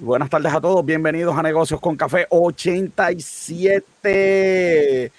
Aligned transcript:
Buenas 0.00 0.30
tardes 0.30 0.54
a 0.54 0.60
todos, 0.60 0.86
bienvenidos 0.86 1.36
a 1.36 1.42
Negocios 1.42 1.80
con 1.80 1.96
Café 1.96 2.28
87. 2.30 5.10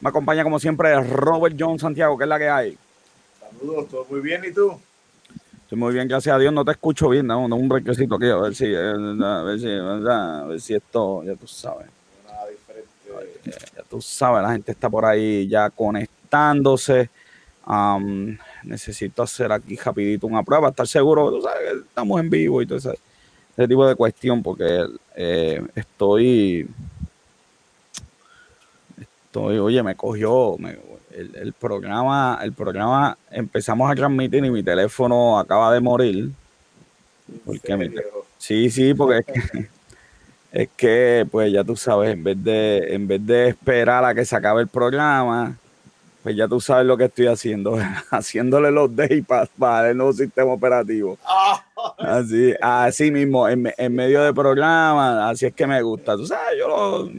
Me 0.00 0.08
acompaña 0.08 0.42
como 0.42 0.58
siempre 0.58 1.00
Robert 1.04 1.54
John 1.56 1.78
Santiago, 1.78 2.18
que 2.18 2.24
es 2.24 2.28
la 2.28 2.38
que 2.40 2.48
hay. 2.48 2.76
Saludos, 3.38 3.88
todo 3.88 4.04
muy 4.10 4.18
bien, 4.18 4.44
¿y 4.44 4.52
tú? 4.52 4.76
Estoy 5.62 5.78
muy 5.78 5.94
bien, 5.94 6.08
gracias 6.08 6.34
a 6.34 6.38
Dios, 6.40 6.52
no 6.52 6.64
te 6.64 6.72
escucho 6.72 7.10
bien, 7.10 7.28
no, 7.28 7.44
un 7.44 7.70
requisito 7.70 8.16
aquí, 8.16 8.28
a 8.28 8.38
ver 8.38 8.56
si, 8.56 8.74
a 8.74 8.94
ver 9.44 9.60
si, 9.60 9.68
a 9.70 10.44
ver 10.48 10.60
si 10.60 10.74
esto, 10.74 11.22
ya 11.22 11.36
tú 11.36 11.46
sabes. 11.46 11.86
Nada 12.26 12.48
diferente. 12.48 12.90
Ya 13.76 13.84
tú 13.88 14.00
sabes, 14.00 14.42
la 14.42 14.50
gente 14.50 14.72
está 14.72 14.90
por 14.90 15.04
ahí 15.04 15.46
ya 15.46 15.70
conectándose. 15.70 17.08
necesito 18.64 19.22
hacer 19.22 19.52
aquí 19.52 19.76
rapidito 19.76 20.26
una 20.26 20.42
prueba, 20.42 20.70
estar 20.70 20.88
seguro, 20.88 21.30
tú 21.30 21.40
sabes 21.40 21.70
que 21.70 21.78
estamos 21.86 22.20
en 22.20 22.28
vivo 22.28 22.60
y 22.60 22.66
todo 22.66 22.78
eso 22.78 22.92
ese 23.56 23.68
tipo 23.68 23.86
de 23.86 23.94
cuestión 23.94 24.42
porque 24.42 24.86
eh, 25.14 25.62
estoy, 25.74 26.68
estoy, 29.00 29.58
oye, 29.58 29.82
me 29.82 29.94
cogió 29.94 30.56
el, 31.12 31.52
programa, 31.52 32.40
el 32.42 32.52
programa 32.52 33.16
empezamos 33.30 33.90
a 33.90 33.94
transmitir 33.94 34.44
y 34.44 34.50
mi 34.50 34.62
teléfono 34.62 35.38
acaba 35.38 35.72
de 35.72 35.80
morir. 35.80 36.30
Porque 37.44 37.92
sí, 38.38 38.70
sí, 38.70 38.92
porque 38.92 39.18
es 39.18 39.26
que, 39.26 39.68
es 40.62 40.68
que, 40.76 41.26
pues 41.30 41.52
ya 41.52 41.62
tú 41.62 41.76
sabes, 41.76 42.12
en 42.12 42.24
vez 42.24 42.42
de, 42.42 42.94
en 42.94 43.06
vez 43.06 43.24
de 43.24 43.48
esperar 43.48 44.04
a 44.04 44.14
que 44.14 44.24
se 44.24 44.34
acabe 44.34 44.62
el 44.62 44.68
programa, 44.68 45.56
pues 46.24 46.34
ya 46.36 46.48
tú 46.48 46.58
sabes 46.58 46.86
lo 46.86 46.96
que 46.96 47.04
estoy 47.04 47.26
haciendo, 47.26 47.76
haciéndole 48.10 48.70
los 48.70 48.96
days 48.96 49.22
para, 49.58 49.90
el 49.90 49.96
nuevo 49.98 50.14
sistema 50.14 50.52
operativo. 50.52 51.18
Así, 51.98 52.54
así 52.62 53.10
mismo, 53.10 53.46
en, 53.46 53.62
medio 53.94 54.24
de 54.24 54.32
programa, 54.32 55.28
así 55.28 55.44
es 55.44 55.52
que 55.52 55.66
me 55.66 55.82
gusta. 55.82 56.16
Tú 56.16 56.26
sabes, 56.26 56.58
yo 56.58 56.66
lo. 56.66 57.10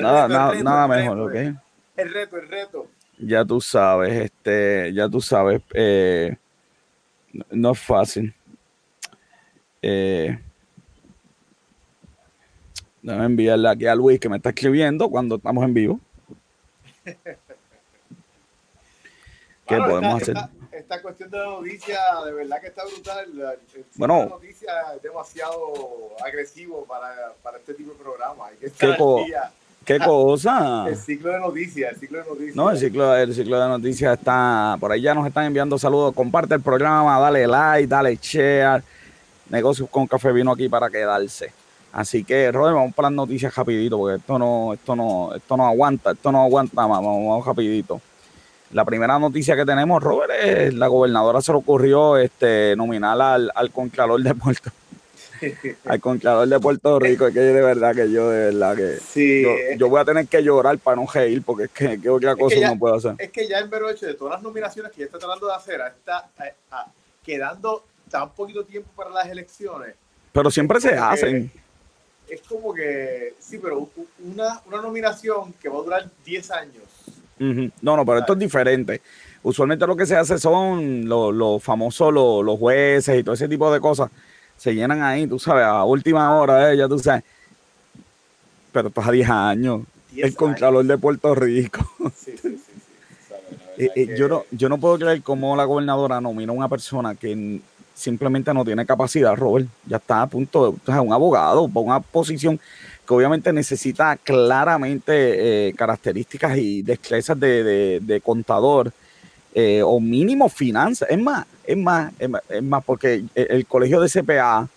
nada, 0.00 0.28
nada, 0.28 0.54
nada 0.62 0.86
mejor, 0.86 1.22
¿ok? 1.22 1.34
El 1.96 2.14
reto, 2.14 2.36
el 2.36 2.48
reto. 2.48 2.86
Ya 3.18 3.44
tú 3.44 3.60
sabes, 3.60 4.12
este, 4.12 4.92
ya 4.94 5.08
tú 5.08 5.20
sabes, 5.20 5.60
eh, 5.72 6.36
no 7.50 7.72
es 7.72 7.80
fácil. 7.80 8.32
Eh, 9.82 10.38
déjame 13.02 13.24
enviarle 13.24 13.68
aquí 13.68 13.86
a 13.86 13.94
Luis 13.96 14.20
que 14.20 14.28
me 14.28 14.36
está 14.36 14.50
escribiendo 14.50 15.10
cuando 15.10 15.34
estamos 15.34 15.64
en 15.64 15.74
vivo. 15.74 16.00
¿Qué 19.66 19.76
podemos 19.76 20.22
hacer? 20.22 20.36
Esta, 20.72 21.00
cuestión 21.00 21.30
de 21.30 21.38
la 21.38 21.44
noticia, 21.44 21.98
de 22.24 22.32
verdad 22.32 22.60
que 22.60 22.66
está 22.66 22.84
brutal. 22.84 23.18
El, 23.24 23.84
bueno, 23.94 24.18
la 24.18 24.26
noticia 24.26 24.72
es 24.96 25.02
demasiado 25.02 26.16
agresivo 26.24 26.84
para, 26.84 27.32
para 27.42 27.58
este 27.58 27.74
tipo 27.74 27.92
de 27.92 27.98
programa. 27.98 28.46
Hay 28.48 28.56
que 28.56 28.70
¿Qué, 28.70 28.96
¿Qué 29.84 29.98
cosa? 30.04 30.86
El 30.88 30.96
ciclo 30.96 31.30
de 31.30 31.38
noticias, 31.38 31.92
el 31.92 32.00
ciclo 32.00 32.18
de 32.18 32.28
noticias. 32.28 32.56
No, 32.56 32.70
el 32.70 32.78
ciclo, 32.78 33.16
el 33.16 33.34
ciclo 33.34 33.60
de 33.60 33.68
noticias 33.68 34.18
está, 34.18 34.76
por 34.80 34.90
ahí 34.92 35.00
ya 35.00 35.14
nos 35.14 35.26
están 35.26 35.46
enviando 35.46 35.78
saludos. 35.78 36.14
Comparte 36.14 36.54
el 36.54 36.60
programa, 36.60 37.18
dale 37.18 37.46
like, 37.46 37.86
dale 37.86 38.18
share. 38.20 38.82
Negocios 39.48 39.88
con 39.88 40.06
café 40.06 40.32
vino 40.32 40.52
aquí 40.52 40.68
para 40.68 40.90
quedarse. 40.90 41.52
Así 41.92 42.24
que, 42.24 42.50
Robert, 42.50 42.74
vamos 42.74 42.94
para 42.94 43.08
las 43.08 43.16
noticias 43.16 43.54
rapidito, 43.54 43.96
porque 43.96 44.16
esto 44.16 44.38
no, 44.38 44.72
esto 44.74 44.96
no, 44.96 45.32
esto 45.32 45.56
no 45.56 45.66
aguanta, 45.66 46.10
esto 46.10 46.32
no 46.32 46.42
aguanta, 46.42 46.74
vamos, 46.74 47.00
vamos 47.00 47.46
rapidito. 47.46 48.00
La 48.72 48.84
primera 48.84 49.18
noticia 49.18 49.56
que 49.56 49.64
tenemos, 49.64 50.02
Robert, 50.02 50.32
es 50.42 50.74
la 50.74 50.88
gobernadora 50.88 51.40
se 51.40 51.52
le 51.52 51.58
ocurrió 51.58 52.16
este, 52.16 52.74
nominar 52.76 53.20
al, 53.20 53.52
al 53.54 53.72
de 54.22 54.34
Puerto 54.34 54.70
al 55.84 56.00
Contralor 56.00 56.48
de 56.48 56.60
Puerto 56.60 56.98
Rico, 56.98 57.26
es 57.26 57.34
que 57.34 57.40
de 57.40 57.62
verdad 57.62 57.94
que 57.94 58.10
yo, 58.10 58.30
de 58.30 58.52
verdad 58.52 58.76
que 58.76 58.96
sí, 58.98 59.44
yo, 59.76 59.88
voy 59.88 60.00
a 60.00 60.04
tener 60.04 60.26
que 60.26 60.42
llorar 60.42 60.78
para 60.78 60.96
no 60.96 61.06
reír, 61.12 61.42
porque 61.42 61.64
es 61.64 61.70
que 61.70 62.00
¿qué 62.00 62.08
otra 62.08 62.36
cosa 62.36 62.56
no 62.60 62.78
puedo 62.78 62.94
hacer. 62.94 63.14
Es 63.18 63.30
que 63.30 63.46
ya 63.46 63.58
en 63.58 63.70
vero 63.70 63.90
hecho 63.90 64.06
de 64.06 64.14
todas 64.14 64.34
las 64.34 64.42
nominaciones 64.42 64.92
que 64.92 65.00
ya 65.00 65.06
está 65.06 65.18
tratando 65.18 65.46
de 65.46 65.54
hacer, 65.54 65.80
está 65.98 66.28
eh, 66.44 66.54
quedando 67.22 67.84
tan 68.10 68.30
poquito 68.30 68.64
tiempo 68.64 68.90
para 68.96 69.10
las 69.10 69.28
elecciones. 69.28 69.94
Pero 70.32 70.50
siempre 70.50 70.80
se 70.80 70.94
hacen. 70.94 71.50
Es 72.28 72.40
como 72.42 72.72
que, 72.72 73.34
sí, 73.38 73.58
pero 73.58 73.88
una, 74.24 74.60
una 74.66 74.80
nominación 74.80 75.52
que 75.60 75.68
va 75.68 75.78
a 75.78 75.82
durar 75.82 76.10
10 76.24 76.50
años 76.52 76.82
no, 77.38 77.96
no, 77.96 78.04
pero 78.04 78.18
esto 78.18 78.32
es 78.34 78.38
diferente. 78.38 79.00
Usualmente 79.42 79.86
lo 79.86 79.96
que 79.96 80.06
se 80.06 80.16
hace 80.16 80.38
son 80.38 81.08
los, 81.08 81.62
famosos, 81.62 82.12
los, 82.12 82.58
jueces 82.58 83.20
y 83.20 83.22
todo 83.22 83.34
ese 83.34 83.48
tipo 83.48 83.72
de 83.72 83.80
cosas. 83.80 84.10
Se 84.56 84.74
llenan 84.74 85.02
ahí, 85.02 85.26
tú 85.26 85.38
sabes, 85.38 85.64
a 85.64 85.84
última 85.84 86.38
hora, 86.38 86.72
eh, 86.72 86.76
ya 86.76 86.88
tú 86.88 86.98
sabes. 86.98 87.24
Pero 88.72 88.88
esto 88.88 89.00
es 89.00 89.06
a 89.06 89.10
10 89.10 89.28
años. 89.28 89.80
el 90.16 90.34
Contralor 90.34 90.84
de 90.84 90.96
Puerto 90.98 91.34
Rico. 91.34 91.86
Sí, 92.16 92.34
sí, 92.40 92.58
sí, 93.76 94.08
yo, 94.16 94.28
no, 94.28 94.44
yo 94.50 94.68
no 94.68 94.78
puedo 94.78 94.98
creer 94.98 95.22
cómo 95.22 95.56
la 95.56 95.64
gobernadora 95.64 96.20
nomina 96.20 96.52
a 96.52 96.56
una 96.56 96.68
persona 96.68 97.14
que 97.14 97.60
simplemente 97.94 98.52
no 98.54 98.64
tiene 98.64 98.86
capacidad, 98.86 99.36
Robert. 99.36 99.68
Ya 99.86 99.98
está 99.98 100.22
a 100.22 100.26
punto 100.26 100.70
de, 100.72 100.78
o 100.82 100.86
sea, 100.86 101.00
un 101.00 101.12
abogado, 101.12 101.68
para 101.68 101.86
una 101.86 102.00
posición 102.00 102.60
que 103.06 103.14
obviamente 103.14 103.52
necesita 103.52 104.16
claramente 104.16 105.68
eh, 105.68 105.74
características 105.74 106.56
y 106.56 106.82
destrezas 106.82 107.38
de, 107.38 108.20
contador 108.24 108.92
eh, 109.54 109.82
o 109.84 110.00
mínimo 110.00 110.48
finanzas. 110.48 111.08
Es 111.10 111.18
más, 111.18 111.46
es 111.64 111.76
más, 111.76 112.12
es 112.18 112.62
más, 112.62 112.84
porque 112.84 113.24
el, 113.34 113.66
colegio 113.66 114.00
de 114.00 114.08
CPA, 114.08 114.68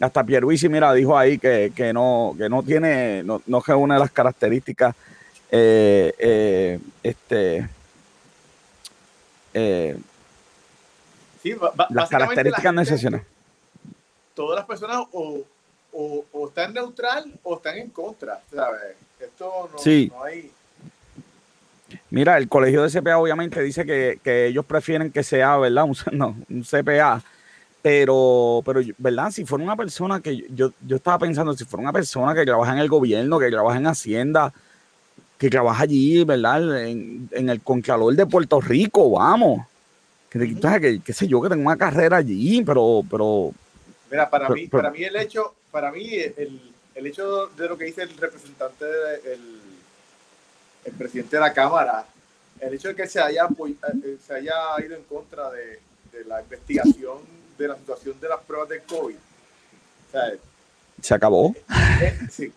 hasta 0.00 0.24
Pierluisi, 0.24 0.68
mira, 0.68 0.92
dijo 0.92 1.16
ahí 1.16 1.38
que, 1.38 1.90
no, 1.92 2.34
que 2.36 2.48
no 2.48 2.62
tiene, 2.62 3.22
no, 3.22 3.42
no 3.46 3.60
reúne 3.60 3.98
las 3.98 4.10
características 4.10 4.94
eh, 5.50 6.80
este, 7.02 7.68
las 11.90 12.08
características 12.10 12.74
necesarias. 12.74 13.22
Todas 14.34 14.56
las 14.56 14.66
personas 14.66 15.06
o 15.12 15.44
o, 15.96 16.48
están 16.48 16.74
neutral 16.74 17.32
o 17.42 17.56
están 17.56 17.78
en 17.78 17.90
contra, 17.90 18.40
¿sabes? 18.54 18.96
Esto 19.18 19.70
no, 19.72 20.24
hay... 20.24 20.50
Mira, 22.10 22.36
el 22.36 22.48
colegio 22.48 22.82
de 22.82 23.00
CPA 23.00 23.18
obviamente 23.18 23.62
dice 23.62 23.86
que, 23.86 24.46
ellos 24.46 24.64
prefieren 24.66 25.10
que 25.10 25.22
sea, 25.22 25.56
¿verdad? 25.56 25.84
Un, 25.84 25.96
no, 26.12 26.36
un 26.50 26.62
CPA. 26.62 27.22
Pero, 27.80 28.62
pero, 28.64 28.80
¿verdad? 28.98 29.30
Si 29.30 29.44
fuera 29.44 29.64
una 29.64 29.76
persona 29.76 30.20
que 30.20 30.44
yo, 30.50 30.72
yo 30.84 30.96
estaba 30.96 31.20
pensando, 31.20 31.54
si 31.54 31.64
fuera 31.64 31.82
una 31.82 31.92
persona 31.92 32.34
que 32.34 32.44
trabaja 32.44 32.72
en 32.72 32.78
el 32.78 32.88
gobierno, 32.88 33.38
que 33.38 33.48
trabaja 33.48 33.78
en 33.78 33.86
Hacienda, 33.86 34.52
que 35.38 35.48
trabaja 35.48 35.84
allí, 35.84 36.24
¿verdad? 36.24 36.86
En, 36.88 37.28
el 37.30 37.60
Contralor 37.62 38.14
de 38.14 38.26
Puerto 38.26 38.60
Rico, 38.60 39.10
vamos. 39.12 39.64
Que, 40.28 40.56
que, 40.56 41.00
qué 41.04 41.12
sé 41.12 41.28
yo, 41.28 41.40
que 41.40 41.48
tengo 41.48 41.62
una 41.62 41.76
carrera 41.76 42.16
allí, 42.16 42.62
pero, 42.62 43.02
pero. 43.08 43.52
Mira, 44.10 44.28
para 44.28 44.48
mí, 44.48 44.66
para 44.66 44.90
mí 44.90 45.04
el 45.04 45.14
hecho, 45.16 45.54
para 45.76 45.92
mí 45.92 46.08
el, 46.14 46.72
el, 46.94 47.06
hecho 47.06 47.48
de 47.48 47.68
lo 47.68 47.76
que 47.76 47.84
dice 47.84 48.00
el 48.00 48.16
representante, 48.16 48.86
el, 49.30 49.60
el, 50.86 50.92
presidente 50.94 51.36
de 51.36 51.40
la 51.40 51.52
Cámara, 51.52 52.06
el 52.60 52.72
hecho 52.72 52.88
de 52.88 52.96
que 52.96 53.06
se 53.06 53.20
haya, 53.20 53.46
eh, 53.46 54.16
se 54.26 54.34
haya 54.34 54.54
ido 54.82 54.96
en 54.96 55.02
contra 55.02 55.50
de, 55.50 55.78
de 56.10 56.24
la 56.24 56.40
investigación 56.40 57.18
de 57.58 57.68
la 57.68 57.76
situación 57.76 58.18
de 58.18 58.26
las 58.26 58.40
pruebas 58.40 58.70
de 58.70 58.80
COVID, 58.84 59.16
¿Se 61.02 61.12
acabó? 61.12 61.54
Eh, 62.00 62.00
eh, 62.00 62.18
sí, 62.30 62.50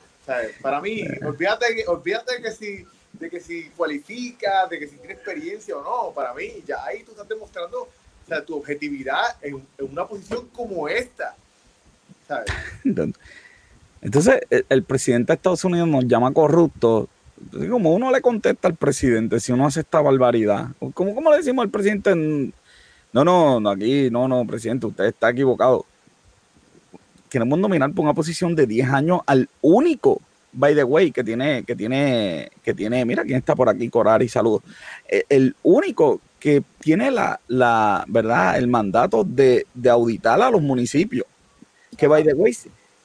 para 0.61 0.79
mí, 0.79 1.03
olvídate, 1.21 1.75
que, 1.75 1.85
olvídate 1.87 2.41
que 2.41 2.51
si, 2.53 2.85
de 3.11 3.29
que 3.29 3.41
si 3.41 3.69
cualifica, 3.71 4.65
de 4.67 4.79
que 4.79 4.87
si 4.87 4.95
tiene 4.95 5.15
experiencia 5.15 5.75
o 5.75 5.83
no, 5.83 6.13
para 6.13 6.33
mí, 6.33 6.63
ya 6.65 6.85
ahí 6.85 7.03
tú 7.03 7.11
estás 7.11 7.27
demostrando 7.27 7.89
tu 8.47 8.55
objetividad 8.55 9.35
en, 9.41 9.55
en 9.77 9.91
una 9.91 10.07
posición 10.07 10.47
como 10.53 10.87
esta. 10.87 11.35
Entonces, 14.01 14.39
el, 14.69 14.83
presidente 14.83 15.31
de 15.31 15.35
Estados 15.35 15.63
Unidos 15.65 15.87
nos 15.87 16.05
llama 16.05 16.31
corrupto. 16.31 17.09
Como 17.69 17.93
uno 17.93 18.11
le 18.11 18.21
contesta 18.21 18.67
al 18.67 18.75
presidente 18.75 19.39
si 19.39 19.51
uno 19.51 19.65
hace 19.65 19.81
esta 19.81 20.01
barbaridad. 20.01 20.69
¿Cómo, 20.93 21.15
cómo 21.15 21.31
le 21.31 21.37
decimos 21.37 21.63
al 21.63 21.69
presidente? 21.69 22.13
No, 22.15 23.23
no, 23.23 23.59
no, 23.59 23.69
aquí, 23.69 24.09
no, 24.11 24.27
no, 24.27 24.45
presidente, 24.45 24.85
usted 24.87 25.05
está 25.05 25.29
equivocado. 25.29 25.85
Queremos 27.29 27.59
nominar 27.59 27.91
por 27.93 28.03
una 28.03 28.13
posición 28.13 28.55
de 28.55 28.67
10 28.67 28.89
años 28.89 29.21
al 29.25 29.49
único, 29.61 30.21
by 30.51 30.75
the 30.75 30.83
way, 30.83 31.11
que 31.11 31.23
tiene, 31.23 31.63
que 31.63 31.75
tiene, 31.75 32.51
que 32.63 32.73
tiene, 32.73 33.05
mira 33.05 33.23
quién 33.23 33.37
está 33.37 33.55
por 33.55 33.69
aquí, 33.69 33.89
Corari, 33.89 34.27
saludos. 34.27 34.63
El, 35.07 35.23
el 35.29 35.55
único 35.63 36.21
que 36.39 36.63
tiene 36.79 37.11
la, 37.11 37.39
la, 37.47 38.05
¿verdad? 38.07 38.57
El 38.57 38.67
mandato 38.67 39.23
de, 39.23 39.65
de 39.73 39.89
auditar 39.89 40.41
a 40.41 40.49
los 40.49 40.61
municipios 40.61 41.25
que 41.97 42.07
by 42.07 42.23
the 42.23 42.33
way, 42.33 42.55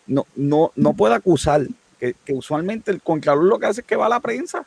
no, 0.06 0.26
no, 0.36 0.72
no 0.76 0.94
puede 0.94 1.14
acusar, 1.14 1.66
que, 1.98 2.14
usualmente 2.32 2.90
el 2.90 3.00
contralor 3.00 3.44
lo 3.44 3.58
que 3.58 3.66
hace 3.66 3.80
es 3.80 3.86
que 3.86 3.96
va 3.96 4.06
a 4.06 4.10
la 4.10 4.20
prensa. 4.20 4.66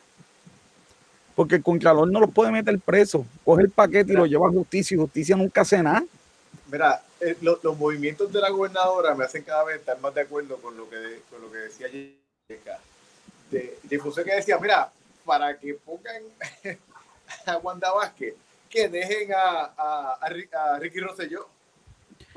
Porque 1.34 1.56
el 1.56 1.62
contralor 1.62 2.10
no 2.10 2.18
lo 2.18 2.28
puede 2.28 2.50
meter 2.50 2.78
preso, 2.80 3.24
coge 3.44 3.62
el 3.62 3.70
paquete 3.70 4.12
y 4.12 4.16
lo 4.16 4.26
lleva 4.26 4.48
a 4.48 4.52
justicia 4.52 4.96
y 4.96 4.98
justicia 4.98 5.36
nunca 5.36 5.60
hace 5.60 5.80
nada. 5.82 6.04
Mira, 6.70 7.00
eh, 7.20 7.36
los, 7.40 7.62
movimientos 7.78 8.32
de 8.32 8.40
la 8.40 8.50
gobernadora 8.50 9.14
me 9.14 9.24
hacen 9.24 9.44
cada 9.44 9.64
vez 9.64 9.76
estar 9.76 10.00
más 10.00 10.14
de 10.14 10.22
acuerdo 10.22 10.56
con 10.56 10.76
lo 10.76 10.88
que, 10.90 11.20
con 11.30 11.40
lo 11.40 11.50
que 11.50 11.58
decía 11.58 11.86
Jessica. 11.88 12.80
De, 13.50 13.78
de 13.82 13.98
José 13.98 14.24
que 14.24 14.34
decía, 14.34 14.58
mira, 14.58 14.90
para 15.24 15.56
que 15.58 15.74
pongan 15.74 16.22
a 17.46 17.56
Wanda 17.58 17.92
Vázquez, 17.92 18.34
que 18.68 18.88
dejen 18.88 19.32
a, 19.32 19.72
a, 19.76 20.18
a 20.20 20.78
Ricky 20.78 21.00
Rosselló. 21.00 21.48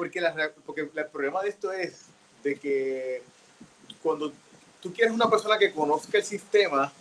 Porque, 0.01 0.19
la, 0.19 0.33
porque 0.65 0.81
el 0.81 1.05
problema 1.09 1.43
de 1.43 1.49
esto 1.49 1.71
es 1.71 2.05
de 2.41 2.57
que 2.57 3.21
cuando 4.01 4.33
tú 4.81 4.91
quieres 4.91 5.13
una 5.13 5.29
persona 5.29 5.59
que 5.59 5.71
conozca 5.71 6.17
el 6.17 6.23
sistema 6.23 6.91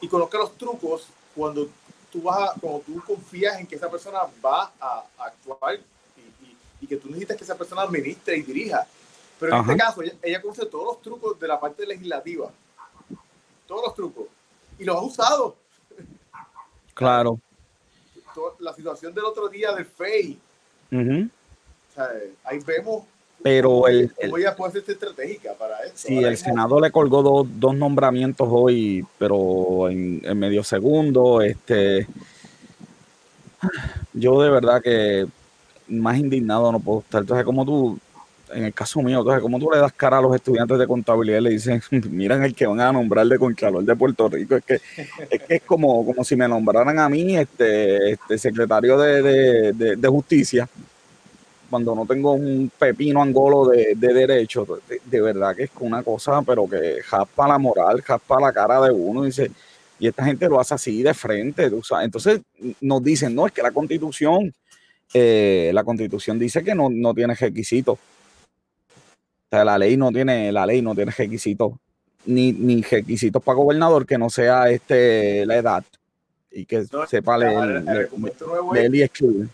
y 0.00 0.08
conozca 0.08 0.36
los 0.38 0.58
trucos, 0.58 1.06
cuando 1.32 1.68
tú 2.10 2.22
vas 2.22 2.50
a, 2.50 2.60
cuando 2.60 2.80
tú 2.80 3.00
confías 3.06 3.60
en 3.60 3.68
que 3.68 3.76
esa 3.76 3.88
persona 3.88 4.22
va 4.44 4.72
a, 4.80 5.04
actuar 5.16 5.78
y, 6.80 6.86
que 6.88 6.96
tú 6.96 7.06
necesitas 7.06 7.36
que 7.36 7.44
esa 7.44 7.56
persona 7.56 7.82
administre 7.82 8.36
y 8.36 8.42
dirija. 8.42 8.84
Pero 9.38 9.54
en 9.54 9.60
este 9.60 9.76
caso, 9.76 10.02
ella, 10.02 10.42
conoce 10.42 10.66
todos 10.66 10.86
los 10.86 11.02
trucos 11.02 11.38
de 11.38 11.46
la 11.46 11.60
parte 11.60 11.86
legislativa. 11.86 12.50
Todos 13.68 13.84
los 13.84 13.94
trucos. 13.94 14.26
Y 14.76 14.82
los 14.82 14.96
ha 14.96 15.02
usado. 15.02 15.56
Claro. 16.94 17.38
La 18.58 18.74
situación 18.74 19.14
del 19.14 19.24
otro 19.24 19.48
día 19.48 19.70
del 19.70 19.84
FEI. 19.84 20.40
Ahí 22.44 22.58
vemos 22.66 23.04
pero 23.44 23.88
el, 23.88 24.10
voy 24.30 24.44
a 24.46 24.56
ser 24.72 24.82
estratégica 24.88 25.52
para 25.52 25.78
eso. 25.80 25.92
Sí, 25.96 26.16
el 26.16 26.38
Senado 26.38 26.80
le 26.80 26.90
colgó 26.90 27.22
dos, 27.22 27.46
dos 27.60 27.76
nombramientos 27.76 28.48
hoy, 28.50 29.04
pero 29.18 29.90
en, 29.90 30.22
en, 30.24 30.38
medio 30.38 30.64
segundo. 30.64 31.42
Este, 31.42 32.06
yo 34.14 34.40
de 34.40 34.48
verdad 34.48 34.80
que 34.80 35.26
más 35.88 36.16
indignado 36.16 36.72
no 36.72 36.80
puedo 36.80 37.00
estar. 37.00 37.20
Entonces, 37.20 37.44
como 37.44 37.66
tú, 37.66 37.98
en 38.50 38.64
el 38.64 38.72
caso 38.72 39.02
mío, 39.02 39.18
entonces, 39.18 39.42
como 39.42 39.58
tú 39.58 39.70
le 39.70 39.78
das 39.78 39.92
cara 39.92 40.16
a 40.16 40.22
los 40.22 40.34
estudiantes 40.34 40.78
de 40.78 40.86
contabilidad 40.86 41.40
y 41.40 41.42
le 41.42 41.50
dicen, 41.50 41.82
miran 42.10 42.44
el 42.44 42.54
que 42.54 42.66
van 42.66 42.80
a 42.80 42.92
nombrar 42.92 43.26
de 43.26 43.38
Contralor 43.38 43.84
de 43.84 43.94
Puerto 43.94 44.26
Rico, 44.26 44.56
es 44.56 44.64
que 44.64 44.80
es, 45.28 45.42
que 45.42 45.56
es 45.56 45.62
como, 45.64 46.02
como 46.06 46.24
si 46.24 46.34
me 46.34 46.48
nombraran 46.48 46.98
a 46.98 47.10
mí 47.10 47.36
este, 47.36 48.12
este 48.12 48.38
secretario 48.38 48.96
de, 48.96 49.72
de, 49.74 49.96
de 49.96 50.08
justicia 50.08 50.66
cuando 51.70 51.94
no 51.94 52.06
tengo 52.06 52.32
un 52.32 52.70
pepino 52.78 53.22
angolo 53.22 53.66
de, 53.66 53.94
derecho, 53.94 54.66
de, 55.04 55.20
verdad 55.20 55.54
que 55.56 55.64
es 55.64 55.70
una 55.80 56.02
cosa, 56.02 56.42
pero 56.42 56.68
que 56.68 57.00
jaspa 57.02 57.48
la 57.48 57.58
moral, 57.58 58.02
jaspa 58.02 58.40
la 58.40 58.52
cara 58.52 58.80
de 58.80 58.92
uno, 58.92 59.24
y 59.24 59.26
dice, 59.26 59.50
y 59.98 60.08
esta 60.08 60.24
gente 60.24 60.48
lo 60.48 60.60
hace 60.60 60.74
así 60.74 61.02
de 61.02 61.14
frente, 61.14 61.70
entonces 62.02 62.40
nos 62.80 63.02
dicen, 63.02 63.34
no, 63.34 63.46
es 63.46 63.52
que 63.52 63.62
la 63.62 63.70
constitución, 63.70 64.52
eh, 65.12 65.70
la 65.72 65.84
constitución 65.84 66.38
dice 66.38 66.62
que 66.62 66.74
no, 66.74 66.88
no 66.90 67.14
tiene 67.14 67.34
requisitos. 67.34 67.98
O 67.98 69.48
sea, 69.50 69.64
la 69.64 69.78
ley 69.78 69.96
no 69.96 70.10
tiene, 70.10 70.50
la 70.50 70.66
ley 70.66 70.82
no 70.82 70.94
tiene 70.94 71.12
requisitos, 71.12 71.72
ni, 72.26 72.52
ni 72.52 72.82
requisitos 72.82 73.42
para 73.42 73.56
gobernador 73.56 74.06
que 74.06 74.18
no 74.18 74.30
sea 74.30 74.70
este 74.70 75.44
la 75.46 75.56
edad 75.56 75.84
y 76.50 76.64
que 76.64 76.84
sepa 77.08 77.36
leer, 77.36 77.84
el, 78.76 78.94
y 78.94 79.02
escribir. 79.02 79.48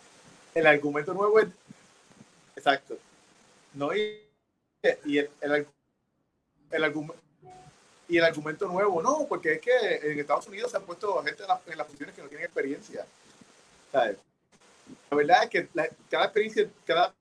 El 0.54 0.66
argumento 0.66 1.14
nuevo 1.14 1.40
es 1.40 1.48
Exacto. 2.60 2.98
No, 3.72 3.94
y, 3.94 4.20
el, 4.82 5.30
el, 5.40 5.66
el, 6.70 6.84
argumento 6.84 7.22
y 8.06 8.18
el 8.18 8.24
argumento 8.24 8.66
nuevo, 8.68 9.00
no, 9.02 9.26
porque 9.26 9.54
es 9.54 9.60
que 9.60 10.10
en 10.12 10.18
Estados 10.18 10.46
Unidos 10.46 10.70
se 10.70 10.76
han 10.76 10.84
puesto 10.84 11.22
gente 11.22 11.42
en, 11.42 11.72
en 11.72 11.78
las 11.78 11.86
funciones 11.86 12.14
que 12.14 12.22
no 12.22 12.28
tienen 12.28 12.44
experiencia. 12.44 13.06
La 13.92 14.14
verdad 15.10 15.44
es 15.44 15.50
que 15.50 15.68
cada 16.10 16.26
experiencia, 16.26 16.68
cada 16.84 17.14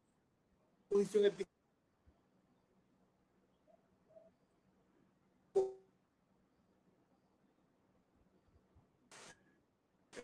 posición 0.89 1.25
es 1.25 1.33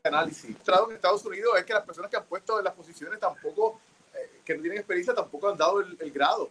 análisis. 0.04 0.50
En 0.50 0.92
Estados 0.96 1.26
Unidos 1.26 1.58
es 1.58 1.64
que 1.64 1.74
las 1.74 1.86
personas 1.86 2.12
que 2.12 2.18
han 2.18 2.26
puesto 2.26 2.60
en 2.60 2.66
las 2.66 2.74
posiciones 2.74 3.18
tampoco 3.18 3.80
que 4.46 4.56
no 4.56 4.62
tienen 4.62 4.80
experiencia 4.80 5.14
tampoco 5.14 5.50
han 5.50 5.58
dado 5.58 5.82
el, 5.82 6.12
grado. 6.12 6.50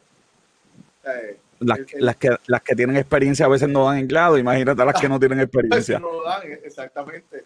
Eh, 1.04 1.38
las, 1.60 1.78
las, 1.94 2.16
que, 2.16 2.36
las 2.46 2.62
que 2.62 2.74
tienen 2.74 2.96
experiencia 2.96 3.46
a 3.46 3.48
veces 3.48 3.68
no 3.68 3.86
dan 3.86 3.98
el 3.98 4.06
grado, 4.06 4.36
imagínate 4.36 4.84
las 4.84 5.00
que 5.00 5.08
no 5.08 5.18
tienen 5.18 5.40
experiencia. 5.40 5.98
no 5.98 6.12
lo 6.12 6.24
dan, 6.24 6.42
exactamente. 6.64 7.44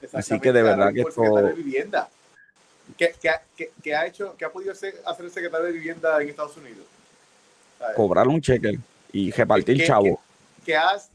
exactamente. 0.00 0.16
Así 0.16 0.38
que 0.38 0.52
de 0.52 0.62
verdad 0.62 0.92
que 0.92 1.00
esto... 1.00 1.22
De 1.22 1.52
vivienda. 1.54 2.08
¿Qué, 2.96 3.14
qué, 3.20 3.70
qué, 3.82 3.94
ha 3.94 4.06
hecho, 4.06 4.34
qué 4.36 4.44
ha 4.44 4.52
podido 4.52 4.72
hacer, 4.72 5.00
hacer, 5.06 5.24
el 5.24 5.30
secretario 5.30 5.66
de 5.66 5.72
vivienda 5.72 6.20
en 6.20 6.28
Estados 6.28 6.56
Unidos? 6.56 6.84
Cobrar 7.96 8.28
un 8.28 8.40
cheque 8.40 8.78
y 9.12 9.30
repartir 9.30 9.86
chavo. 9.86 10.20
¿Qué, 10.64 10.76
hace, 10.76 11.10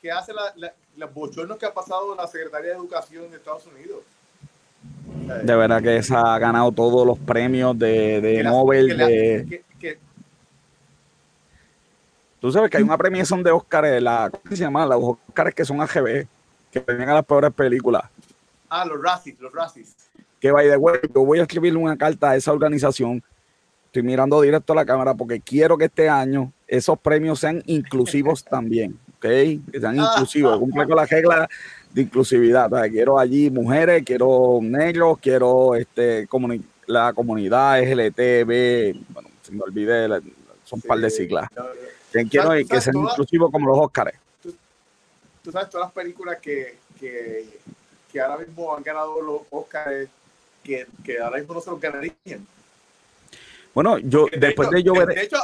qué 0.00 0.10
hace 0.10 0.32
la, 0.32 0.52
la, 0.56 0.72
los 0.96 1.12
bochornos 1.12 1.58
que 1.58 1.66
ha 1.66 1.74
pasado 1.74 2.14
la 2.14 2.26
Secretaría 2.26 2.70
de 2.70 2.76
Educación 2.76 3.24
en 3.24 3.34
Estados 3.34 3.66
Unidos? 3.66 4.02
De 5.42 5.56
verdad 5.56 5.82
que 5.82 5.96
esa 5.96 6.34
ha 6.34 6.38
ganado 6.38 6.72
todos 6.72 7.06
los 7.06 7.18
premios 7.18 7.78
de, 7.78 8.20
de 8.20 8.42
Nobel. 8.42 8.96
de... 8.96 9.64
Tú 12.40 12.52
sabes 12.52 12.70
que 12.70 12.76
hay 12.76 12.82
una 12.82 12.98
premiación 12.98 13.42
de 13.42 13.50
Oscar, 13.50 13.84
la, 14.00 14.30
¿cómo 14.30 14.54
se 14.54 14.62
llama? 14.62 14.86
Los 14.86 15.02
Oscars 15.02 15.54
que 15.54 15.64
son 15.64 15.80
AGB, 15.80 16.26
que 16.70 16.80
premian 16.80 17.08
a 17.08 17.14
las 17.14 17.24
peores 17.24 17.52
películas. 17.52 18.04
Ah, 18.68 18.84
los 18.84 19.02
Razzies, 19.02 19.40
los 19.40 19.52
Razzies. 19.52 19.96
Que 20.38 20.50
vaya 20.50 20.70
de 20.70 20.76
güey, 20.76 21.00
yo 21.14 21.24
voy 21.24 21.38
a 21.38 21.42
escribirle 21.42 21.78
una 21.78 21.96
carta 21.96 22.30
a 22.30 22.36
esa 22.36 22.52
organización. 22.52 23.22
Estoy 23.86 24.02
mirando 24.02 24.40
directo 24.42 24.74
a 24.74 24.76
la 24.76 24.84
cámara 24.84 25.14
porque 25.14 25.40
quiero 25.40 25.78
que 25.78 25.86
este 25.86 26.08
año 26.08 26.52
esos 26.66 26.98
premios 26.98 27.40
sean 27.40 27.62
inclusivos 27.66 28.44
también, 28.48 28.98
¿ok? 29.16 29.22
Que 29.22 29.80
sean 29.80 29.98
ah. 29.98 30.10
inclusivos, 30.12 30.58
cumple 30.58 30.86
con 30.86 30.96
la 30.96 31.06
regla 31.06 31.48
de 31.96 32.02
inclusividad. 32.02 32.70
quiero 32.90 33.18
allí 33.18 33.48
mujeres, 33.48 34.02
quiero 34.04 34.58
negros, 34.60 35.18
quiero 35.18 35.74
este, 35.74 36.28
la 36.86 37.14
comunidad 37.14 37.80
LGTB, 37.80 39.02
bueno, 39.08 39.30
se 39.40 39.52
me 39.52 39.62
olvidé, 39.62 40.06
son 40.64 40.78
un 40.78 40.82
par 40.82 40.98
de 40.98 41.08
siglas. 41.08 41.48
quiero 42.30 42.50
que 42.68 42.80
sean 42.82 42.98
inclusivos 42.98 43.50
como 43.50 43.70
los 43.70 43.78
Óscares. 43.78 44.14
Tú, 44.42 45.50
sabes 45.50 45.70
todas 45.70 45.86
las 45.86 45.92
películas 45.92 46.36
que, 46.38 46.76
que, 47.00 47.46
que, 48.12 48.20
ahora 48.20 48.44
mismo 48.44 48.76
han 48.76 48.82
ganado 48.82 49.22
los 49.22 49.40
Óscares, 49.48 50.10
que, 50.62 50.86
que 51.02 51.18
ahora 51.18 51.38
mismo 51.38 51.54
no 51.54 51.62
se 51.62 51.70
los 51.70 51.80
ganarían. 51.80 52.46
Bueno, 53.72 53.96
yo 53.98 54.26
después 54.38 54.68
de 54.68 54.82
yo 54.82 54.92
ver. 54.92 55.08
De 55.08 55.22
hecho, 55.22 55.38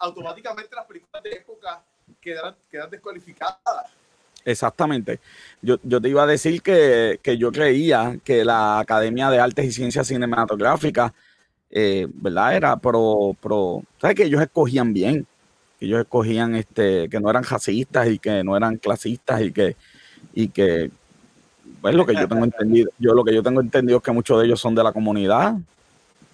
automáticamente 0.00 0.74
las 0.74 0.86
películas 0.86 1.22
de 1.22 1.30
época 1.30 1.80
quedan, 2.20 2.56
quedan 2.68 2.90
descualificadas. 2.90 4.01
Exactamente. 4.44 5.20
Yo, 5.60 5.76
yo 5.82 6.00
te 6.00 6.08
iba 6.08 6.22
a 6.24 6.26
decir 6.26 6.62
que, 6.62 7.18
yo 7.38 7.52
creía 7.52 8.18
que 8.24 8.44
la 8.44 8.80
Academia 8.80 9.30
de 9.30 9.38
Artes 9.38 9.66
y 9.66 9.72
Ciencias 9.72 10.08
Cinematográficas, 10.08 11.12
eh, 11.70 12.06
¿verdad? 12.12 12.56
Era 12.56 12.76
pro, 12.76 13.36
pro, 13.40 13.82
¿sabes? 14.00 14.16
Que 14.16 14.24
ellos 14.24 14.42
escogían 14.42 14.92
bien, 14.92 15.26
que 15.78 15.86
ellos 15.86 16.00
escogían, 16.00 16.56
este, 16.56 17.08
que 17.08 17.20
no 17.20 17.30
eran 17.30 17.44
racistas 17.44 18.08
y 18.08 18.18
que 18.18 18.42
no 18.42 18.56
eran 18.56 18.76
clasistas 18.78 19.42
y 19.42 19.52
que, 19.52 19.76
y 20.34 20.48
que, 20.48 20.90
pues 21.80 21.94
lo 21.94 22.06
que 22.06 22.14
yo 22.14 22.28
tengo 22.28 22.44
entendido, 22.44 22.90
yo 22.98 23.14
lo 23.14 23.24
que 23.24 23.34
yo 23.34 23.42
tengo 23.42 23.60
entendido 23.60 23.98
es 23.98 24.04
que 24.04 24.12
muchos 24.12 24.38
de 24.40 24.46
ellos 24.46 24.60
son 24.60 24.74
de 24.74 24.84
la 24.84 24.92
comunidad. 24.92 25.56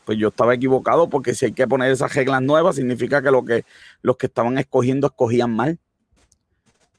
Pues 0.05 0.17
yo 0.19 0.29
estaba 0.29 0.55
equivocado 0.55 1.09
porque 1.09 1.35
si 1.35 1.47
hay 1.47 1.53
que 1.53 1.69
poner 1.69 1.93
esas 1.93 2.15
reglas 2.15 2.41
nuevas, 2.41 2.77
significa 2.77 3.21
que 3.23 3.31
lo 3.31 3.45
que 3.45 3.65
los 4.01 4.17
que 4.17 4.27
estaban 4.27 4.57
escogiendo 4.57 5.07
escogían 5.07 5.51
mal. 5.55 5.79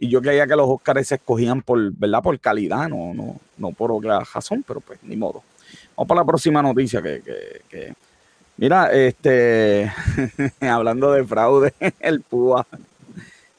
Y 0.01 0.07
yo 0.07 0.21
creía 0.21 0.47
que 0.47 0.55
los 0.55 0.69
Oscars 0.69 1.07
se 1.09 1.15
escogían 1.15 1.61
por, 1.61 1.91
¿verdad? 1.91 2.23
Por 2.23 2.39
calidad, 2.39 2.87
no, 2.87 3.13
no, 3.13 3.39
no 3.57 3.71
por 3.73 3.91
otra 3.91 4.21
razón, 4.21 4.63
pero 4.65 4.79
pues 4.79 4.97
ni 5.03 5.17
modo. 5.17 5.43
Vamos 5.95 6.07
para 6.07 6.21
la 6.21 6.25
próxima 6.25 6.61
noticia 6.61 7.01
que, 7.01 7.21
que, 7.21 7.61
que... 7.69 7.93
mira, 8.55 8.93
este, 8.93 9.91
hablando 10.61 11.11
de 11.11 11.25
fraude, 11.25 11.73
el 11.99 12.21
PUA, 12.21 12.65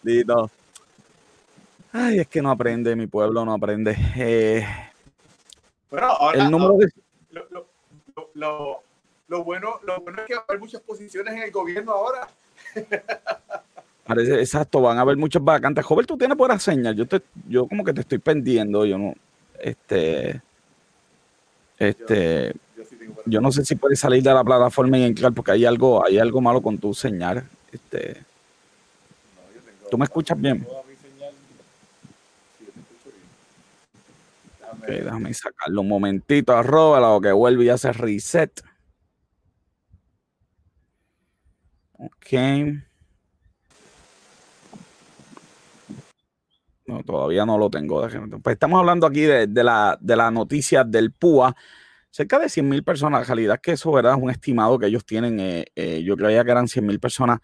Dito. 0.03 0.51
Ay, 1.93 2.21
es 2.21 2.29
que 2.29 2.41
no 2.41 2.51
aprende, 2.51 2.97
mi 2.97 3.07
pueblo 3.07 3.45
no 3.45 3.53
aprende. 3.53 3.95
Eh, 4.17 4.65
bueno, 5.91 6.07
ahora, 6.07 6.43
el 6.43 6.51
número 6.51 6.77
de... 6.79 6.89
lo, 7.33 7.49
lo, 7.51 7.67
lo, 8.35 8.83
lo, 9.29 9.45
bueno, 9.45 9.81
lo 9.83 10.01
bueno 10.01 10.23
es 10.23 10.27
que 10.27 10.35
hay 10.49 10.59
muchas 10.59 10.81
posiciones 10.81 11.35
en 11.35 11.43
el 11.43 11.51
gobierno 11.51 11.93
ahora. 11.93 12.29
Exacto, 14.19 14.81
van 14.81 14.99
a 14.99 15.03
haber 15.03 15.17
muchas 15.17 15.43
vacantes. 15.43 15.85
Joven, 15.85 16.07
tú 16.07 16.17
tienes 16.17 16.37
buenas 16.37 16.63
señas. 16.63 16.97
Yo 16.97 17.07
te, 17.07 17.23
yo 17.49 17.67
como 17.67 17.85
que 17.85 17.93
te 17.93 18.01
estoy 18.01 18.19
pendiendo, 18.19 18.85
yo 18.85 18.99
no, 18.99 19.15
este, 19.61 20.41
este, 21.79 22.55
yo, 23.27 23.41
no 23.41 23.53
sé 23.53 23.65
si 23.65 23.75
puedes 23.77 24.01
salir 24.01 24.23
de 24.23 24.33
la 24.33 24.45
plataforma 24.45 24.99
y 24.99 25.05
entrar 25.05 25.33
porque 25.33 25.53
hay 25.53 25.65
algo, 25.65 26.05
hay 26.05 26.19
algo 26.19 26.41
malo 26.41 26.61
con 26.61 26.79
tu 26.79 26.95
señal. 26.95 27.45
Este, 27.73 28.23
¿tú 29.91 29.99
me 29.99 30.05
escuchas 30.05 30.41
bien? 30.41 30.67
déjame 34.87 35.33
sacarlo 35.35 35.83
un 35.83 35.89
momentito, 35.89 36.57
arroba, 36.57 37.01
lo 37.01 37.21
que 37.21 37.33
vuelve 37.33 37.65
y 37.65 37.69
hace 37.69 37.93
reset. 37.93 38.63
Ok. 41.99 42.90
No, 46.91 47.05
todavía 47.05 47.47
no 47.47 47.57
lo 47.57 47.71
tengo. 47.71 48.05
Pues 48.43 48.55
estamos 48.55 48.81
hablando 48.81 49.07
aquí 49.07 49.21
de, 49.21 49.47
la, 49.63 49.97
de 50.01 50.17
la 50.17 50.31
noticia 50.33 50.83
del 50.83 51.13
PUA. 51.13 51.55
Cerca 52.11 52.41
de 52.41 52.49
100 52.49 52.69
mil 52.69 52.83
personas, 52.83 53.21
la 53.21 53.27
realidad 53.27 53.61
que 53.63 53.73
eso 53.73 53.93
¿verdad? 53.93 54.17
es 54.17 54.23
un 54.23 54.31
estimado 54.31 54.77
que 54.77 54.87
ellos 54.87 55.05
tienen. 55.05 55.39
Eh, 55.39 55.67
eh, 55.77 56.03
yo 56.03 56.17
creía 56.17 56.45
que 56.45 56.51
eran 56.51 56.67
100 56.67 56.85
mil 56.85 56.99
personas, 56.99 57.39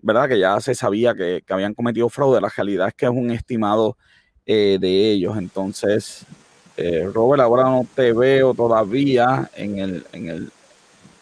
¿verdad? 0.00 0.28
Que 0.28 0.38
ya 0.38 0.60
se 0.60 0.74
sabía 0.74 1.14
que, 1.14 1.42
habían 1.48 1.72
cometido 1.72 2.10
fraude. 2.10 2.38
La 2.38 2.50
realidad 2.54 2.88
es 2.88 2.94
que 2.94 3.06
es 3.06 3.10
un 3.10 3.30
estimado 3.30 3.96
eh, 4.44 4.76
de 4.78 5.10
ellos. 5.12 5.38
Entonces, 5.38 6.26
Robert, 7.14 7.40
ahora 7.42 7.64
no 7.64 7.86
te 7.94 8.12
veo 8.12 8.52
todavía 8.52 9.50
en, 9.54 9.78
el, 9.78 10.06
en, 10.12 10.28
el, 10.28 10.52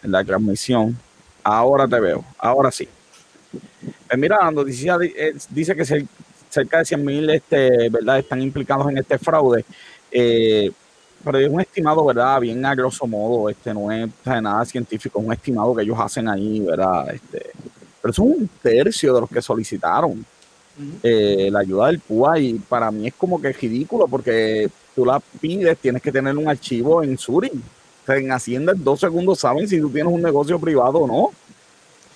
en 0.03 0.11
la 0.11 0.25
transmisión. 0.25 0.99
Ahora 1.45 1.87
te 1.87 2.01
veo, 2.01 2.25
ahora 2.37 2.73
sí. 2.73 2.89
Pues 4.09 4.19
mira, 4.19 4.39
la 4.43 4.51
noticia 4.51 4.99
dice 5.51 5.77
que 5.77 5.85
se 5.85 6.07
cerca 6.51 6.79
de 6.79 6.85
100 6.85 7.05
mil 7.05 7.31
este, 7.31 7.89
¿verdad? 7.89 8.19
están 8.19 8.43
implicados 8.43 8.91
en 8.91 8.99
este 8.99 9.19
fraude. 9.19 9.65
Eh, 10.11 10.71
pero 11.25 11.39
es 11.39 11.49
un 11.49 11.61
estimado, 11.61 12.05
¿verdad? 12.05 12.41
Bien 12.41 12.65
a 12.65 12.75
grosso 12.75 13.07
modo, 13.07 13.49
este 13.49 13.75
no 13.75 13.91
es 13.93 14.09
nada 14.25 14.65
científico, 14.65 15.21
es 15.21 15.27
un 15.27 15.33
estimado 15.33 15.75
que 15.75 15.83
ellos 15.83 15.99
hacen 15.99 16.29
ahí, 16.29 16.61
¿verdad? 16.61 17.15
Este, 17.15 17.51
pero 18.01 18.13
es 18.13 18.19
un 18.19 18.49
tercio 18.63 19.15
de 19.15 19.21
los 19.21 19.31
que 19.31 19.43
solicitaron 19.43 20.25
eh, 21.03 21.51
la 21.53 21.61
ayuda 21.61 21.89
del 21.89 22.01
PUA 22.01 22.39
y 22.39 22.55
para 22.55 22.91
mí 22.91 23.09
es 23.09 23.15
como 23.15 23.41
que 23.41 23.53
ridículo 23.53 24.09
porque 24.09 24.71
tú 24.95 25.05
la 25.05 25.21
pides, 25.41 25.77
tienes 25.79 26.01
que 26.01 26.11
tener 26.11 26.37
un 26.37 26.49
archivo 26.49 27.03
en 27.03 27.19
Suri. 27.19 27.51
en 28.09 28.33
Hacienda 28.33 28.73
en 28.73 28.83
dos 28.83 29.01
segundos 29.01 29.41
saben 29.41 29.69
si 29.69 29.79
tú 29.79 29.91
tienes 29.91 30.13
un 30.13 30.23
negocio 30.23 30.59
privado 30.59 31.01
o 31.01 31.07
no 31.07 31.31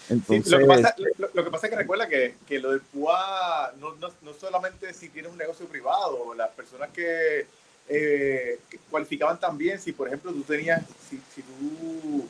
lo, 0.08 0.58
que 0.58 0.66
pasa, 0.66 0.94
lo, 1.18 1.44
que 1.44 1.50
pasa, 1.50 1.66
es 1.66 1.70
que 1.70 1.76
recuerda 1.76 2.08
que, 2.08 2.34
que 2.46 2.58
lo 2.58 2.72
del 2.72 2.80
PUA 2.80 3.74
no, 3.78 3.94
no, 3.94 4.08
no, 4.22 4.34
solamente 4.34 4.92
si 4.92 5.08
tienes 5.08 5.32
un 5.32 5.38
negocio 5.38 5.66
privado, 5.66 6.34
las 6.34 6.50
personas 6.50 6.90
que, 6.90 7.46
eh, 7.88 8.58
cualificaban 8.90 9.38
también, 9.40 9.80
si 9.80 9.92
por 9.92 10.08
ejemplo 10.08 10.32
tú 10.32 10.42
tenías, 10.42 10.82
si, 11.08 11.20
si 11.34 11.42
tú 11.42 12.28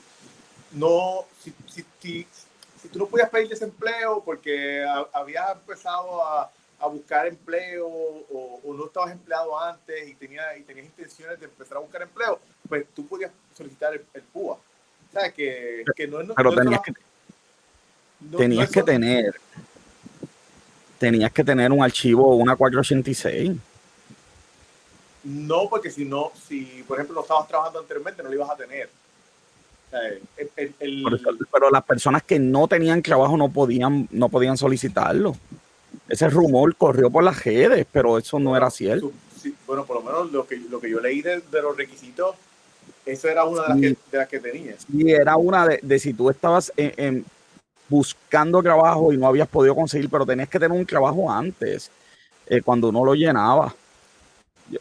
no, 0.72 1.24
si, 1.42 1.52
si, 1.66 1.84
si, 2.00 2.88
tú 2.88 2.98
no 2.98 3.06
podías 3.06 3.30
pedir 3.30 3.48
desempleo 3.48 4.22
porque 4.24 4.84
habías 5.12 5.52
empezado 5.52 6.24
a, 6.24 6.50
a 6.78 6.86
buscar 6.86 7.26
empleo 7.26 7.88
o, 7.88 8.60
o, 8.64 8.74
no 8.74 8.86
estabas 8.86 9.12
empleado 9.12 9.58
antes 9.58 10.08
y, 10.08 10.14
tenía, 10.14 10.56
y 10.56 10.62
tenías 10.62 10.86
intenciones 10.86 11.40
de 11.40 11.46
empezar 11.46 11.78
a 11.78 11.80
buscar 11.80 12.02
empleo, 12.02 12.38
pues 12.68 12.86
tú 12.94 13.06
podías 13.06 13.30
solicitar 13.56 13.94
el, 13.94 14.22
PUA. 14.22 14.54
O 14.54 14.60
sea, 15.12 15.32
que, 15.32 15.84
que 15.96 16.06
no, 16.08 16.34
Pero 16.34 16.54
tenías 16.54 16.80
que 16.82 16.92
tenías 18.36 18.70
que 18.70 18.82
tener, 18.82 19.34
tenías 20.98 21.32
que 21.32 21.44
tener 21.44 21.72
un 21.72 21.82
archivo, 21.82 22.36
una 22.36 22.56
486. 22.56 23.52
No, 25.24 25.68
porque 25.70 25.90
si 25.90 26.04
no, 26.04 26.32
si 26.48 26.84
por 26.86 26.98
ejemplo 26.98 27.16
no 27.16 27.22
estabas 27.22 27.48
trabajando 27.48 27.80
anteriormente, 27.80 28.22
no 28.22 28.28
lo 28.28 28.34
ibas 28.34 28.50
a 28.50 28.56
tener. 28.56 28.90
pero 31.52 31.70
las 31.70 31.84
personas 31.84 32.22
que 32.22 32.38
no 32.38 32.68
tenían 32.68 33.02
trabajo 33.02 33.36
no 33.36 33.48
podían, 33.48 34.06
no 34.10 34.28
podían 34.28 34.56
solicitarlo. 34.56 35.34
Ese 36.08 36.28
rumor 36.28 36.76
corrió 36.76 37.10
por 37.10 37.24
las 37.24 37.42
redes, 37.42 37.86
pero 37.90 38.18
eso 38.18 38.38
no 38.38 38.54
era 38.56 38.70
cierto. 38.70 39.12
bueno, 39.66 39.86
por 39.86 39.96
lo 39.96 40.02
menos 40.02 40.30
lo 40.30 40.46
que, 40.46 40.56
lo 40.56 40.78
que 40.78 40.90
yo 40.90 41.00
leí 41.00 41.22
de, 41.22 41.42
los 41.50 41.76
requisitos, 41.76 42.36
eso 43.06 43.28
era 43.28 43.44
una 43.44 43.62
de 43.62 43.68
las, 43.68 43.80
que, 43.80 43.88
de 44.10 44.18
las 44.18 44.28
que 44.28 44.40
tenías. 44.40 44.86
Y 44.92 45.10
era 45.10 45.36
una 45.36 45.66
de, 45.66 45.80
de 45.82 45.98
si 45.98 46.12
tú 46.12 46.28
estabas 46.28 46.70
en, 46.76 47.24
buscando 47.88 48.62
trabajo 48.62 49.12
y 49.12 49.16
no 49.16 49.26
habías 49.26 49.48
podido 49.48 49.74
conseguir, 49.74 50.08
pero 50.08 50.26
tenías 50.26 50.48
que 50.48 50.58
tener 50.58 50.76
un 50.76 50.86
trabajo 50.86 51.30
antes, 51.30 51.90
eh, 52.46 52.62
cuando 52.62 52.88
uno 52.88 53.04
lo 53.04 53.14
llenaba. 53.14 53.74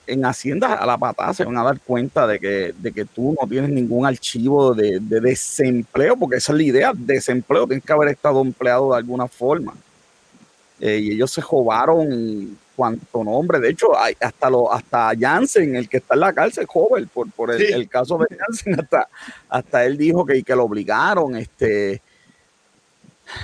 En 0.07 0.23
Hacienda 0.25 0.75
a 0.75 0.85
la 0.85 0.97
patada 0.97 1.33
se 1.33 1.43
van 1.43 1.57
a 1.57 1.63
dar 1.63 1.79
cuenta 1.81 2.25
de 2.25 2.39
que, 2.39 2.73
de 2.77 2.91
que 2.93 3.03
tú 3.03 3.35
no 3.39 3.47
tienes 3.47 3.69
ningún 3.69 4.05
archivo 4.05 4.73
de, 4.73 4.99
desempleo, 4.99 6.15
porque 6.15 6.37
esa 6.37 6.53
es 6.53 6.57
la 6.57 6.63
idea, 6.63 6.91
desempleo, 6.95 7.67
tienes 7.67 7.83
que 7.83 7.91
haber 7.91 8.09
estado 8.09 8.41
empleado 8.41 8.91
de 8.91 8.97
alguna 8.97 9.27
forma. 9.27 9.73
Eh, 10.79 10.99
y 10.99 11.11
ellos 11.11 11.31
se 11.31 11.41
robaron 11.41 12.57
cuanto 12.75 13.23
nombre, 13.23 13.59
de 13.59 13.69
hecho, 13.69 13.95
hay, 13.97 14.15
hasta 14.19 14.49
lo, 14.49 14.71
hasta 14.71 15.11
Jansen, 15.19 15.75
el 15.75 15.87
que 15.87 15.97
está 15.97 16.15
en 16.15 16.21
la 16.21 16.33
cárcel, 16.33 16.65
joven, 16.65 17.07
por, 17.13 17.29
por 17.31 17.51
el, 17.51 17.87
caso 17.87 18.17
de 18.17 18.35
Jansen, 18.35 18.79
hasta, 18.79 19.09
hasta 19.49 19.85
él 19.85 19.97
dijo 19.97 20.25
que, 20.25 20.41
que 20.43 20.55
lo 20.55 20.63
obligaron, 20.63 21.35
este, 21.35 22.01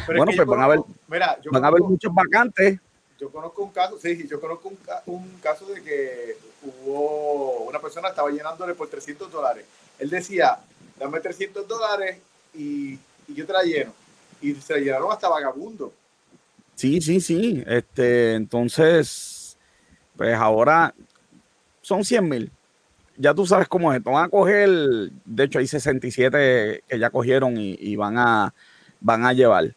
bueno, 0.05 0.25
pues 0.25 0.48
van, 0.48 0.62
a 0.62 0.63
haber, 0.65 0.79
van 1.08 1.63
a 1.63 1.67
haber 1.67 1.81
muchos 1.81 2.13
vacantes. 2.13 2.79
Yo 3.19 3.29
conozco 3.29 3.63
un 3.63 3.72
caso, 3.72 3.98
sí, 4.00 4.27
yo 4.29 4.39
conozco 4.39 4.72
un, 5.05 5.39
caso 5.41 5.65
de 5.65 5.84
que 5.84 6.38
hubo 6.63 7.63
una 7.67 7.79
persona 7.79 8.10
estaba 8.10 8.29
llenándole 8.29 8.74
por 8.74 8.88
300 8.88 9.31
dólares. 9.31 9.65
Él 9.98 10.10
decía, 10.10 10.60
dame 10.98 11.19
300 11.19 11.67
dólares 11.67 12.17
y, 12.53 12.98
yo 13.27 13.46
te 13.46 13.53
la 13.53 13.63
lleno. 13.63 13.93
Y 14.41 14.55
se 14.55 14.74
la 14.74 14.79
llenaron 14.79 15.12
hasta 15.12 15.27
vagabundo. 15.27 15.93
Sí, 16.75 17.01
sí, 17.01 17.19
sí. 17.19 17.62
Este, 17.67 18.36
entonces, 18.36 19.58
pues 20.15 20.34
ahora 20.36 20.96
son 21.81 22.05
100 22.05 22.29
mil. 22.29 22.51
Ya 23.17 23.34
tú 23.34 23.46
sabes 23.46 23.67
cómo 23.67 23.91
es 23.91 23.98
esto. 23.98 24.12
Van 24.12 24.25
a 24.25 24.29
coger, 24.29 24.69
de 25.25 25.43
hecho 25.43 25.60
hay 25.60 25.67
67 25.67 26.84
que 26.88 27.00
ya 27.00 27.10
cogieron 27.10 27.55
y 27.58 27.96
van 27.98 28.17
a 28.17 28.53
van 29.00 29.25
a 29.25 29.34
llevar. 29.34 29.75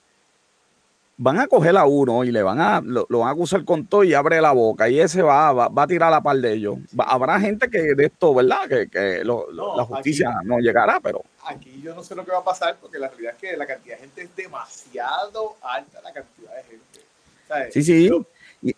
Van 1.25 1.39
a 1.39 1.47
coger 1.47 1.77
a 1.77 1.85
uno 1.85 2.25
y 2.25 2.33
le 2.33 2.43
van 2.43 2.61
a, 2.61 2.81
lo, 2.81 3.07
van 3.09 3.29
a 3.29 3.31
acusar 3.31 3.65
con 3.65 3.87
todo 3.87 4.03
y 4.03 4.13
abre 4.13 4.41
la 4.41 4.51
boca 4.51 4.89
y 4.89 4.99
ese 4.99 5.23
va, 5.23 5.53
va, 5.53 5.83
a 5.83 5.87
tirar 5.87 6.11
la 6.11 6.21
par 6.21 6.37
de 6.37 6.53
ellos. 6.53 6.79
habrá 6.99 7.39
gente 7.39 7.71
que 7.71 7.95
de 7.95 8.07
esto, 8.07 8.35
¿verdad? 8.35 8.69
Que, 8.69 8.89
que 8.89 9.23
la 9.25 9.85
justicia 9.85 10.35
no 10.45 10.59
llegará, 10.59 10.99
pero... 11.01 11.23
Aquí 11.45 11.81
yo 11.81 11.95
no 11.95 12.03
sé 12.03 12.17
lo 12.17 12.25
que 12.25 12.33
va 12.33 12.39
a 12.39 12.45
pasar 12.45 12.77
porque 12.81 12.99
la 12.99 13.09
realidad 13.09 13.35
es 13.35 13.39
que 13.39 13.57
la 13.57 13.67
cantidad 13.67 13.95
de 13.95 14.01
gente 14.01 14.23
es 14.23 14.35
demasiado 14.35 15.55
alta, 15.63 16.01
la 16.03 16.13
cantidad 16.13 16.57
de 16.57 16.63
gente. 16.65 17.73
Sí, 17.73 17.83
sí. 17.85 18.11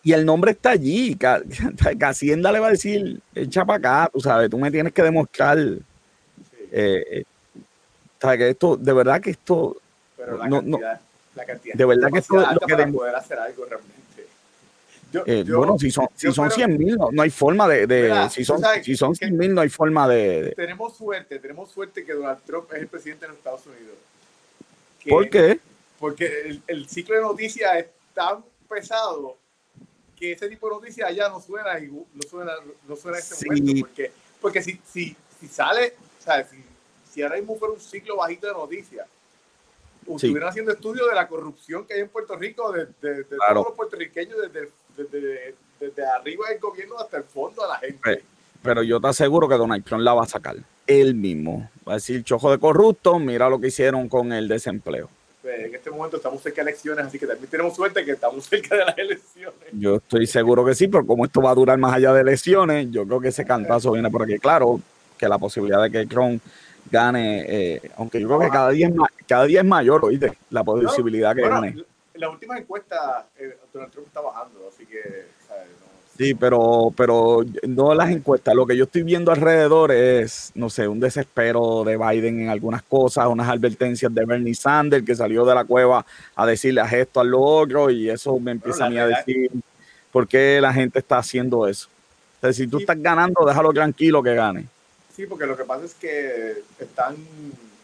y, 0.03 0.13
el 0.13 0.23
nombre 0.23 0.51
está 0.51 0.71
allí. 0.71 1.17
Que, 1.97 2.05
Hacienda 2.05 2.51
le 2.51 2.59
va 2.59 2.67
a 2.67 2.71
decir, 2.71 3.21
echa 3.33 3.65
para 3.65 3.77
acá, 3.77 4.11
tú 4.13 4.19
sabes, 4.19 4.51
tú 4.51 4.59
me 4.59 4.69
tienes 4.69 4.93
que 4.93 5.01
demostrar. 5.01 5.57
Eh, 5.57 5.81
eh, 6.71 7.23
que 8.19 8.49
esto, 8.49 8.77
de 8.77 8.93
verdad 8.93 9.21
que 9.21 9.31
esto 9.31 9.77
pero 10.17 10.37
la, 10.37 10.49
cantidad, 10.49 11.01
la 11.35 11.45
cantidad 11.45 11.75
de 11.75 11.85
verdad 11.85 12.09
que 12.11 12.19
esto 12.19 12.41
es 12.41 12.47
lo 12.53 12.59
que 12.59 12.73
para 12.73 12.91
poder 12.91 13.15
hacer 13.15 13.39
algo 13.39 13.65
realmente. 13.65 14.05
Eh, 15.25 15.45
bueno, 15.47 15.77
si 15.79 15.91
son, 15.91 16.07
si 16.15 16.31
son 16.31 16.51
100 16.51 16.77
mil, 16.77 16.97
no, 16.97 17.21
hay 17.21 17.29
forma 17.29 17.67
de. 17.67 17.87
de 17.87 18.29
si 18.29 18.43
son, 18.43 18.61
si 18.83 18.97
son 18.97 19.15
100 19.15 19.37
mil, 19.37 19.53
no 19.53 19.61
hay 19.61 19.69
forma 19.69 20.07
de, 20.07 20.53
Tenemos 20.55 20.97
suerte, 20.97 21.39
tenemos 21.39 21.71
suerte 21.71 22.03
que 22.03 22.13
Donald 22.13 22.39
Trump 22.45 22.71
es 22.73 22.79
el 22.79 22.87
presidente 22.87 23.25
de 23.25 23.29
los 23.29 23.37
Estados 23.37 23.65
Unidos. 23.65 23.95
¿Por 25.07 25.29
qué? 25.29 25.59
Porque 25.99 26.25
el, 26.45 26.61
el, 26.67 26.89
ciclo 26.89 27.15
de 27.15 27.21
noticias 27.21 27.77
es 27.77 27.85
tan 28.13 28.43
pesado 28.67 29.37
que 30.15 30.31
ese 30.31 30.49
tipo 30.49 30.67
de 30.67 30.75
noticias 30.75 31.15
ya 31.15 31.29
no 31.29 31.39
suena, 31.39 31.79
no 31.79 32.21
suena, 32.29 32.53
no 32.87 32.95
suena 32.95 33.17
en 33.17 33.23
este 33.23 33.45
momento. 33.45 33.87
Porque, 33.87 34.11
porque 34.41 34.61
si, 34.61 34.81
si, 34.91 35.15
si 35.39 35.47
sale, 35.47 35.93
o 36.19 36.23
sea, 36.23 36.43
si, 36.43 36.57
si 37.11 37.21
ahora 37.21 37.37
mismo 37.37 37.55
fuera 37.55 37.73
un 37.73 37.79
ciclo 37.79 38.17
bajito 38.17 38.47
de 38.47 38.53
noticias, 38.53 39.07
estuvieran 40.07 40.49
haciendo 40.49 40.71
estudios 40.71 41.07
de 41.09 41.15
la 41.15 41.27
corrupción 41.27 41.85
que 41.85 41.95
hay 41.95 42.01
en 42.01 42.09
Puerto 42.09 42.35
Rico, 42.35 42.71
de, 42.71 42.85
todos 43.23 43.53
los 43.53 43.75
puertorriqueños, 43.75 44.37
desde, 44.97 45.53
desde, 45.79 46.05
arriba 46.05 46.49
del 46.49 46.59
gobierno 46.59 46.97
hasta 46.99 47.17
el 47.17 47.23
fondo 47.23 47.63
a 47.63 47.67
la 47.69 47.77
gente. 47.77 48.23
Pero, 48.61 48.81
yo 48.81 48.99
te 48.99 49.07
aseguro 49.07 49.47
que 49.47 49.55
Donald 49.55 49.83
Trump 49.83 50.01
la 50.01 50.13
va 50.13 50.23
a 50.23 50.27
sacar. 50.27 50.55
Él 50.87 51.13
mismo. 51.13 51.69
Va 51.87 51.93
a 51.93 51.95
decir, 51.95 52.23
chojo 52.23 52.49
de 52.51 52.57
corrupto, 52.57 53.19
mira 53.19 53.49
lo 53.49 53.59
que 53.59 53.67
hicieron 53.67 54.09
con 54.09 54.33
el 54.33 54.47
desempleo. 54.47 55.09
En 55.43 55.75
este 55.75 55.91
momento 55.91 56.17
estamos 56.17 56.41
cerca 56.41 56.63
de 56.63 56.71
elecciones, 56.71 57.05
así 57.05 57.19
que 57.19 57.27
también 57.27 57.47
tenemos 57.49 57.75
suerte 57.75 58.03
que 58.03 58.11
estamos 58.11 58.45
cerca 58.45 58.75
de 58.75 58.85
las 58.85 58.97
elecciones. 58.97 59.59
Yo 59.71 59.97
estoy 59.97 60.25
seguro 60.25 60.65
que 60.65 60.73
sí, 60.73 60.87
pero 60.87 61.05
como 61.05 61.25
esto 61.25 61.41
va 61.41 61.51
a 61.51 61.55
durar 61.55 61.77
más 61.77 61.93
allá 61.93 62.13
de 62.13 62.21
elecciones, 62.21 62.87
yo 62.89 63.05
creo 63.05 63.19
que 63.19 63.27
ese 63.27 63.45
cantazo 63.45 63.91
viene 63.91 64.09
por 64.09 64.23
aquí. 64.23 64.39
Claro, 64.39 64.79
que 65.17 65.27
la 65.27 65.37
posibilidad 65.37 65.83
de 65.83 65.91
que 65.91 66.05
Trump 66.07 66.41
gane, 66.89 67.45
eh, 67.47 67.81
aunque 67.97 68.19
yo 68.19 68.27
creo 68.27 68.39
que 68.39 68.49
cada 68.49 68.69
día 68.69 68.87
es, 68.87 68.93
cada 69.27 69.45
día 69.45 69.61
es 69.61 69.65
mayor, 69.65 70.03
oíste, 70.05 70.33
la 70.49 70.63
posibilidad 70.63 71.35
que 71.35 71.41
gane. 71.41 71.67
En 72.13 72.21
la 72.21 72.29
última 72.29 72.57
encuesta, 72.57 73.27
eh, 73.37 73.57
Donald 73.73 73.91
Trump 73.91 74.07
está 74.07 74.21
bajando, 74.21 74.69
así 74.73 74.85
que... 74.85 75.25
Sí, 76.17 76.33
pero, 76.33 76.93
pero 76.95 77.43
no 77.67 77.93
las 77.93 78.09
encuestas. 78.09 78.55
Lo 78.55 78.65
que 78.65 78.77
yo 78.77 78.85
estoy 78.85 79.03
viendo 79.03 79.33
alrededor 79.33 79.91
es, 79.91 80.49
no 80.55 80.69
sé, 80.69 80.87
un 80.87 81.01
desespero 81.01 81.83
de 81.83 81.97
Biden 81.97 82.39
en 82.39 82.49
algunas 82.49 82.83
cosas, 82.83 83.27
unas 83.27 83.49
advertencias 83.49 84.15
de 84.15 84.23
Bernie 84.23 84.55
Sanders 84.55 85.05
que 85.05 85.13
salió 85.13 85.43
de 85.43 85.53
la 85.53 85.65
cueva 85.65 86.05
a 86.35 86.45
decirle 86.45 86.79
a 86.79 86.85
esto, 86.85 87.19
a 87.19 87.23
lo 87.25 87.41
otro, 87.41 87.89
y 87.89 88.09
eso 88.09 88.39
me 88.39 88.51
empieza 88.51 88.85
a 88.85 88.89
mí 88.89 88.97
a 88.97 89.07
decir 89.07 89.51
por 90.09 90.25
qué 90.25 90.59
la 90.61 90.71
gente 90.71 90.99
está 90.99 91.17
haciendo 91.17 91.67
eso. 91.67 91.89
Entonces, 92.35 92.63
si 92.63 92.67
tú 92.67 92.77
estás 92.77 93.01
ganando, 93.01 93.45
déjalo 93.45 93.73
tranquilo 93.73 94.23
que 94.23 94.35
gane. 94.35 94.67
Sí, 95.15 95.25
porque 95.27 95.45
lo 95.45 95.55
que 95.55 95.63
pasa 95.63 95.85
es 95.85 95.93
que 95.93 96.63
están. 96.79 97.15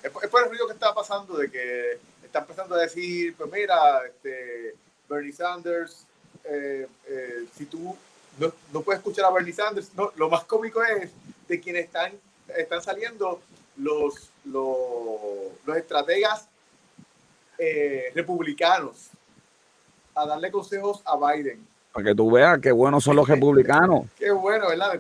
Es 0.04 0.10
por 0.10 0.44
el 0.44 0.50
ruido 0.50 0.68
que 0.68 0.74
está 0.74 0.94
pasando 0.94 1.38
de 1.38 1.50
que 1.50 1.98
está 2.24 2.40
empezando 2.40 2.76
a 2.76 2.80
decir, 2.82 3.36
pues 3.36 3.52
mira, 3.52 4.06
este, 4.06 4.76
Bernie 5.08 5.32
Sanders, 5.32 6.06
eh, 6.44 6.88
eh, 7.08 7.46
si 7.56 7.66
tú 7.66 7.96
no, 8.40 8.52
no, 8.74 8.82
puedes 8.82 9.00
escuchar 9.00 9.26
a 9.26 9.32
Bernie 9.32 9.54
Sanders, 9.54 9.94
no, 9.94 10.12
lo 10.16 10.30
más 10.30 10.44
cómico 10.46 10.84
es 10.84 11.12
de 11.48 11.60
quienes 11.60 11.86
están, 11.86 12.14
están 12.58 12.82
saliendo 12.82 13.42
los, 13.78 14.32
los, 14.46 15.52
los 15.66 15.78
estrategas 15.78 16.48
eh, 17.58 18.12
republicanos 18.16 19.10
a 20.16 20.26
darle 20.26 20.52
consejos 20.52 21.02
a 21.06 21.16
Biden. 21.16 21.66
Para 21.94 22.08
que 22.08 22.16
tú 22.16 22.32
veas 22.32 22.60
qué 22.60 22.72
buenos 22.72 23.04
son 23.04 23.16
los 23.16 23.28
republicanos. 23.30 24.06
qué 24.18 24.32
bueno, 24.32 24.70
¿verdad? 24.70 25.00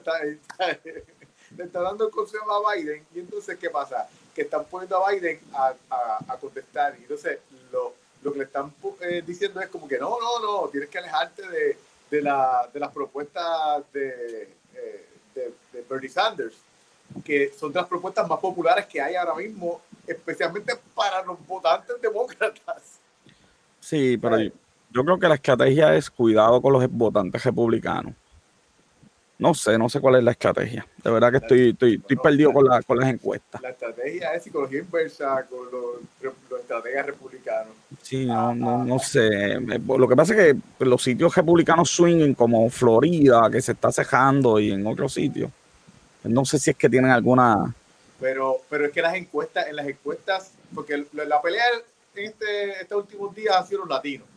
Le 1.57 1.63
está 1.65 1.81
dando 1.81 2.05
el 2.05 2.11
consejo 2.11 2.51
a 2.51 2.73
Biden 2.73 3.05
y 3.13 3.19
entonces, 3.19 3.57
¿qué 3.57 3.69
pasa? 3.69 4.07
Que 4.33 4.43
están 4.43 4.65
poniendo 4.65 5.05
a 5.05 5.11
Biden 5.11 5.39
a, 5.53 5.73
a, 6.27 6.37
contestar 6.37 6.95
y 6.97 7.03
entonces 7.03 7.39
lo, 7.71 7.93
lo, 8.23 8.31
que 8.31 8.39
le 8.39 8.45
están 8.45 8.73
eh, 9.01 9.23
diciendo 9.25 9.59
es 9.59 9.67
como 9.67 9.87
que 9.87 9.97
no, 9.97 10.17
no, 10.19 10.39
no, 10.39 10.67
tienes 10.69 10.89
que 10.89 10.99
alejarte 10.99 11.47
de, 11.47 11.77
de, 12.09 12.21
la, 12.21 12.69
de 12.73 12.79
las 12.79 12.91
propuestas 12.91 13.83
de, 13.91 14.49
eh, 14.75 15.05
de, 15.35 15.53
de, 15.73 15.85
Bernie 15.89 16.09
Sanders, 16.09 16.55
que 17.23 17.51
son 17.57 17.73
de 17.73 17.79
las 17.79 17.89
propuestas 17.89 18.27
más 18.27 18.39
populares 18.39 18.85
que 18.85 19.01
hay 19.01 19.15
ahora 19.15 19.35
mismo, 19.35 19.81
especialmente 20.07 20.73
para 20.95 21.23
los 21.23 21.45
votantes 21.45 22.01
demócratas. 22.01 22.99
Sí, 23.79 24.17
pero 24.17 24.39
yo, 24.39 24.51
yo 24.91 25.03
creo 25.03 25.19
que 25.19 25.27
la 25.27 25.35
estrategia 25.35 25.95
es 25.95 26.09
cuidado 26.09 26.61
con 26.61 26.73
los 26.73 26.89
votantes 26.89 27.43
republicanos. 27.43 28.13
No 29.41 29.55
sé, 29.55 29.75
no 29.75 29.89
sé 29.89 29.99
cuál 29.99 30.17
es 30.17 30.23
la 30.23 30.31
estrategia. 30.31 30.85
De 31.03 31.09
verdad 31.09 31.31
que 31.31 31.37
estoy, 31.37 31.69
estoy, 31.69 31.95
estoy 31.95 32.15
perdido 32.17 32.53
con, 32.53 32.63
la, 32.63 32.79
con 32.83 32.99
las 32.99 33.09
encuestas. 33.09 33.59
La 33.59 33.71
estrategia 33.71 34.35
es 34.35 34.43
psicología 34.43 34.81
inversa 34.81 35.47
con 35.49 35.65
los, 35.71 36.33
los 36.51 36.61
estrategas 36.61 37.07
republicanos. 37.07 37.73
Sí, 38.03 38.23
no, 38.27 38.53
no, 38.53 38.85
no, 38.85 38.99
sé. 38.99 39.59
Lo 39.59 40.07
que 40.07 40.15
pasa 40.15 40.35
es 40.35 40.53
que 40.77 40.85
los 40.85 41.01
sitios 41.01 41.33
republicanos 41.33 41.89
swingen 41.89 42.35
como 42.35 42.69
Florida, 42.69 43.49
que 43.51 43.63
se 43.63 43.71
está 43.71 43.91
cejando, 43.91 44.59
y 44.59 44.73
en 44.73 44.85
otros 44.85 45.15
sitios. 45.15 45.49
No 46.23 46.45
sé 46.45 46.59
si 46.59 46.69
es 46.69 46.77
que 46.77 46.87
tienen 46.87 47.09
alguna. 47.09 47.73
Pero, 48.19 48.57
pero 48.69 48.85
es 48.85 48.91
que 48.91 49.01
las 49.01 49.15
encuestas, 49.15 49.67
en 49.67 49.75
las 49.75 49.87
encuestas, 49.87 50.51
porque 50.75 51.03
la 51.13 51.41
pelea 51.41 51.63
en 52.13 52.25
este, 52.25 52.79
estos 52.79 53.05
últimos 53.05 53.33
días 53.33 53.55
ha 53.55 53.65
sido 53.65 53.79
los 53.79 53.89
latinos. 53.89 54.27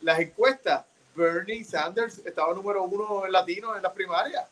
Las 0.00 0.18
encuestas 0.18 0.82
Bernie 1.16 1.64
Sanders 1.64 2.20
estaba 2.24 2.52
número 2.54 2.84
uno 2.84 3.24
en 3.24 3.32
latino 3.32 3.74
en 3.76 3.82
las 3.82 3.92
primarias. 3.92 4.44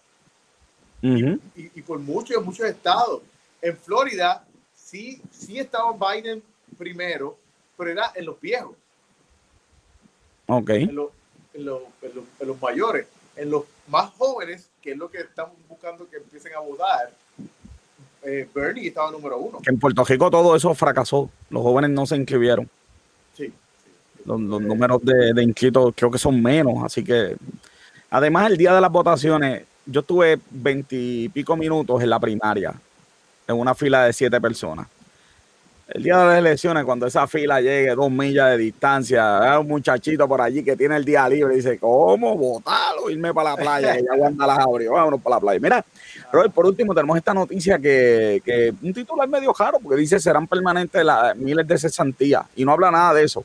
y, 1.03 1.39
y, 1.57 1.83
por 1.83 1.99
mucho 1.99 2.39
en 2.39 2.45
muchos 2.45 2.67
estados. 2.67 3.23
En 3.61 3.77
Florida 3.77 4.45
sí, 4.75 5.21
sí 5.31 5.59
estaba 5.59 5.93
Biden 5.93 6.43
primero, 6.79 7.37
pero 7.77 7.91
era 7.91 8.13
en 8.15 8.25
los 8.25 8.41
viejos. 8.41 8.77
Ok. 10.47 10.71
En, 10.71 10.95
los, 10.95 11.11
en, 11.53 11.65
los, 11.65 11.83
en, 12.03 12.47
los, 12.47 12.61
mayores. 12.61 13.07
En 13.37 13.51
los 13.51 13.65
más 13.89 14.13
jóvenes, 14.13 14.69
que 14.83 14.93
es 14.93 14.97
lo 14.97 15.11
que 15.11 15.21
estamos 15.21 15.55
buscando 15.69 16.09
que 16.09 16.17
empiecen 16.19 16.55
a 16.55 16.61
votar, 16.61 17.11
eh, 18.23 18.49
Bernie 18.55 18.89
estaba 18.89 19.11
número 19.11 19.39
uno. 19.39 19.59
Que 19.61 19.71
en 19.71 19.79
Puerto 19.79 20.05
Rico 20.05 20.31
todo 20.31 20.57
eso 20.57 20.75
fracasó. 20.75 21.31
Los 21.51 21.63
jóvenes 21.63 21.91
no 21.91 22.07
se 22.07 22.17
inscribieron. 22.17 22.69
Los, 24.25 24.41
números 24.41 25.03
de, 25.03 25.35
de, 25.35 25.43
inscritos 25.43 25.93
creo 25.95 26.11
que 26.11 26.19
son 26.19 26.43
menos, 26.43 26.83
así 26.83 27.05
que 27.05 27.37
además 28.09 28.51
el 28.51 28.57
día 28.57 28.75
de 28.75 28.81
las 28.81 28.91
votaciones, 28.91 29.65
yo 29.85 30.03
tuve 30.03 30.39
veintipico 30.51 31.57
minutos 31.57 32.03
en 32.03 32.09
la 32.09 32.19
primaria, 32.19 32.75
en 33.47 33.57
una 33.57 33.75
fila 33.75 34.05
de 34.05 34.13
siete 34.13 34.41
personas. 34.41 34.87
El 35.87 36.03
día 36.03 36.17
de 36.17 36.25
las 36.25 36.39
elecciones, 36.39 36.83
cuando 36.85 37.07
esa 37.07 37.27
fila 37.27 37.61
llegue 37.61 37.95
dos 37.95 38.11
millas 38.11 38.53
de 38.53 38.57
distancia, 38.57 39.53
hay 39.53 39.61
un 39.61 39.69
muchachito 39.69 40.27
por 40.27 40.41
allí 40.41 40.65
que 40.65 40.77
tiene 40.77 40.97
el 40.97 41.05
día 41.05 41.29
libre 41.29 41.53
y 41.53 41.57
dice, 41.59 41.79
¿cómo 41.79 42.35
votarlo? 42.39 43.11
Irme 43.11 43.35
para 43.35 43.51
la 43.51 43.57
playa, 43.57 44.01
y 44.01 44.03
ya 44.03 44.15
aguanta 44.15 44.47
las 44.47 44.61
abrió, 44.61 44.93
vámonos 44.93 45.21
para 45.21 45.37
la 45.37 45.41
playa. 45.41 45.61
Mira, 45.61 45.85
pero 46.33 46.49
por 46.51 46.65
último 46.65 46.95
tenemos 46.95 47.19
esta 47.19 47.35
noticia 47.35 47.79
que, 47.79 48.41
que 48.43 48.73
un 48.83 48.95
titular 48.95 49.29
medio 49.29 49.53
raro, 49.53 49.79
porque 49.79 50.01
dice 50.01 50.19
serán 50.19 50.47
permanentes 50.47 51.05
las 51.05 51.37
miles 51.37 51.69
de 51.69 51.77
cesantías 51.77 52.47
y 52.57 52.65
no 52.65 52.73
habla 52.73 52.91
nada 52.91 53.13
de 53.13 53.25
eso. 53.25 53.45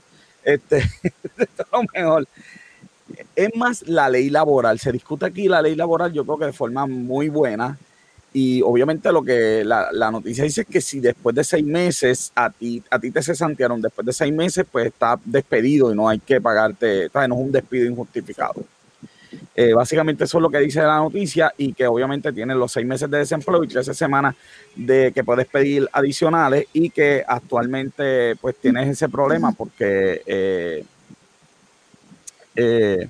Este, 0.53 0.77
esto 1.37 1.63
es 1.63 1.71
lo 1.71 1.83
mejor. 1.93 2.27
Es 3.35 3.55
más 3.55 3.87
la 3.87 4.09
ley 4.09 4.29
laboral. 4.29 4.79
Se 4.79 4.91
discute 4.91 5.25
aquí 5.25 5.47
la 5.47 5.61
ley 5.61 5.75
laboral, 5.75 6.11
yo 6.11 6.25
creo 6.25 6.37
que 6.37 6.45
de 6.45 6.53
forma 6.53 6.85
muy 6.85 7.29
buena. 7.29 7.77
Y 8.31 8.61
obviamente 8.61 9.11
lo 9.11 9.23
que 9.23 9.63
la, 9.63 9.91
la 9.91 10.11
noticia 10.11 10.43
dice 10.43 10.61
es 10.61 10.67
que 10.67 10.81
si 10.81 10.99
después 10.99 11.35
de 11.35 11.43
seis 11.43 11.65
meses 11.65 12.31
a 12.35 12.51
ti, 12.51 12.83
a 12.89 12.99
ti 12.99 13.09
te 13.09 13.23
cesantearon, 13.23 13.81
después 13.81 14.05
de 14.05 14.13
seis 14.13 14.31
meses, 14.31 14.65
pues 14.71 14.87
está 14.87 15.19
despedido 15.25 15.91
y 15.91 15.95
no 15.95 16.07
hay 16.07 16.19
que 16.19 16.39
pagarte, 16.39 17.09
no 17.13 17.23
es 17.23 17.31
un 17.31 17.51
despido 17.51 17.87
injustificado. 17.87 18.63
Eh, 19.55 19.73
básicamente 19.73 20.23
eso 20.23 20.37
es 20.37 20.41
lo 20.41 20.49
que 20.49 20.59
dice 20.59 20.81
la 20.81 20.97
noticia 20.97 21.53
y 21.57 21.73
que 21.73 21.87
obviamente 21.87 22.31
tiene 22.31 22.55
los 22.55 22.71
seis 22.71 22.85
meses 22.85 23.09
de 23.09 23.19
desempleo 23.19 23.63
y 23.63 23.67
13 23.67 23.93
semanas 23.93 24.35
de 24.75 25.11
que 25.13 25.23
puedes 25.23 25.47
pedir 25.47 25.87
adicionales 25.91 26.65
y 26.73 26.89
que 26.89 27.23
actualmente 27.27 28.35
pues 28.37 28.55
tienes 28.55 28.89
ese 28.89 29.09
problema 29.09 29.51
porque 29.51 30.21
eh, 30.25 30.83
eh, 32.55 33.07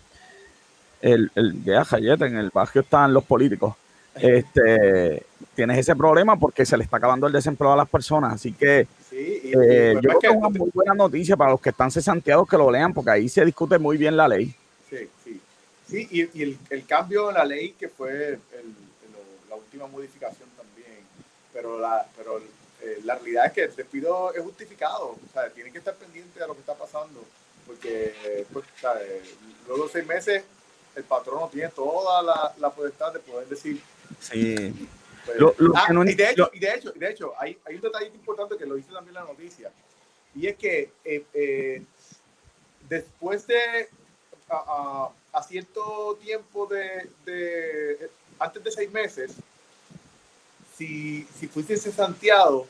el, 1.01 1.32
el 1.36 1.63
en 1.65 2.38
el 2.38 2.49
barrio 2.49 2.82
están 2.82 3.13
los 3.13 3.23
políticos. 3.23 3.75
Este, 4.15 5.23
tienes 5.55 5.77
ese 5.77 5.95
problema 5.95 6.38
porque 6.38 6.65
se 6.65 6.77
le 6.77 6.84
está 6.84 6.97
acabando 6.97 7.27
el 7.27 7.34
desempleo 7.34 7.71
a 7.71 7.77
las 7.77 7.89
personas. 7.89 8.34
Así 8.34 8.51
que 8.51 8.88
sí, 9.10 9.51
eh, 9.53 9.93
yo 9.95 10.01
creo 10.01 10.19
que 10.19 10.27
es 10.27 10.34
una 10.34 10.49
muy 10.49 10.69
buena 10.73 10.93
noticia 10.93 11.38
para 11.38 11.51
los 11.51 11.62
que 11.62 11.69
están 11.69 11.91
cesanteados 11.91 12.47
que 12.47 12.58
lo 12.58 12.69
lean 12.69 12.93
porque 12.93 13.12
ahí 13.12 13.29
se 13.29 13.45
discute 13.45 13.77
muy 13.77 13.97
bien 13.97 14.17
la 14.17 14.27
ley. 14.27 14.53
Sí, 15.89 16.08
y, 16.12 16.39
y 16.39 16.43
el, 16.43 16.58
el, 16.69 16.86
cambio 16.86 17.30
en 17.30 17.36
la 17.36 17.45
ley 17.45 17.71
que 17.71 17.89
fue 17.89 18.12
el, 18.12 18.41
el, 18.54 18.75
la 19.49 19.56
última 19.56 19.88
modificación 19.88 20.47
también, 20.56 20.99
pero 21.52 21.80
la, 21.80 22.06
pero 22.15 22.39
eh, 22.82 22.99
la 23.04 23.15
realidad 23.15 23.47
es 23.47 23.54
que 23.54 23.63
el 23.63 23.75
despido 23.75 24.34
es 24.34 24.43
justificado, 24.43 25.10
o 25.10 25.34
sea, 25.34 25.49
tienen 25.49 25.73
que 25.73 25.80
estar 25.80 25.95
pendientes 25.95 26.36
de 26.36 26.47
lo 26.47 26.54
que 26.54 26.60
está 26.60 26.75
pasando, 26.75 27.23
porque 27.65 28.45
pues, 28.54 28.65
luego 29.67 29.86
de 29.86 29.91
seis 29.91 30.06
meses 30.06 30.43
el 30.95 31.04
patrón 31.04 31.41
no 31.41 31.49
tiene 31.49 31.69
toda 31.69 32.21
la, 32.21 32.54
la 32.58 32.69
potestad 32.69 33.13
de 33.13 33.19
poder 33.19 33.47
decir. 33.47 33.82
Sí. 34.19 34.88
Pues, 35.25 35.38
lo, 35.38 35.54
lo 35.58 35.73
ah, 35.75 35.88
no, 35.91 36.04
y, 36.04 36.13
de 36.13 36.30
hecho, 36.30 36.49
y 36.54 36.60
de 36.60 36.73
hecho, 36.73 36.93
y 36.95 36.99
de 36.99 37.12
hecho 37.12 37.34
hay, 37.38 37.58
hay 37.65 37.75
un 37.75 37.82
detalle 37.82 38.08
importante 38.08 38.58
que 38.58 38.65
lo 38.65 38.75
dice 38.75 38.91
también 38.91 39.15
la 39.15 39.23
noticia, 39.23 39.71
y 40.36 40.47
es 40.47 40.56
que 40.56 40.91
eh, 41.04 41.25
eh, 41.34 41.84
después 42.88 43.45
de 43.47 43.89
a, 44.49 45.10
a, 45.32 45.44
cierto 45.44 46.18
tiempo 46.22 46.68
de, 46.68 47.10
de, 47.26 48.10
antes 48.39 48.63
de 48.63 48.72
seis 48.72 48.92
meses, 48.92 49.34
si, 50.78 51.28
si 51.38 51.48
fuiste 51.48 51.78
cesanteado, 51.78 52.68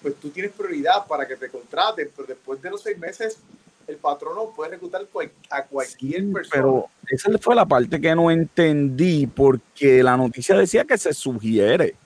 pues 0.00 0.14
tú 0.16 0.30
tienes 0.30 0.52
prioridad 0.52 1.06
para 1.06 1.26
que 1.26 1.36
te 1.36 1.48
contraten, 1.48 2.10
pero 2.14 2.26
después 2.26 2.60
de 2.60 2.70
los 2.70 2.82
seis 2.82 2.98
meses, 2.98 3.38
el 3.86 3.96
patrono 3.96 4.50
puede 4.50 4.72
reclutar 4.72 5.06
a 5.50 5.64
cualquier 5.64 6.32
persona. 6.32 6.50
Pero 6.52 6.88
esa 7.08 7.38
fue 7.38 7.54
la 7.54 7.66
parte 7.66 8.00
que 8.00 8.14
no 8.14 8.30
entendí, 8.30 9.26
porque 9.26 10.02
la 10.02 10.16
noticia 10.16 10.56
decía 10.56 10.84
que 10.84 10.96
se 10.96 11.12
sugiere 11.12 11.96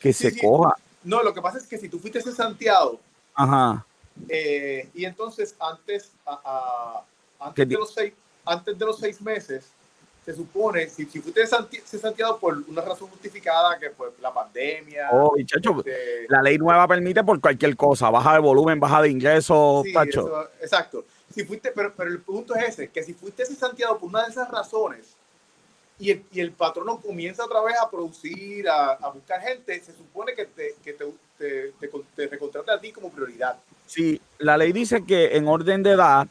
que 0.00 0.12
sí, 0.12 0.24
se 0.24 0.30
sí. 0.30 0.40
coja. 0.40 0.74
No, 1.04 1.22
lo 1.22 1.34
que 1.34 1.42
pasa 1.42 1.58
es 1.58 1.66
que 1.66 1.78
si 1.78 1.88
tú 1.88 1.98
fuiste 1.98 2.22
cesanteado, 2.22 2.98
Ajá. 3.34 3.86
Eh, 4.28 4.88
y 4.94 5.04
entonces 5.04 5.54
antes, 5.58 6.10
a, 6.26 6.40
a, 7.40 7.46
antes 7.46 7.68
de 7.68 7.74
los 7.74 7.94
seis, 7.94 8.12
antes 8.44 8.78
de 8.78 8.84
los 8.84 8.98
seis 8.98 9.20
meses, 9.20 9.64
se 10.24 10.34
supone, 10.34 10.88
si, 10.88 11.06
si 11.06 11.20
fuiste 11.20 11.46
cesanteado 11.84 12.38
por 12.38 12.56
una 12.68 12.82
razón 12.82 13.08
justificada, 13.08 13.78
que 13.78 13.90
fue 13.90 14.10
la 14.20 14.32
pandemia. 14.32 15.08
Oh, 15.12 15.34
chacho, 15.44 15.78
este, 15.78 16.26
la 16.28 16.42
ley 16.42 16.58
nueva 16.58 16.86
permite 16.86 17.24
por 17.24 17.40
cualquier 17.40 17.74
cosa, 17.76 18.10
baja 18.10 18.34
de 18.34 18.40
volumen, 18.40 18.78
baja 18.78 19.02
de 19.02 19.08
ingresos, 19.08 19.82
sí, 19.84 19.92
tacho. 19.92 20.20
Eso, 20.20 20.48
exacto. 20.60 21.04
Si 21.34 21.44
fuiste, 21.44 21.72
pero, 21.72 21.94
pero 21.96 22.10
el 22.10 22.20
punto 22.20 22.54
es 22.54 22.68
ese, 22.70 22.88
que 22.88 23.02
si 23.02 23.14
fuiste 23.14 23.46
cesanteado 23.46 23.98
por 23.98 24.08
una 24.08 24.24
de 24.24 24.30
esas 24.30 24.50
razones 24.50 25.14
y 25.98 26.10
el, 26.10 26.24
y 26.32 26.40
el 26.40 26.52
patrono 26.52 27.00
comienza 27.00 27.44
otra 27.44 27.62
vez 27.62 27.76
a 27.80 27.88
producir, 27.88 28.68
a, 28.68 28.92
a 28.92 29.10
buscar 29.10 29.40
gente, 29.40 29.80
se 29.80 29.92
supone 29.92 30.34
que 30.34 30.46
te, 30.46 30.74
que 30.84 30.92
te, 30.92 31.04
te, 31.38 31.72
te, 31.80 31.90
te 32.16 32.26
recontrata 32.26 32.74
a 32.74 32.80
ti 32.80 32.92
como 32.92 33.10
prioridad. 33.10 33.56
Sí, 33.86 34.20
la 34.38 34.56
ley 34.56 34.72
dice 34.72 35.04
que 35.04 35.36
en 35.36 35.48
orden 35.48 35.82
de 35.82 35.92
edad 35.92 36.26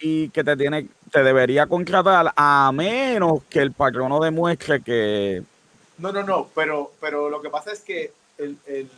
y 0.00 0.28
que 0.30 0.44
te 0.44 0.56
tiene 0.56 0.88
te 1.10 1.22
debería 1.22 1.66
contratar 1.66 2.32
a 2.36 2.70
menos 2.72 3.42
que 3.48 3.60
el 3.60 3.72
patrono 3.72 4.20
demuestre 4.20 4.80
que 4.82 5.42
no 5.98 6.12
no 6.12 6.22
no 6.22 6.48
pero 6.54 6.92
pero 7.00 7.28
lo 7.28 7.40
que 7.40 7.50
pasa 7.50 7.72
es 7.72 7.80
que 7.80 8.12
el, 8.38 8.56
el 8.66 8.88